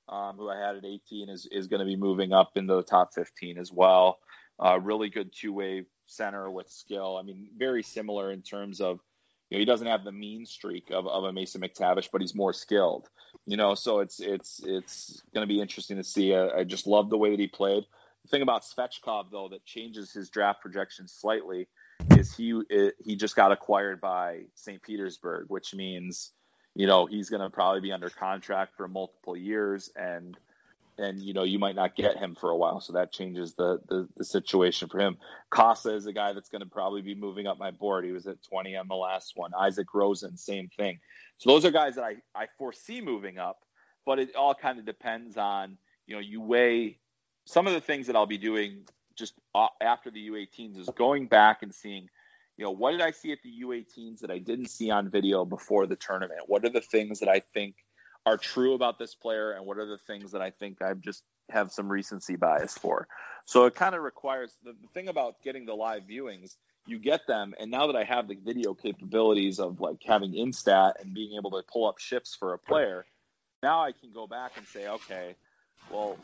um, 0.09 0.37
who 0.37 0.49
I 0.49 0.59
had 0.59 0.77
at 0.77 0.85
18, 0.85 1.29
is 1.29 1.49
is 1.51 1.67
going 1.67 1.81
to 1.81 1.87
be 1.87 1.97
moving 1.97 2.33
up 2.33 2.53
into 2.57 2.75
the 2.75 2.83
top 2.83 3.15
15 3.15 3.59
as 3.59 3.73
well. 3.73 4.19
Uh, 4.59 4.79
really 4.81 5.11
good 5.11 5.33
two-way 5.35 5.85
center 6.07 6.51
with 6.51 6.71
skill. 6.71 7.17
I 7.17 7.23
mean, 7.23 7.49
very 7.57 7.83
similar 7.83 8.31
in 8.31 8.43
terms 8.43 8.81
of, 8.81 9.01
you 9.51 9.57
know, 9.57 9.61
he 9.61 9.65
doesn't 9.65 9.87
have 9.87 10.05
the 10.05 10.13
mean 10.13 10.47
streak 10.47 10.91
of, 10.91 11.07
of 11.07 11.25
a 11.25 11.33
Mason 11.33 11.61
McTavish, 11.61 12.09
but 12.13 12.21
he's 12.21 12.35
more 12.35 12.53
skilled. 12.53 13.09
You 13.45 13.57
know, 13.57 13.75
so 13.75 14.01
it's 14.01 14.21
it's 14.21 14.61
it's 14.65 15.23
going 15.35 15.47
to 15.47 15.53
be 15.53 15.61
interesting 15.61 15.97
to 15.97 16.05
see. 16.05 16.35
I, 16.35 16.59
I 16.59 16.65
just 16.65 16.87
love 16.87 17.11
the 17.11 17.19
way 17.19 17.31
that 17.31 17.41
he 17.41 17.49
played. 17.49 17.85
Thing 18.31 18.43
about 18.43 18.63
Svechkov, 18.63 19.31
though, 19.31 19.49
that 19.51 19.65
changes 19.65 20.13
his 20.13 20.31
draft 20.31 20.61
projection 20.61 21.07
slightly 21.09 21.69
is 22.11 22.35
he 22.35 22.61
he 23.05 23.17
just 23.17 23.37
got 23.37 23.53
acquired 23.53 24.01
by 24.01 24.43
St. 24.55 24.83
Petersburg, 24.83 25.47
which 25.49 25.75
means 25.75 26.33
you 26.75 26.87
know 26.87 27.07
he's 27.07 27.31
going 27.31 27.43
to 27.43 27.51
probably 27.51 27.81
be 27.81 27.93
under 27.93 28.11
contract 28.11 28.77
for 28.77 28.89
multiple 28.89 29.37
years, 29.37 29.91
and 29.97 30.37
and 30.99 31.23
you 31.23 31.35
know 31.35 31.43
you 31.43 31.59
might 31.59 31.75
not 31.75 31.97
get 31.97 32.17
him 32.17 32.35
for 32.35 32.51
a 32.51 32.57
while, 32.57 32.81
so 32.81 32.95
that 32.95 33.13
changes 33.13 33.55
the 33.55 33.81
the, 33.89 34.09
the 34.17 34.25
situation 34.25 34.89
for 34.89 34.99
him. 34.99 35.17
Cossa 35.53 35.95
is 35.95 36.07
a 36.07 36.13
guy 36.13 36.33
that's 36.33 36.49
going 36.49 36.63
to 36.63 36.69
probably 36.69 37.03
be 37.03 37.15
moving 37.15 37.47
up 37.47 37.59
my 37.59 37.71
board. 37.71 38.05
He 38.05 38.13
was 38.13 38.27
at 38.27 38.43
20 38.43 38.77
on 38.77 38.89
the 38.89 38.95
last 38.95 39.33
one. 39.37 39.53
Isak 39.67 39.89
Rosén, 39.95 40.39
same 40.39 40.69
thing. 40.77 40.99
So 41.39 41.51
those 41.51 41.65
are 41.65 41.71
guys 41.71 41.97
that 41.97 42.05
I 42.05 42.17
I 42.35 42.47
foresee 42.59 43.01
moving 43.01 43.39
up, 43.39 43.59
but 44.05 44.19
it 44.19 44.35
all 44.35 44.55
kind 44.55 44.79
of 44.79 44.87
depends 44.87 45.37
on 45.37 45.79
you 46.07 46.15
know 46.15 46.21
you 46.21 46.41
weigh 46.41 46.99
some 47.47 47.67
of 47.67 47.73
the 47.73 47.81
things 47.81 48.09
that 48.09 48.17
I'll 48.17 48.27
be 48.27 48.39
doing 48.39 48.83
just 49.15 49.35
uh, 49.55 49.69
after 49.81 50.11
the 50.11 50.29
U18s 50.29 50.79
is 50.79 50.91
going 50.95 51.27
back 51.27 51.63
and 51.63 51.75
seeing, 51.75 52.09
you 52.57 52.65
know, 52.65 52.73
what 52.73 52.91
did 52.91 53.01
I 53.01 53.13
see 53.13 53.33
at 53.33 53.39
the 53.43 53.53
U18s 53.65 54.21
that 54.21 54.31
I 54.31 54.39
didn't 54.39 54.69
see 54.69 54.91
on 54.91 55.09
video 55.09 55.45
before 55.45 55.87
the 55.87 55.97
tournament? 55.97 56.41
What 56.47 56.65
are 56.65 56.71
the 56.71 56.81
things 56.81 57.21
that 57.21 57.29
I 57.29 57.41
think 57.55 57.77
are 58.27 58.37
true 58.37 58.75
about 58.75 58.99
this 58.99 59.15
player, 59.15 59.53
and 59.53 59.65
what 59.65 59.79
are 59.79 59.87
the 59.87 59.99
things 60.07 60.33
that 60.33 60.43
I 60.43 60.51
think 60.51 60.83
I 60.83 60.95
just 60.95 61.23
have 61.49 61.71
some 61.71 61.89
recency 61.89 62.35
bias 62.35 62.77
for? 62.77 63.07
So 63.45 63.67
it 63.67 63.77
kind 63.77 63.95
of 63.95 64.03
requires 64.03 64.53
the, 64.65 64.73
the 64.73 64.89
thing 64.93 65.09
about 65.09 65.37
getting 65.45 65.65
the 65.65 65.75
live 65.75 66.03
viewings. 66.11 66.57
You 66.87 66.99
get 66.99 67.27
them, 67.29 67.55
and 67.61 67.71
now 67.71 67.87
that 67.87 67.97
I 67.97 68.05
have 68.05 68.27
the 68.27 68.37
video 68.37 68.75
capabilities 68.75 69.61
of 69.61 69.81
like 69.81 70.03
having 70.05 70.33
Instat 70.33 71.01
and 71.01 71.15
being 71.15 71.37
able 71.37 71.53
to 71.53 71.63
pull 71.73 71.89
up 71.89 71.99
shifts 71.99 72.35
for 72.35 72.53
a 72.53 72.59
player, 72.59 73.07
now 73.63 73.83
I 73.83 73.93
can 73.93 74.13
go 74.13 74.27
back 74.27 74.53
and 74.57 74.67
say, 74.67 74.89
okay, 74.89 75.37
well, 75.91 76.17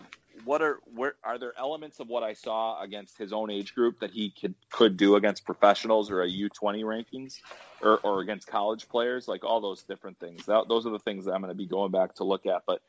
what 0.44 0.62
are 0.62 0.80
where 0.94 1.14
are 1.22 1.38
there 1.38 1.52
elements 1.58 2.00
of 2.00 2.08
what 2.08 2.22
I 2.22 2.32
saw 2.32 2.80
against 2.80 3.18
his 3.18 3.32
own 3.32 3.50
age 3.50 3.74
group 3.74 4.00
that 4.00 4.10
he 4.10 4.30
could 4.30 4.54
could 4.70 4.96
do 4.96 5.16
against 5.16 5.44
professionals 5.44 6.10
or 6.10 6.22
a 6.22 6.28
U 6.28 6.48
twenty 6.48 6.84
rankings 6.84 7.40
or, 7.80 7.98
or 7.98 8.20
against 8.20 8.46
college 8.46 8.88
players 8.88 9.28
like 9.28 9.44
all 9.44 9.60
those 9.60 9.82
different 9.82 10.18
things 10.18 10.46
that, 10.46 10.68
those 10.68 10.86
are 10.86 10.90
the 10.90 10.98
things 10.98 11.24
that 11.24 11.32
I'm 11.32 11.40
going 11.40 11.52
to 11.52 11.56
be 11.56 11.66
going 11.66 11.92
back 11.92 12.14
to 12.16 12.24
look 12.24 12.46
at 12.46 12.62
but 12.66 12.81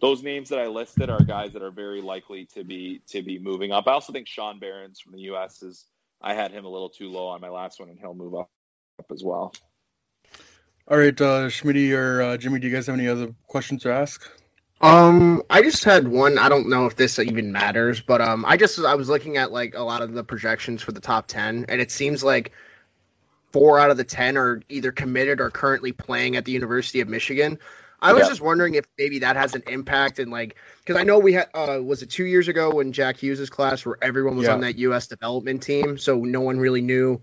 those 0.00 0.22
names 0.22 0.48
that 0.50 0.58
I 0.58 0.66
listed 0.66 1.10
are 1.10 1.22
guys 1.22 1.52
that 1.52 1.62
are 1.62 1.70
very 1.70 2.00
likely 2.00 2.46
to 2.54 2.64
be 2.64 3.02
to 3.08 3.22
be 3.22 3.38
moving 3.38 3.72
up 3.72 3.86
I 3.86 3.92
also 3.92 4.12
think 4.12 4.28
Sean 4.28 4.58
Behrens 4.58 5.00
from 5.00 5.12
the 5.12 5.20
U.S. 5.22 5.62
is 5.62 5.86
I 6.20 6.34
had 6.34 6.52
him 6.52 6.64
a 6.64 6.68
little 6.68 6.90
too 6.90 7.10
low 7.10 7.26
on 7.26 7.40
my 7.40 7.48
last 7.48 7.80
one 7.80 7.88
and 7.88 7.98
he'll 7.98 8.14
move 8.14 8.34
up, 8.34 8.50
up 8.98 9.10
as 9.10 9.24
well. 9.24 9.52
All 10.88 10.98
right, 10.98 11.20
uh, 11.20 11.46
Schmitty 11.48 11.96
or 11.96 12.22
uh, 12.22 12.36
Jimmy, 12.36 12.58
do 12.58 12.68
you 12.68 12.74
guys 12.74 12.86
have 12.86 12.96
any 12.96 13.08
other 13.08 13.34
questions 13.46 13.82
to 13.82 13.92
ask? 13.92 14.28
Um, 14.82 15.42
I 15.48 15.62
just 15.62 15.84
had 15.84 16.08
one. 16.08 16.38
I 16.38 16.48
don't 16.48 16.68
know 16.68 16.86
if 16.86 16.96
this 16.96 17.18
even 17.20 17.52
matters, 17.52 18.00
but 18.00 18.20
um, 18.20 18.44
I 18.46 18.56
just 18.56 18.78
I 18.80 18.96
was 18.96 19.08
looking 19.08 19.36
at 19.36 19.52
like 19.52 19.74
a 19.76 19.82
lot 19.82 20.02
of 20.02 20.12
the 20.12 20.24
projections 20.24 20.82
for 20.82 20.90
the 20.90 21.00
top 21.00 21.28
ten, 21.28 21.66
and 21.68 21.80
it 21.80 21.92
seems 21.92 22.24
like 22.24 22.50
four 23.52 23.78
out 23.78 23.90
of 23.90 23.96
the 23.96 24.04
ten 24.04 24.36
are 24.36 24.60
either 24.68 24.90
committed 24.90 25.40
or 25.40 25.50
currently 25.50 25.92
playing 25.92 26.36
at 26.36 26.44
the 26.44 26.52
University 26.52 27.00
of 27.00 27.08
Michigan. 27.08 27.58
I 28.00 28.12
was 28.12 28.22
Yeah. 28.22 28.30
just 28.30 28.40
wondering 28.40 28.74
if 28.74 28.84
maybe 28.98 29.20
that 29.20 29.36
has 29.36 29.54
an 29.54 29.62
impact 29.68 30.18
and 30.18 30.32
like 30.32 30.56
because 30.80 30.96
I 31.00 31.04
know 31.04 31.20
we 31.20 31.34
had 31.34 31.48
uh 31.54 31.78
was 31.80 32.02
it 32.02 32.10
two 32.10 32.24
years 32.24 32.48
ago 32.48 32.74
when 32.74 32.92
Jack 32.92 33.18
Hughes's 33.18 33.50
class 33.50 33.86
where 33.86 33.96
everyone 34.02 34.36
was 34.36 34.48
Yeah. 34.48 34.54
on 34.54 34.60
that 34.62 34.76
U.S. 34.78 35.06
development 35.06 35.62
team, 35.62 35.96
so 35.96 36.16
no 36.16 36.40
one 36.40 36.58
really 36.58 36.80
knew 36.80 37.22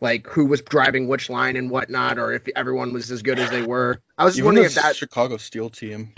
like 0.00 0.28
who 0.28 0.46
was 0.46 0.62
driving 0.62 1.08
which 1.08 1.28
line 1.28 1.56
and 1.56 1.70
whatnot, 1.70 2.18
or 2.20 2.32
if 2.32 2.42
everyone 2.54 2.92
was 2.92 3.10
as 3.10 3.22
good 3.22 3.40
as 3.40 3.50
they 3.50 3.62
were. 3.62 4.00
I 4.16 4.24
was 4.24 4.38
Even 4.38 4.46
wondering 4.46 4.66
if 4.66 4.74
that 4.74 4.94
Chicago 4.94 5.36
Steel 5.38 5.70
team. 5.70 6.12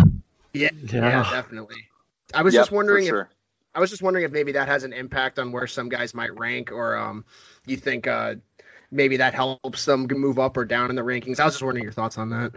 Yeah, 0.52 0.70
Yeah. 0.72 1.08
yeah, 1.08 1.30
definitely. 1.30 1.88
I 2.34 2.42
was 2.42 2.54
Yep, 2.54 2.62
just 2.62 2.72
wondering 2.72 3.04
if 3.04 3.10
sure. 3.10 3.30
I 3.74 3.80
was 3.80 3.90
just 3.90 4.02
wondering 4.02 4.24
if 4.24 4.32
maybe 4.32 4.52
that 4.52 4.68
has 4.68 4.84
an 4.84 4.92
impact 4.92 5.38
on 5.38 5.50
where 5.52 5.66
some 5.66 5.88
guys 5.88 6.14
might 6.14 6.38
rank, 6.38 6.72
or 6.72 6.96
um, 6.96 7.24
you 7.66 7.76
think 7.76 8.06
uh, 8.06 8.34
maybe 8.90 9.18
that 9.18 9.34
helps 9.34 9.84
them 9.84 10.06
move 10.10 10.38
up 10.38 10.56
or 10.56 10.64
down 10.64 10.90
in 10.90 10.96
the 10.96 11.02
rankings. 11.02 11.40
I 11.40 11.46
was 11.46 11.54
just 11.54 11.62
wondering 11.62 11.84
your 11.84 11.92
thoughts 11.92 12.18
on 12.18 12.30
that. 12.30 12.52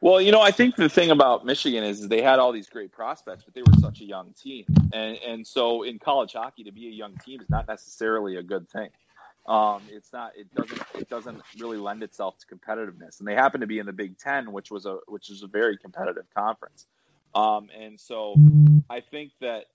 Well, 0.00 0.20
you 0.20 0.30
know, 0.30 0.40
I 0.40 0.52
think 0.52 0.76
the 0.76 0.88
thing 0.88 1.10
about 1.10 1.44
Michigan 1.44 1.82
is 1.82 2.06
they 2.06 2.22
had 2.22 2.38
all 2.38 2.52
these 2.52 2.68
great 2.68 2.92
prospects, 2.92 3.44
but 3.44 3.54
they 3.54 3.62
were 3.62 3.78
such 3.80 4.00
a 4.00 4.04
young 4.04 4.32
team, 4.32 4.64
and 4.92 5.18
and 5.18 5.46
so 5.46 5.82
in 5.82 5.98
college 5.98 6.32
hockey 6.32 6.64
to 6.64 6.72
be 6.72 6.86
a 6.86 6.92
young 6.92 7.16
team 7.24 7.40
is 7.40 7.50
not 7.50 7.66
necessarily 7.66 8.36
a 8.36 8.42
good 8.42 8.68
thing. 8.68 8.90
Um, 9.46 9.82
it's 9.90 10.12
not. 10.12 10.32
It 10.36 10.54
doesn't. 10.54 10.82
It 10.94 11.08
doesn't 11.10 11.42
really 11.58 11.78
lend 11.78 12.02
itself 12.02 12.36
to 12.38 12.46
competitiveness, 12.54 13.18
and 13.18 13.26
they 13.26 13.34
happen 13.34 13.60
to 13.62 13.66
be 13.66 13.80
in 13.80 13.86
the 13.86 13.92
Big 13.92 14.18
Ten, 14.18 14.52
which 14.52 14.70
was 14.70 14.86
a 14.86 14.98
which 15.08 15.30
is 15.30 15.42
a 15.42 15.46
very 15.48 15.76
competitive 15.76 16.26
conference. 16.34 16.86
Um, 17.34 17.68
and 17.78 18.00
so 18.00 18.34
I 18.88 19.00
think 19.00 19.32
that 19.40 19.66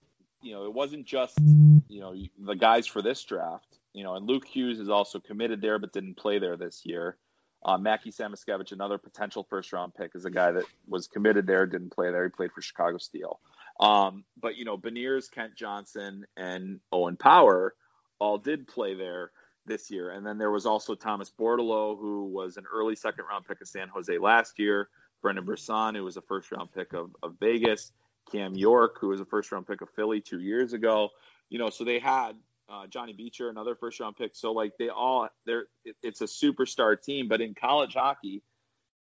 you 0.41 0.54
know 0.54 0.66
it 0.66 0.74
wasn't 0.74 1.06
just 1.06 1.38
you 1.39 1.99
know 2.01 2.16
the 2.39 2.56
guys 2.56 2.88
for 2.88 3.01
this 3.01 3.24
draft. 3.24 3.78
You 3.93 4.04
know, 4.04 4.16
and 4.16 4.26
Luke 4.26 4.47
Hughes 4.47 4.80
is 4.80 4.89
also 4.89 5.20
committed 5.20 5.62
there, 5.62 5.78
but 5.78 5.93
didn't 5.93 6.18
play 6.18 6.39
there 6.39 6.58
this 6.58 6.82
year. 6.84 7.18
Uh, 7.66 7.78
Mackie 7.78 8.12
Samoskevich, 8.12 8.72
another 8.72 8.97
potential 8.97 9.45
first 9.49 9.72
round 9.72 9.93
pick, 9.95 10.16
is 10.16 10.26
a 10.26 10.32
guy 10.32 10.51
that 10.51 10.66
was 10.88 11.08
committed 11.08 11.47
there, 11.47 11.66
didn't 11.66 11.93
play 11.93 12.12
there. 12.12 12.24
He 12.26 12.30
played 12.30 12.51
for 12.51 12.62
Chicago 12.62 12.97
Steel. 12.97 13.39
Um, 13.80 14.26
but, 14.39 14.58
you 14.58 14.66
know, 14.66 14.78
Beniers, 14.78 15.32
Kent 15.32 15.56
Johnson, 15.56 16.26
and 16.36 16.80
Owen 16.91 17.16
Power 17.16 17.74
all 18.20 18.38
did 18.38 18.68
play 18.68 18.95
there 18.95 19.32
this 19.66 19.89
year. 19.89 20.12
And 20.12 20.26
then 20.26 20.38
there 20.38 20.51
was 20.51 20.66
also 20.66 20.93
Thomas 20.93 21.32
Bordeleau, 21.32 21.97
who 21.97 22.26
was 22.26 22.58
an 22.58 22.66
early 22.72 22.95
second 22.95 23.26
round 23.30 23.45
pick 23.45 23.62
of 23.62 23.68
San 23.68 23.88
Jose 23.88 24.18
last 24.18 24.60
year. 24.60 24.89
Brendan 25.24 25.45
Brisson, 25.45 25.95
who 25.95 26.03
was 26.03 26.17
a 26.17 26.21
first 26.21 26.51
round 26.51 26.71
pick 26.71 26.93
of, 26.93 27.15
of 27.24 27.34
Vegas. 27.39 27.91
Cam 28.32 28.55
York, 28.55 28.97
who 28.99 29.09
was 29.09 29.19
a 29.19 29.26
first 29.26 29.51
round 29.51 29.67
pick 29.67 29.82
of 29.82 29.89
Philly 29.89 30.21
two 30.21 30.39
years 30.39 30.74
ago. 30.74 31.09
You 31.49 31.59
know, 31.59 31.69
so 31.69 31.84
they 31.84 31.99
had 31.99 32.34
uh, 32.69 32.88
Johnny 32.88 33.13
Beecher, 33.13 33.49
another 33.49 33.76
first 33.76 33.99
round 33.99 34.15
pick. 34.17 34.36
So 34.36 34.51
like 34.51 34.74
they 34.78 34.89
all 34.89 35.30
they're 35.45 35.65
it, 35.86 35.95
it's 36.01 36.21
a 36.21 36.26
superstar 36.26 37.01
team, 37.01 37.28
but 37.28 37.41
in 37.41 37.53
college 37.53 37.93
hockey, 37.93 38.41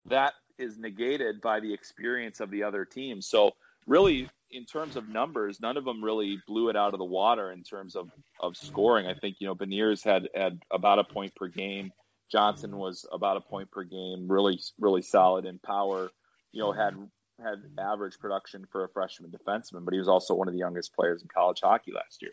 that 0.05 0.33
is 0.57 0.77
negated 0.77 1.41
by 1.41 1.59
the 1.59 1.73
experience 1.73 2.39
of 2.39 2.51
the 2.51 2.63
other 2.63 2.85
teams. 2.85 3.27
So 3.27 3.51
really, 3.87 4.29
in 4.51 4.65
terms 4.65 4.95
of 4.95 5.09
numbers, 5.09 5.59
none 5.59 5.77
of 5.77 5.85
them 5.85 6.03
really 6.03 6.39
blew 6.47 6.69
it 6.69 6.75
out 6.75 6.93
of 6.93 6.99
the 6.99 7.05
water 7.05 7.51
in 7.51 7.63
terms 7.63 7.95
of 7.95 8.09
of 8.39 8.57
scoring. 8.57 9.07
I 9.07 9.13
think 9.13 9.37
you 9.39 9.47
know 9.47 9.55
Beniers 9.55 10.03
had 10.03 10.29
had 10.35 10.59
about 10.71 10.99
a 10.99 11.03
point 11.03 11.35
per 11.35 11.47
game. 11.47 11.91
Johnson 12.33 12.75
was 12.77 13.05
about 13.13 13.37
a 13.37 13.41
point 13.41 13.69
per 13.71 13.83
game, 13.83 14.27
really 14.27 14.59
really 14.79 15.03
solid 15.03 15.45
in 15.45 15.59
power. 15.59 16.09
You 16.51 16.63
know 16.63 16.71
had 16.71 16.95
had 17.39 17.63
average 17.79 18.17
production 18.19 18.65
for 18.71 18.83
a 18.83 18.89
freshman 18.89 19.31
defenseman, 19.31 19.85
but 19.85 19.93
he 19.93 19.99
was 19.99 20.07
also 20.07 20.33
one 20.33 20.47
of 20.47 20.53
the 20.53 20.59
youngest 20.59 20.95
players 20.95 21.21
in 21.21 21.27
college 21.27 21.61
hockey 21.63 21.91
last 21.93 22.21
year. 22.21 22.31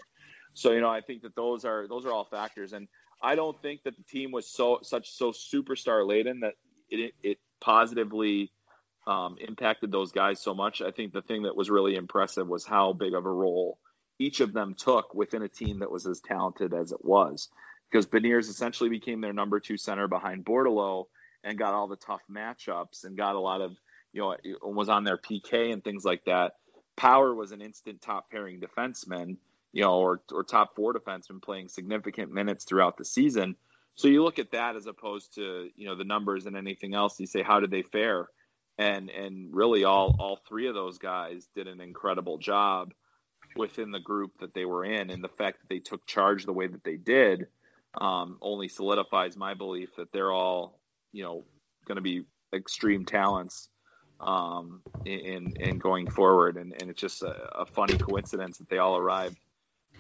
So 0.55 0.73
you 0.73 0.81
know, 0.81 0.89
I 0.89 1.03
think 1.03 1.23
that 1.23 1.37
those 1.37 1.67
are 1.67 1.87
those 1.87 2.07
are 2.07 2.13
all 2.13 2.25
factors, 2.25 2.73
and 2.73 2.89
I 3.23 3.35
don't 3.35 3.61
think 3.61 3.83
that 3.85 3.97
the 3.97 4.03
team 4.03 4.33
was 4.33 4.51
so 4.51 4.79
such 4.83 5.11
so 5.11 5.33
superstar 5.33 6.07
laden 6.07 6.41
that 6.41 6.55
it 6.89 7.13
it 7.23 7.39
positively 7.61 8.51
um, 9.07 9.37
impacted 9.47 9.93
those 9.93 10.13
guys 10.13 10.41
so 10.41 10.55
much. 10.55 10.81
I 10.81 10.93
think 10.93 11.13
the 11.13 11.23
thing 11.23 11.43
that 11.43 11.57
was 11.57 11.69
really 11.69 11.95
impressive 11.95 12.49
was 12.49 12.65
how 12.65 12.95
big 12.95 13.13
of 13.13 13.27
a 13.27 13.31
role 13.31 13.79
each 14.19 14.41
of 14.41 14.53
them 14.53 14.75
took 14.75 15.15
within 15.15 15.43
a 15.43 15.49
team 15.49 15.79
that 15.81 15.91
was 15.91 16.07
as 16.07 16.21
talented 16.21 16.75
as 16.75 16.93
it 16.93 17.03
was. 17.05 17.49
Because 17.91 18.07
Beniers 18.07 18.49
essentially 18.49 18.89
became 18.89 19.21
their 19.21 19.33
number 19.33 19.61
two 19.61 19.77
center 19.77 20.07
behind 20.07 20.45
Bordeleau 20.45 21.07
and 21.43 21.59
got 21.59 21.75
all 21.75 21.89
the 21.89 21.97
tough 21.97 22.23
matchups 22.31 23.05
and 23.05 23.17
got 23.17 23.35
a 23.35 23.41
lot 23.41 23.61
of 23.61 23.77
you 24.13 24.21
know 24.21 24.37
was 24.63 24.89
on 24.89 25.05
their 25.05 25.19
PK 25.19 25.73
and 25.73 25.83
things 25.83 26.05
like 26.05 26.25
that. 26.25 26.53
Power 26.97 27.35
was 27.35 27.53
an 27.53 27.63
instant 27.63 28.03
top 28.03 28.31
pairing 28.31 28.61
defenseman 28.61 29.37
you 29.73 29.83
know, 29.83 29.99
or, 29.99 30.21
or 30.33 30.43
top 30.43 30.75
four 30.75 30.93
defenseman 30.95 31.43
playing 31.43 31.69
significant 31.69 32.33
minutes 32.33 32.65
throughout 32.65 32.97
the 32.97 33.05
season. 33.05 33.57
So 33.95 34.09
you 34.09 34.23
look 34.23 34.39
at 34.39 34.53
that 34.53 34.77
as 34.77 34.87
opposed 34.87 35.35
to, 35.35 35.69
you 35.77 35.87
know, 35.87 35.95
the 35.95 36.05
numbers 36.05 36.47
and 36.47 36.57
anything 36.57 36.95
else. 36.95 37.21
You 37.21 37.27
say, 37.27 37.43
how 37.43 37.61
did 37.61 37.71
they 37.71 37.83
fare? 37.83 38.29
And, 38.79 39.11
and 39.11 39.55
really 39.55 39.85
all, 39.85 40.17
all 40.19 40.41
three 40.49 40.67
of 40.69 40.75
those 40.75 40.99
guys 40.99 41.49
did 41.55 41.69
an 41.69 41.81
incredible 41.81 42.39
job 42.39 42.95
within 43.57 43.91
the 43.91 44.01
group 44.01 44.33
that 44.41 44.55
they 44.55 44.65
were 44.65 44.85
in. 44.85 45.11
And 45.11 45.23
the 45.23 45.29
fact 45.29 45.61
that 45.61 45.69
they 45.69 45.81
took 45.81 46.07
charge 46.07 46.47
the 46.47 46.53
way 46.53 46.67
that 46.67 46.83
they 46.83 46.97
did 46.97 47.47
um, 47.99 48.39
only 48.41 48.69
solidifies 48.69 49.37
my 49.37 49.55
belief 49.55 49.91
that 49.97 50.13
they're 50.13 50.33
all, 50.33 50.81
you 51.13 51.23
know, 51.23 51.45
going 51.87 51.97
to 51.97 52.03
be 52.03 52.25
extreme 52.55 53.05
talents 53.05 53.69
um, 54.21 54.83
in, 55.05 55.55
in 55.59 55.79
going 55.79 56.09
forward. 56.09 56.57
And, 56.57 56.73
and 56.73 56.91
it's 56.91 57.01
just 57.01 57.23
a, 57.23 57.33
a 57.61 57.67
funny 57.67 57.97
coincidence 57.97 58.59
that 58.59 58.69
they 58.69 58.79
all 58.79 58.97
arrived 58.97 59.39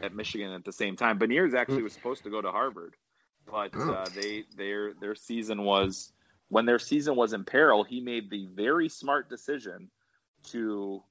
at 0.03 0.15
Michigan 0.15 0.53
at 0.53 0.65
the 0.65 0.73
same 0.73 0.97
time. 0.97 1.19
Beniers 1.19 1.55
actually 1.55 1.83
was 1.83 1.93
supposed 1.93 2.25
to 2.25 2.31
go 2.31 2.41
to 2.41 2.51
Harvard, 2.51 2.95
but 3.51 3.73
uh, 3.77 4.09
they 4.15 4.45
their 4.57 4.95
their 4.95 5.15
season 5.15 5.63
was 5.63 6.13
when 6.49 6.67
their 6.67 6.79
season 6.79 7.17
was 7.17 7.33
in 7.33 7.45
peril. 7.45 7.85
He 7.85 8.01
made 8.01 8.31
the 8.31 8.47
very 8.55 8.89
smart 8.89 9.29
decision 9.29 9.91
to, 10.53 11.03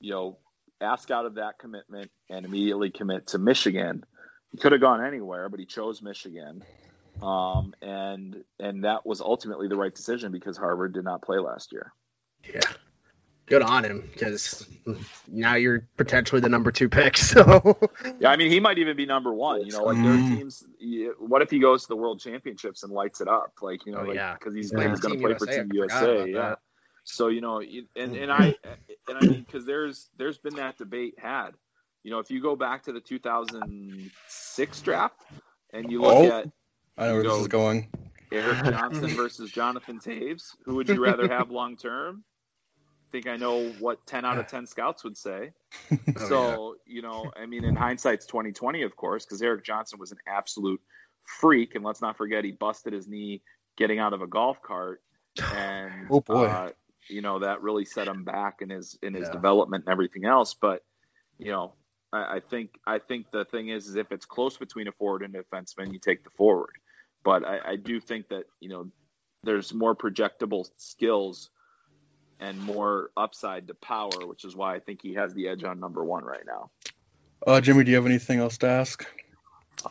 you 0.00 0.10
know, 0.10 0.38
ask 0.80 1.10
out 1.10 1.26
of 1.26 1.34
that 1.34 1.58
commitment 1.58 2.10
and 2.30 2.46
immediately 2.46 2.90
commit 2.90 3.26
to 3.28 3.38
Michigan. 3.38 4.04
He 4.52 4.58
could 4.58 4.72
have 4.72 4.80
gone 4.80 5.04
anywhere, 5.04 5.48
but 5.48 5.60
he 5.60 5.66
chose 5.66 6.00
Michigan, 6.02 6.64
um, 7.20 7.74
and 7.82 8.36
and 8.58 8.84
that 8.84 9.04
was 9.06 9.20
ultimately 9.20 9.68
the 9.68 9.76
right 9.76 9.94
decision 9.94 10.32
because 10.32 10.56
Harvard 10.56 10.94
did 10.94 11.04
not 11.04 11.22
play 11.22 11.38
last 11.38 11.72
year. 11.72 11.92
Yeah. 12.54 12.60
Good 13.46 13.62
on 13.62 13.84
him 13.84 14.02
because 14.12 14.66
now 15.26 15.54
you're 15.54 15.86
potentially 15.96 16.42
the 16.42 16.50
number 16.50 16.70
two 16.70 16.88
pick. 16.90 17.16
So 17.18 17.78
Yeah, 18.20 18.28
I 18.28 18.36
mean, 18.36 18.50
he 18.50 18.60
might 18.60 18.78
even 18.78 18.94
be 18.96 19.06
number 19.06 19.32
one. 19.32 19.64
You 19.64 19.72
know, 19.72 19.84
like 19.84 20.02
their 20.02 20.18
Mm. 20.18 20.28
teams. 20.28 20.64
What 21.18 21.40
if 21.42 21.50
he 21.50 21.58
goes 21.58 21.82
to 21.82 21.88
the 21.88 21.96
World 21.96 22.20
Championships 22.20 22.82
and 22.82 22.92
lights 22.92 23.20
it 23.22 23.28
up? 23.28 23.52
Like 23.62 23.86
you 23.86 23.92
know, 23.92 24.00
Oh, 24.00 24.04
like 24.04 24.16
yeah. 24.16 24.34
because 24.34 24.54
he's, 24.54 24.70
Yeah. 24.70 24.90
he's 24.90 25.00
going 25.00 25.16
to 25.16 25.18
Team 25.18 25.28
play 25.30 25.38
for 25.38 25.46
USA, 25.46 25.56
Team 25.62 25.70
I 25.72 25.74
USA. 25.76 26.30
Yeah. 26.30 26.38
that. 26.50 26.58
So 27.04 27.28
you 27.28 27.40
know, 27.40 27.60
and 27.96 28.14
and 28.16 28.30
I 28.30 28.52
and 29.08 29.16
I 29.16 29.22
mean, 29.22 29.40
because 29.40 29.64
there's 29.64 30.08
there's 30.18 30.38
been 30.38 30.56
that 30.56 30.76
debate 30.76 31.14
had. 31.18 31.52
You 32.04 32.10
know, 32.12 32.18
if 32.20 32.30
you 32.30 32.40
go 32.40 32.56
back 32.56 32.84
to 32.84 32.92
the 32.92 33.00
2006 33.00 34.82
draft 34.82 35.20
and 35.72 35.90
you 35.90 36.00
look 36.00 36.16
Oh. 36.16 36.30
at 36.30 36.46
I 36.96 37.06
know 37.08 37.14
where 37.14 37.22
this 37.22 37.32
Go. 37.32 37.40
is 37.42 37.48
going. 37.48 37.88
Eric 38.32 38.64
Johnson 38.70 39.14
versus 39.16 39.50
Jonathan 39.50 39.98
Toews, 40.00 40.42
who 40.64 40.76
would 40.76 40.88
you 40.88 41.00
rather 41.02 41.28
have 41.28 41.50
long 41.50 41.76
term? 41.76 42.24
I 43.08 43.10
think 43.12 43.26
I 43.28 43.36
know 43.36 43.74
what 43.78 44.04
10 44.06 44.24
out 44.24 44.38
of 44.38 44.48
10 44.48 44.66
scouts 44.66 45.04
would 45.04 45.16
say. 45.16 45.52
Oh, 46.20 46.26
so, 46.28 46.76
you 46.84 47.00
know, 47.00 47.30
I 47.36 47.46
mean, 47.46 47.64
in 47.64 47.76
hindsight's 47.76 48.26
2020, 48.26 48.82
of 48.82 48.96
course, 48.96 49.24
because 49.24 49.40
Erik 49.40 49.64
Johnson 49.64 50.00
was 50.00 50.10
an 50.10 50.18
absolute 50.26 50.80
freak. 51.24 51.76
And 51.76 51.84
let's 51.84 52.02
not 52.02 52.16
forget, 52.16 52.44
he 52.44 52.50
busted 52.50 52.92
his 52.92 53.06
knee 53.06 53.40
getting 53.76 54.00
out 54.00 54.12
of 54.12 54.20
a 54.20 54.26
golf 54.26 54.60
cart. 54.60 55.00
And, 55.52 55.92
Oh, 56.10 56.20
boy. 56.20 56.46
uh, 56.46 56.70
you 57.08 57.22
know, 57.22 57.38
that 57.38 57.62
really 57.62 57.84
set 57.84 58.08
him 58.08 58.24
back 58.24 58.62
in 58.62 58.70
his, 58.70 58.98
in 59.02 59.14
his 59.14 59.28
Yeah. 59.28 59.34
development 59.34 59.84
and 59.84 59.92
everything 59.92 60.24
else. 60.24 60.54
But, 60.54 60.82
you 61.38 61.52
know, 61.52 61.74
I, 62.12 62.36
I 62.36 62.40
think, 62.40 62.70
I 62.86 62.98
think 62.98 63.30
the 63.30 63.44
thing 63.44 63.68
is, 63.68 63.88
is 63.88 63.96
if 63.96 64.12
it's 64.12 64.26
close 64.26 64.56
between 64.56 64.88
a 64.88 64.92
forward 64.92 65.22
and 65.22 65.34
a 65.34 65.42
defenseman, 65.42 65.92
you 65.92 65.98
take 65.98 66.24
the 66.24 66.30
forward. 66.30 66.72
But 67.24 67.44
I, 67.44 67.72
I 67.72 67.76
do 67.76 68.00
think 68.00 68.28
that, 68.28 68.44
you 68.60 68.68
know, 68.68 68.90
there's 69.42 69.74
more 69.74 69.94
projectable 69.94 70.68
skills 70.76 71.50
and 72.40 72.60
more 72.60 73.10
upside 73.16 73.68
to 73.68 73.74
power, 73.74 74.26
which 74.26 74.44
is 74.44 74.54
why 74.54 74.74
I 74.74 74.80
think 74.80 75.00
he 75.02 75.14
has 75.14 75.34
the 75.34 75.48
edge 75.48 75.64
on 75.64 75.80
number 75.80 76.04
one 76.04 76.24
right 76.24 76.44
now. 76.46 76.70
Uh, 77.46 77.60
Jimmy, 77.60 77.84
do 77.84 77.90
you 77.90 77.96
have 77.96 78.06
anything 78.06 78.38
else 78.38 78.58
to 78.58 78.68
ask? 78.68 79.06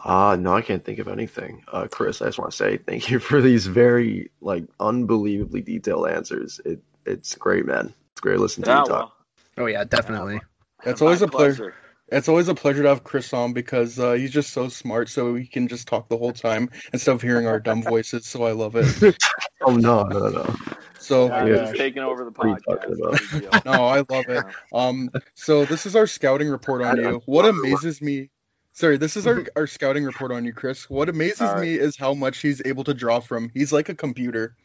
Uh, 0.04 0.36
no, 0.40 0.54
I 0.54 0.62
can't 0.62 0.84
think 0.84 1.00
of 1.00 1.08
anything. 1.08 1.64
Uh, 1.72 1.88
Chris, 1.90 2.22
I 2.22 2.26
just 2.26 2.38
want 2.40 2.52
to 2.52 2.58
say 2.58 2.78
thank 2.78 3.10
you 3.10 3.20
for 3.20 3.42
these 3.42 3.68
very, 3.68 4.32
like, 4.42 4.66
unbelievably 4.80 5.62
detailed 5.62 6.10
answers. 6.10 6.60
It 6.66 6.82
It's 7.06 7.36
great, 7.36 7.66
man. 7.66 7.94
It's 8.12 8.22
great 8.22 8.40
listening 8.40 8.66
to 8.66 8.72
Yeah, 8.72 8.80
you 8.80 8.86
talk. 8.86 9.14
oh 9.58 9.66
yeah, 9.66 9.86
definitely. 9.86 10.42
It's 10.86 11.00
my 11.00 11.06
always 11.06 11.22
a 11.22 11.28
pleasure. 11.28 11.74
It's 12.10 12.30
always 12.30 12.48
a 12.48 12.56
pleasure 12.56 12.84
to 12.84 12.90
have 12.90 13.04
Chris 13.04 13.34
on 13.34 13.54
because 13.54 14.00
uh, 14.00 14.14
he's 14.14 14.32
just 14.32 14.52
so 14.54 14.70
smart, 14.70 15.10
so 15.10 15.36
he 15.36 15.46
can 15.46 15.68
just 15.68 15.88
talk 15.88 16.08
the 16.08 16.18
whole 16.18 16.32
time 16.34 16.70
instead 16.94 17.14
of 17.16 17.22
hearing 17.22 17.48
our 17.48 17.60
dumb 17.60 17.84
voices. 17.84 18.26
So 18.26 18.44
I 18.44 18.52
love 18.52 18.76
it. 18.76 19.16
Oh, 19.66 19.76
no, 19.76 20.04
no, 20.04 20.30
no. 20.30 20.56
So 21.00 21.28
Yeah, 21.28 21.46
Yeah. 21.48 21.70
he's 21.70 21.78
taking 21.78 22.04
over 22.04 22.24
the 22.24 22.32
What 22.32 22.46
are 22.46 22.50
you 22.50 22.56
podcast. 22.56 22.98
No 23.00 23.08
about? 23.08 23.20
big 23.20 23.42
deal. 23.42 23.62
no, 23.66 23.86
I 23.88 24.04
love 24.08 24.30
it. 24.30 24.44
Um, 24.72 25.10
so 25.34 25.66
this 25.66 25.86
is 25.86 25.96
our 25.96 26.06
scouting 26.08 26.48
report 26.48 26.82
on 26.84 26.98
you. 26.98 27.22
What 27.26 27.46
amazes 27.46 28.02
me, 28.02 28.30
sorry, 28.74 28.98
this 28.98 29.18
is 29.18 29.26
our 29.28 29.44
our 29.56 29.68
scouting 29.68 30.04
report 30.06 30.32
on 30.32 30.46
you, 30.46 30.54
Chris. 30.54 30.90
What 30.90 31.10
amazes 31.10 31.42
All 31.42 31.56
right. 31.56 31.62
me 31.64 31.74
is 31.74 31.98
how 31.98 32.14
much 32.14 32.38
he's 32.38 32.62
able 32.66 32.84
to 32.86 32.94
draw 32.94 33.20
from. 33.20 33.50
He's 33.54 33.74
like 33.74 33.90
a 33.90 33.96
computer. 33.96 34.56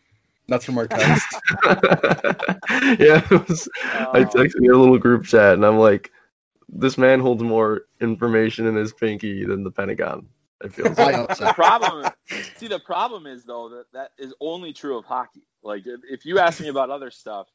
That's 0.47 0.65
from 0.67 0.77
our 0.79 0.87
text. 0.87 1.27
yeah, 1.67 3.23
it 3.31 3.49
was, 3.49 3.69
I 3.95 4.21
Oh. 4.21 4.25
texted 4.25 4.57
in 4.59 4.71
a 4.71 4.77
little 4.77 4.99
group 4.99 5.25
chat, 5.25 5.55
and 5.55 5.65
I'm 5.65 5.79
like, 5.79 6.11
this 6.73 6.99
man 6.99 7.21
holds 7.21 7.43
more 7.45 7.83
information 8.01 8.67
in 8.67 8.77
his 8.77 8.95
pinky 8.95 9.47
than 9.47 9.65
the 9.65 9.73
Pentagon. 9.73 10.29
I 10.65 10.69
feel 10.69 10.95
like. 10.99 11.17
hope 11.17 11.35
so. 11.35 11.45
the 11.45 11.53
problem 11.55 12.11
see 12.55 12.69
the 12.69 12.81
problem 12.81 13.27
is 13.27 13.45
though 13.45 13.71
that 13.71 13.87
that 13.93 14.11
is 14.19 14.35
only 14.41 14.73
true 14.73 14.99
of 14.99 15.05
hockey 15.07 15.43
like 15.63 15.85
if, 15.87 16.01
if 16.11 16.27
you 16.27 16.39
ask 16.41 16.61
me 16.61 16.69
about 16.69 16.91
other 16.91 17.11
stuff 17.11 17.49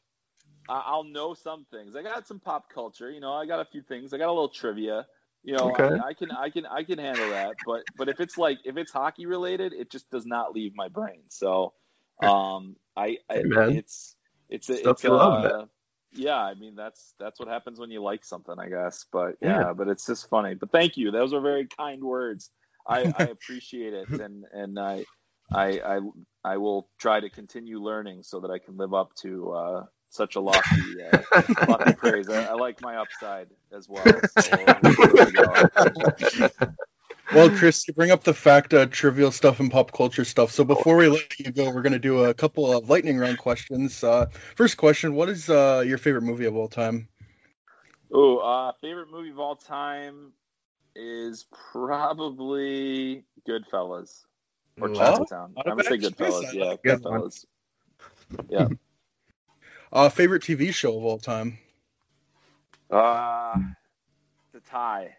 I, 0.70 0.84
i'll 0.88 1.06
know 1.06 1.34
some 1.36 1.66
things 1.72 1.96
i 1.96 2.04
got 2.04 2.28
some 2.28 2.40
pop 2.42 2.72
culture 2.74 3.12
you 3.12 3.22
know 3.22 3.34
i 3.34 3.46
got 3.46 3.62
a 3.62 3.66
few 3.66 3.84
things 3.84 4.14
i 4.14 4.20
got 4.20 4.28
a 4.30 4.34
little 4.34 4.50
trivia 4.50 5.08
you 5.44 5.54
know 5.54 5.74
Okay. 5.74 6.00
I, 6.00 6.10
I 6.10 6.14
can 6.16 6.32
i 6.32 6.50
can 6.50 6.66
i 6.68 6.84
can 6.84 7.00
handle 7.00 7.30
that 7.32 7.58
but 7.66 7.84
but 7.96 8.10
if 8.10 8.20
it's 8.20 8.38
like 8.38 8.60
if 8.66 8.78
it's 8.78 8.92
hockey 8.92 9.26
related 9.28 9.74
it 9.74 9.92
just 9.92 10.10
does 10.12 10.26
not 10.26 10.54
leave 10.54 10.74
my 10.76 10.90
brain 10.90 11.24
so 11.30 11.74
um 12.22 12.78
i, 12.98 13.18
I 13.30 13.36
Hey, 13.36 13.44
man. 13.46 13.82
it's 13.82 14.16
it's 14.50 14.70
a, 14.70 14.76
Stuff 14.76 15.04
it's 15.04 15.04
you 15.04 15.12
love, 15.12 15.44
uh, 15.46 15.66
yeah 16.18 16.42
i 16.42 16.54
mean 16.56 16.76
that's 16.76 17.14
that's 17.20 17.40
what 17.40 17.48
happens 17.48 17.80
when 17.80 17.92
you 17.92 18.02
like 18.02 18.26
something 18.26 18.56
i 18.60 18.68
guess 18.70 19.06
but 19.12 19.36
Yeah. 19.42 19.60
yeah 19.60 19.74
but 19.74 19.88
it's 19.88 20.06
just 20.06 20.30
funny 20.30 20.56
but 20.56 20.72
thank 20.72 20.98
you 20.98 21.12
those 21.12 21.34
are 21.34 21.42
very 21.42 21.68
kind 21.68 22.04
words 22.04 22.52
I, 22.88 23.08
I 23.08 23.24
appreciate 23.26 23.94
it, 23.94 24.10
and 24.18 24.46
and 24.54 24.80
I, 24.80 25.06
I 25.54 25.80
I 25.80 26.00
I 26.44 26.58
will 26.58 26.90
try 27.00 27.20
to 27.20 27.30
continue 27.30 27.80
learning 27.82 28.24
so 28.24 28.40
that 28.42 28.52
I 28.52 28.60
can 28.60 28.78
live 28.78 28.94
up 28.94 29.14
to 29.22 29.52
uh, 29.52 29.86
such 30.10 30.36
a 30.36 30.42
lofty, 30.42 31.02
uh, 31.02 31.24
lofty 31.68 31.94
praise. 31.94 32.30
I, 32.30 32.44
I 32.44 32.54
like 32.54 32.82
my 32.82 32.98
upside 32.98 33.50
as 33.76 33.88
well. 33.90 34.24
So 34.26 34.80
there 35.12 35.18
we 35.18 35.32
go. 35.32 35.68
Well, 37.34 37.50
Chris, 37.50 37.88
you 37.88 37.94
bring 37.94 38.12
up 38.12 38.24
the 38.24 38.34
fact 38.34 38.74
uh, 38.74 38.86
trivial 38.86 39.32
stuff 39.32 39.60
and 39.60 39.70
pop 39.70 39.92
culture 39.92 40.24
stuff. 40.24 40.52
So 40.52 40.64
before 40.64 40.96
we 40.96 41.10
let 41.10 41.40
you 41.40 41.52
go, 41.52 41.70
we're 41.72 41.82
gonna 41.82 42.00
do 42.00 42.24
a 42.24 42.34
couple 42.34 42.72
of 42.72 42.90
lightning 42.90 43.18
round 43.18 43.38
questions. 43.38 44.04
Uh, 44.04 44.28
first 44.56 44.78
question: 44.78 45.14
What 45.14 45.30
is 45.30 45.50
uh, 45.50 45.84
your 45.86 45.98
favorite 45.98 46.24
movie 46.24 46.46
of 46.46 46.56
all 46.56 46.70
time? 46.70 47.10
Oh, 48.14 48.38
uh, 48.38 48.72
favorite 48.80 49.12
movie 49.12 49.32
of 49.32 49.40
all 49.40 49.56
time 49.56 50.32
is 50.96 51.46
probably 51.72 53.24
Goodfellas 53.48 54.24
or 54.80 54.90
Chinatown. 54.90 55.54
I'm 55.58 55.64
gonna 55.66 55.84
say. 55.84 55.98
Goodfellas. 55.98 56.54
Yeah, 56.54 56.66
like 56.66 56.82
that 56.84 57.02
one. 57.02 57.22
Goodfellas. 57.22 57.46
Yeah. 58.50 58.68
Uh, 59.90 60.10
favorite 60.10 60.44
TV 60.44 60.74
show 60.74 60.98
of 60.98 61.06
all 61.06 61.18
time? 61.18 61.58
Uh, 62.92 63.58
the 64.52 64.60
tie. 64.60 65.16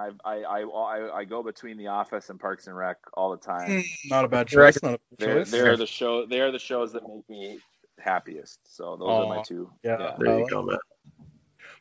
I, 0.00 0.10
I 0.24 0.36
I 0.42 0.60
I 0.62 1.18
I 1.18 1.24
go 1.24 1.42
between 1.42 1.76
The 1.76 1.88
Office 1.88 2.30
and 2.30 2.40
Parks 2.40 2.66
and 2.66 2.76
Rec 2.76 2.96
all 3.14 3.30
the 3.30 3.36
time. 3.36 3.82
Hmm, 3.82 4.08
Not 4.08 4.24
a 4.24 4.28
bad 4.28 4.48
choice. 4.48 4.82
Not 4.82 4.94
a 4.94 4.98
bad 4.98 5.18
They're 5.18 5.44
they're 5.44 5.76
the 5.76 5.86
show 5.86 6.26
they 6.26 6.40
are 6.40 6.50
the 6.50 6.58
shows 6.58 6.92
that 6.92 7.02
make 7.06 7.28
me 7.28 7.58
happiest. 7.98 8.60
So 8.74 8.96
those 8.96 9.08
are 9.08 9.28
my 9.28 9.42
two. 9.42 9.70
yeah. 9.82 10.14
There 10.18 10.38
you 10.38 10.46
go, 10.48 10.62
man. 10.62 10.78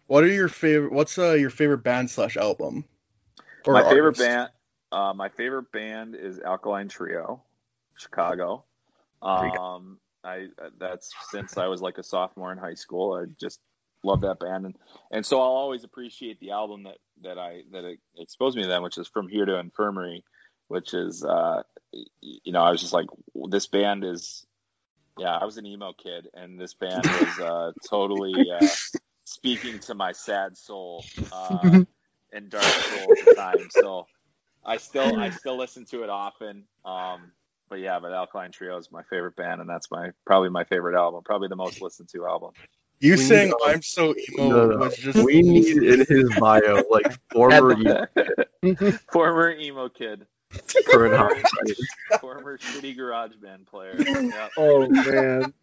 What 0.08 0.24
are 0.24 0.28
your 0.28 0.50
favorite? 0.50 0.92
What's 0.92 1.18
uh, 1.18 1.34
your 1.34 1.50
favorite 1.50 1.84
band 1.84 2.10
slash 2.10 2.36
album? 2.36 2.84
Or 3.66 3.74
my 3.74 3.90
favorite 3.90 4.18
band 4.18 4.50
uh, 4.92 5.14
my 5.14 5.30
favorite 5.30 5.72
band 5.72 6.16
is 6.16 6.40
Alkaline 6.40 6.90
Trio, 6.90 7.44
Chicago. 7.98 8.66
Um 9.22 10.00
I 10.24 10.48
that's 10.78 11.14
since 11.32 11.58
I 11.58 11.68
was 11.68 11.82
like 11.82 11.98
a 11.98 12.04
sophomore 12.04 12.52
in 12.52 12.58
high 12.58 12.74
school. 12.74 13.14
I 13.14 13.26
just 13.40 13.62
love 14.04 14.22
that 14.22 14.39
band 14.39 14.66
and 14.66 14.76
and 15.12 15.26
so 15.26 15.38
I'll 15.39 15.47
always 15.47 15.84
appreciate 15.84 16.39
the 16.39 16.52
album 16.52 16.84
that 16.84 16.97
that 17.24 17.38
I 17.38 17.64
that 17.72 17.84
it 17.84 18.00
exposed 18.18 18.56
me 18.56 18.64
to 18.64 18.70
them, 18.70 18.84
which 18.84 18.97
is 18.97 19.08
From 19.08 19.28
Here 19.28 19.45
to 19.45 19.60
Infirmary, 19.60 20.24
which 20.68 20.93
is 20.93 21.24
uh 21.24 21.64
you 22.22 22.52
know, 22.54 22.62
I 22.62 22.72
was 22.72 22.82
just 22.82 22.93
like 22.93 23.08
this 23.50 23.68
band 23.68 24.04
is 24.04 24.45
yeah, 25.18 25.36
I 25.36 25.45
was 25.45 25.58
an 25.58 25.66
emo 25.66 25.93
kid 25.93 26.28
and 26.34 26.60
this 26.60 26.74
band 26.74 27.04
was 27.20 27.39
uh 27.39 27.72
totally 27.89 28.47
uh 28.52 28.68
speaking 29.26 29.80
to 29.80 29.95
my 29.95 30.14
sad 30.14 30.58
soul 30.58 31.04
uh 31.32 31.84
and 32.32 32.50
dark 32.50 32.64
soul 32.64 33.14
at 33.14 33.28
the 33.28 33.34
time. 33.36 33.70
So 33.70 34.06
I 34.66 34.78
still 34.78 35.18
I 35.18 35.32
still 35.32 35.58
listen 35.58 35.86
to 35.86 36.04
it 36.04 36.10
often. 36.10 36.66
Um 36.86 37.32
but 37.70 37.80
yeah, 37.80 38.00
but 38.00 38.12
Alkaline 38.12 38.52
Trio 38.52 38.78
is 38.78 38.91
my 38.91 39.04
favorite 39.04 39.36
band, 39.36 39.62
and 39.62 39.70
that's 39.70 39.91
my 39.91 40.10
probably 40.26 40.50
my 40.50 40.64
favorite 40.64 40.97
album, 40.97 41.22
probably 41.24 41.50
the 41.50 41.56
most 41.56 41.82
listened 41.82 42.10
to 42.10 42.26
album. 42.26 42.52
You 43.02 43.12
We 43.14 43.18
saying 43.18 43.47
need- 43.50 43.72
I'm 43.74 43.82
so 43.82 44.14
emo 44.16 44.50
No, 44.50 44.66
no. 44.68 44.78
was 44.78 44.97
just 44.97 45.24
We 45.24 45.41
need 45.41 45.78
in 45.84 46.00
his 46.06 46.30
bio 46.39 46.84
like 46.91 47.18
former 47.32 48.08
Former 49.12 49.52
emo 49.52 49.88
kid, 49.89 50.26
current 50.88 51.16
hockey 51.18 51.43
former 52.20 52.58
shitty 52.58 52.95
garage 52.97 53.36
band 53.41 53.68
player, 53.68 53.95
Yep. 53.97 54.52
Oh 54.58 54.88
man. 54.89 55.54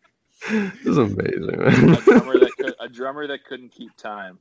This 0.49 0.75
is 0.87 0.97
amazing, 0.99 1.55
a 1.55 1.71
man. 1.71 1.95
drummer 2.05 2.39
that 2.39 2.53
could, 2.59 2.75
a 2.81 2.89
drummer 2.89 3.27
that 3.27 3.45
couldn't 3.45 3.71
keep 3.71 3.95
time. 3.97 4.39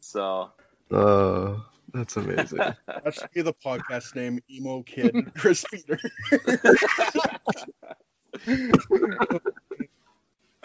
So 0.00 0.52
Uh, 0.90 1.56
that's 1.94 2.16
amazing. 2.16 2.58
that 2.58 3.14
should 3.14 3.30
be 3.32 3.40
the 3.42 3.54
podcast 3.54 4.14
name. 4.14 4.40
Emo 4.50 4.82
Kid 4.82 5.32
Chris 5.34 5.64
Peter. 5.70 5.98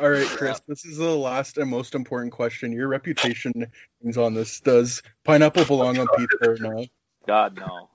All 0.03 0.09
right, 0.09 0.27
Chris. 0.27 0.61
This 0.67 0.83
is 0.83 0.97
the 0.97 1.15
last 1.15 1.57
and 1.57 1.69
most 1.71 1.95
important 1.95 2.33
question. 2.33 2.73
Your 2.73 2.89
reputation 2.89 3.71
hangs 4.03 4.17
on 4.17 4.33
this. 4.33 4.59
Does 4.59 5.01
pineapple 5.23 5.63
belong 5.63 5.97
on 5.97 6.07
pizza 6.17 6.37
or 6.41 6.57
no? 6.59 6.85
God 7.25 7.57
no, 7.57 7.89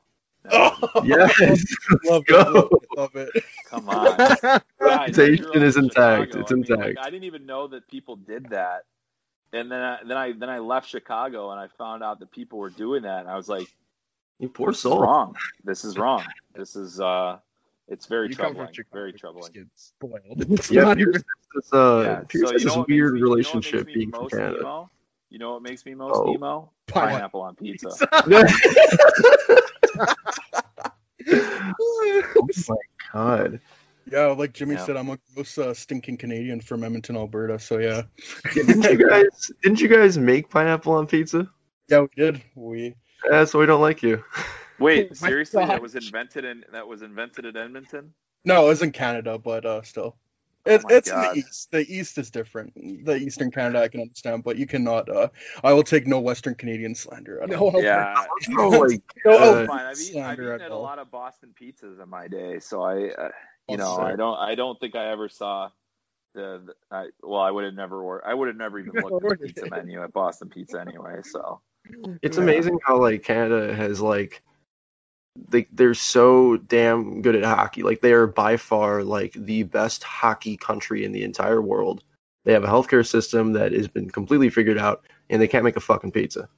No, 0.45 0.53
Oh, 0.55 1.03
yes. 1.05 1.39
love 2.05 2.25
it, 2.27 2.27
go. 2.29 2.45
love 2.49 2.71
it, 2.73 2.89
love 2.97 3.17
it. 3.17 3.45
come 3.69 3.91
on. 3.91 4.25
Guys, 4.83 5.21
I 5.21 5.31
grew 5.31 5.57
up 5.57 5.57
Reputation 5.57 5.63
is 5.65 5.77
intact. 5.77 6.35
Chicago. 6.35 6.41
It's 6.41 6.51
I 6.51 6.55
mean, 6.55 6.71
like, 6.79 6.81
intact. 6.81 6.99
I 6.99 7.11
didn't 7.11 7.25
even 7.25 7.45
know 7.47 7.67
that 7.69 7.89
people 7.89 8.17
did 8.17 8.51
that, 8.51 8.85
and 9.53 9.71
then 9.71 9.81
I, 9.81 9.99
then 10.07 10.17
I 10.17 10.33
then 10.33 10.49
I 10.51 10.61
left 10.61 10.89
Chicago 10.89 11.51
and 11.51 11.61
I 11.61 11.69
found 11.77 12.03
out 12.03 12.21
that 12.21 12.33
people 12.33 12.59
were 12.59 12.71
doing 12.71 13.03
that, 13.03 13.21
and 13.21 13.29
I 13.29 13.37
was 13.37 13.51
like, 13.51 13.69
You 14.39 14.49
poor 14.49 14.71
this 14.71 14.79
is 14.79 14.83
soul. 14.83 15.01
wrong. 15.01 15.35
This 15.65 15.85
is 15.85 15.99
wrong. 15.99 16.25
This 16.55 16.75
is 16.75 17.01
uh, 17.01 17.39
it's 17.89 18.07
very 18.07 18.29
You 18.29 18.35
troubling. 18.35 18.75
Very 18.93 19.13
troubling. 19.13 19.53
get 19.53 19.67
Spoiled. 19.77 20.23
It's 20.51 20.71
Yeah, 20.71 20.85
not 20.85 20.99
even. 20.99 21.23
Has 21.55 21.65
this, 21.65 21.73
uh, 21.73 22.03
Yeah, 22.05 22.21
Pierce 22.29 22.49
so 22.49 22.53
has 22.53 22.63
this 22.65 22.77
weird 22.89 23.15
me, 23.15 23.23
relationship 23.23 23.35
you 23.47 23.55
know 23.55 23.55
what 23.55 23.65
makes 23.65 23.87
me 23.87 23.95
being 23.95 24.11
from 24.13 24.29
Canada. 24.29 24.59
emo? 24.61 24.91
You 25.31 25.39
know 25.39 25.53
what 25.53 25.63
makes 25.63 25.87
me 25.87 25.95
most 25.95 26.21
Oh. 26.25 26.35
emo? 26.35 26.71
Pineapple. 26.87 27.17
Pineapple 27.17 27.41
on 27.43 27.55
pizza. 27.57 27.91
oh 31.31 32.49
my 32.69 32.77
god. 33.13 33.61
Yeah, 34.11 34.27
like 34.29 34.55
Jimmy 34.55 34.75
Yeah. 34.75 34.87
said, 34.87 34.97
I'm 34.97 35.11
a 35.11 35.19
gross 35.35 35.59
uh, 35.59 35.75
stinking 35.75 36.17
Canadian 36.17 36.61
from 36.61 36.83
Edmonton, 36.83 37.17
Alberta. 37.17 37.59
So 37.59 37.79
yeah, 37.79 38.03
Didn't 38.55 38.83
you 38.85 39.09
guys 39.09 39.51
didn't 39.63 39.81
you 39.81 39.89
guys 39.89 40.17
make 40.17 40.49
pineapple 40.49 40.95
on 40.95 41.07
pizza? 41.07 41.51
yeah, 41.89 42.01
we 42.01 42.09
did. 42.17 42.43
We 42.55 42.95
Yeah, 43.31 43.45
so 43.45 43.59
we 43.59 43.67
don't 43.67 43.83
like 43.83 44.03
you. 44.03 44.25
Wait, 44.79 45.09
Oh 45.11 45.15
my 45.21 45.29
seriously? 45.29 45.67
That 45.67 45.83
was 45.83 45.95
invented 45.95 46.45
in 46.45 46.65
that 46.73 46.87
was 46.89 47.03
invented 47.03 47.45
in 47.45 47.57
Edmonton? 47.57 48.15
no, 48.45 48.65
it 48.65 48.69
was 48.69 48.83
in 48.83 48.93
Canada, 48.93 49.39
but 49.39 49.67
uh, 49.67 49.83
still, 49.83 50.17
it's 50.75 50.85
my 50.85 50.95
it's 50.95 51.11
in 51.11 51.21
the 51.21 51.39
east. 51.39 51.71
The 51.71 51.81
east 51.93 52.19
is 52.19 52.31
different. 52.31 52.75
The 53.05 53.17
eastern 53.17 53.51
Canada 53.51 53.83
I 53.83 53.89
can 53.89 54.01
understand, 54.01 54.45
but 54.45 54.57
you 54.57 54.67
cannot. 54.67 55.09
Uh, 55.09 55.29
I 55.63 55.73
will 55.73 55.83
take 55.83 56.07
no 56.07 56.21
Western 56.21 56.55
Canadian 56.55 56.95
slander 56.95 57.43
at 57.43 57.53
all. 57.53 57.73
Yeah. 57.83 58.27
Oh 58.59 58.71
my 58.71 58.87
No, 59.25 59.33
god. 59.33 59.43
oh, 59.43 59.67
Fine. 59.67 59.87
I've 59.87 60.01
eaten, 60.01 60.23
I've 60.23 60.35
slander 60.35 60.43
eaten 60.43 60.55
at 60.55 60.61
at 60.67 60.71
a 60.73 60.77
lot 60.77 60.99
of 60.99 61.11
Boston 61.11 61.55
pizzas 61.61 62.03
in 62.03 62.09
my 62.09 62.29
day, 62.29 62.59
so 62.61 62.83
I, 62.83 63.09
uh, 63.09 63.29
you 63.69 63.75
Oh, 63.75 63.77
know, 63.77 63.95
sorry. 63.97 64.13
I 64.13 64.17
don't, 64.17 64.39
I 64.39 64.55
don't 64.55 64.79
think 64.81 64.97
I 64.97 65.11
ever 65.11 65.29
saw 65.29 65.71
the, 66.35 66.63
the 66.67 66.75
I, 66.91 67.07
well, 67.23 67.41
I 67.41 67.51
would 67.51 67.65
have 67.65 67.75
never, 67.75 68.03
or 68.03 68.27
I 68.27 68.35
would 68.35 68.49
have 68.49 68.57
never 68.57 68.79
even 68.79 68.95
looked 69.03 69.25
at 69.25 69.39
the 69.39 69.47
pizza 69.47 69.67
menu 69.69 70.03
at 70.03 70.13
Boston 70.13 70.49
Pizza 70.49 70.81
anyway. 70.81 71.21
So 71.23 71.61
It's 72.23 72.37
Yeah. 72.37 72.43
amazing 72.45 72.79
how 72.85 72.99
like 72.99 73.23
Canada 73.23 73.75
has 73.75 74.01
like 74.01 74.43
they 75.49 75.67
they're 75.73 75.95
so 75.95 76.57
damn 76.57 77.23
good 77.23 77.37
at 77.37 77.45
hockey. 77.45 77.83
Like 77.83 78.01
they 78.01 78.13
are 78.13 78.27
by 78.27 78.57
far 78.57 79.03
like 79.05 79.33
the 79.35 79.63
best 79.65 80.03
hockey 80.05 80.57
country 80.57 81.05
in 81.05 81.13
the 81.13 81.23
entire 81.25 81.61
world. 81.63 82.03
They 82.45 82.53
have 82.53 82.65
a 82.65 82.69
healthcare 82.69 83.07
system 83.07 83.53
that 83.55 83.73
has 83.73 83.89
been 83.89 84.09
completely 84.11 84.49
figured 84.51 84.79
out, 84.79 85.05
and 85.29 85.41
they 85.43 85.49
can't 85.49 85.65
make 85.65 85.77
a 85.77 85.81
fucking 85.81 86.13
pizza. 86.13 86.49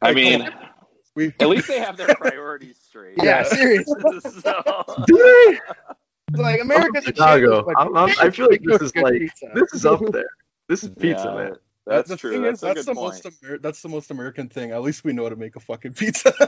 I 0.00 0.12
mean, 0.12 0.42
come 0.44 0.52
on. 0.52 0.68
we 1.14 1.32
at 1.38 1.48
least 1.48 1.68
they 1.68 1.78
have 1.80 1.96
their 1.96 2.14
priorities 2.20 2.78
straight. 2.78 3.16
Yeah, 3.22 3.42
seriously. 3.44 3.94
so, 4.20 4.84
Do 5.06 5.16
It's 5.18 5.60
like 6.38 6.60
I'm 6.60 6.70
America's 6.70 7.04
a 7.04 7.08
Chicago. 7.08 7.56
shambles, 7.56 7.74
I'm- 7.78 7.96
I'm- 7.96 8.14
I 8.20 8.30
feel 8.30 8.48
like 8.50 8.62
this 8.64 8.80
is 8.82 8.96
like 8.96 9.14
pizza. 9.20 9.46
this 9.54 9.74
is 9.74 9.86
up 9.86 10.00
there. 10.10 10.24
This 10.68 10.82
is 10.84 10.90
pizza, 10.90 11.26
yeah, 11.28 11.34
man. 11.44 11.56
That's 11.86 12.08
the 12.08 12.16
true. 12.16 12.32
Thing 12.32 12.42
that's 12.42 12.58
is, 12.58 12.62
a 12.62 12.66
that's 12.66 12.86
good 12.86 12.94
the 12.94 13.00
point. 13.00 13.24
most 13.24 13.42
Amer- 13.44 13.58
that's 13.58 13.82
the 13.82 13.88
most 13.88 14.10
American 14.10 14.48
thing. 14.48 14.70
At 14.70 14.82
least 14.82 15.04
we 15.04 15.12
know 15.12 15.24
how 15.24 15.30
to 15.30 15.36
make 15.36 15.56
a 15.56 15.60
fucking 15.60 15.94
pizza. 15.94 16.32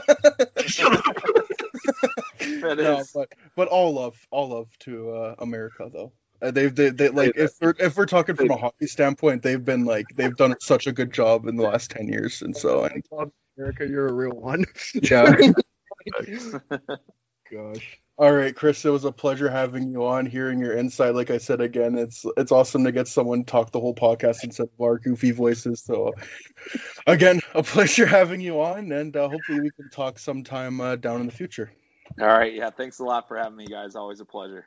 That 2.61 2.77
no, 2.77 3.03
but 3.13 3.29
but 3.55 3.67
all 3.67 3.93
love, 3.93 4.15
all 4.31 4.49
love 4.49 4.69
to 4.79 5.11
uh, 5.11 5.35
America 5.39 5.89
though. 5.91 6.11
Uh, 6.41 6.51
they've 6.51 6.73
they, 6.73 6.89
they 6.89 7.09
like 7.09 7.33
if 7.35 7.51
we're 7.61 7.73
if 7.79 7.95
we're 7.95 8.05
talking 8.05 8.35
from 8.35 8.49
a 8.49 8.57
hockey 8.57 8.87
standpoint, 8.87 9.41
they've 9.41 9.63
been 9.63 9.85
like 9.85 10.05
they've 10.15 10.35
done 10.35 10.55
such 10.59 10.87
a 10.87 10.91
good 10.91 11.13
job 11.13 11.47
in 11.47 11.55
the 11.55 11.63
last 11.63 11.91
ten 11.91 12.07
years, 12.07 12.41
and 12.41 12.55
so 12.55 12.83
and, 12.83 13.03
America, 13.57 13.87
you're 13.87 14.07
a 14.07 14.13
real 14.13 14.31
one. 14.31 14.65
yeah. 14.93 15.35
Gosh. 17.51 17.99
All 18.17 18.31
right, 18.31 18.55
Chris, 18.55 18.85
it 18.85 18.89
was 18.89 19.03
a 19.03 19.11
pleasure 19.11 19.49
having 19.49 19.91
you 19.91 20.05
on, 20.05 20.25
hearing 20.25 20.59
your 20.59 20.77
insight. 20.77 21.15
Like 21.15 21.31
I 21.31 21.37
said 21.37 21.59
again, 21.59 21.97
it's 21.97 22.25
it's 22.37 22.53
awesome 22.53 22.85
to 22.85 22.93
get 22.93 23.09
someone 23.09 23.43
talk 23.43 23.71
the 23.71 23.79
whole 23.81 23.93
podcast 23.93 24.45
instead 24.45 24.63
of 24.67 24.81
our 24.81 24.97
goofy 24.99 25.31
voices. 25.31 25.81
So, 25.81 26.13
again, 27.05 27.41
a 27.53 27.61
pleasure 27.61 28.05
having 28.05 28.39
you 28.39 28.61
on, 28.61 28.93
and 28.93 29.15
uh, 29.17 29.27
hopefully 29.27 29.59
we 29.59 29.69
can 29.71 29.89
talk 29.89 30.17
sometime 30.17 30.79
uh, 30.79 30.95
down 30.95 31.19
in 31.19 31.25
the 31.25 31.33
future. 31.33 31.73
All 32.21 32.27
right, 32.27 32.53
yeah. 32.53 32.69
Thanks 32.69 32.99
a 32.99 33.03
lot 33.03 33.27
for 33.27 33.35
having 33.37 33.57
me, 33.57 33.65
guys. 33.65 33.95
Always 33.95 34.21
a 34.21 34.25
pleasure. 34.25 34.65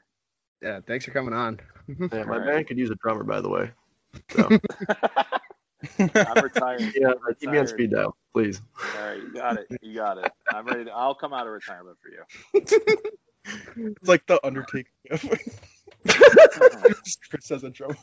Yeah, 0.60 0.80
thanks 0.86 1.06
for 1.06 1.12
coming 1.12 1.34
on. 1.34 1.60
Yeah, 1.88 2.24
my 2.24 2.34
Alright. 2.34 2.46
band 2.46 2.66
could 2.66 2.76
use 2.76 2.90
a 2.90 2.96
drummer, 2.96 3.24
by 3.24 3.40
the 3.40 3.48
way. 3.48 3.70
So, 4.28 4.46
I'm 5.98 6.44
retired. 6.44 6.82
yeah, 6.94 7.12
I'm 7.26 7.34
keep 7.40 7.48
me 7.48 7.56
on 7.56 7.66
speed 7.66 7.92
dial, 7.92 8.14
please. 8.34 8.60
All 8.94 9.06
right, 9.06 9.16
you 9.16 9.32
got 9.32 9.56
it. 9.56 9.68
You 9.80 9.94
got 9.94 10.18
it. 10.18 10.30
I'm 10.52 10.66
ready. 10.66 10.84
To, 10.84 10.90
I'll 10.90 11.14
come 11.14 11.32
out 11.32 11.46
of 11.46 11.52
retirement 11.54 11.96
for 12.02 12.10
you. 12.10 12.98
It's 13.44 14.08
like 14.08 14.26
the 14.26 14.44
Undertaker. 14.46 14.90
Chris 17.30 17.50
as 17.50 17.64
a 17.64 17.70
drummer. 17.70 17.96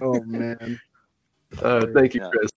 Oh 0.00 0.22
man. 0.22 0.80
Uh, 1.60 1.86
thank 1.94 2.14
you, 2.14 2.20
Chris. 2.30 2.50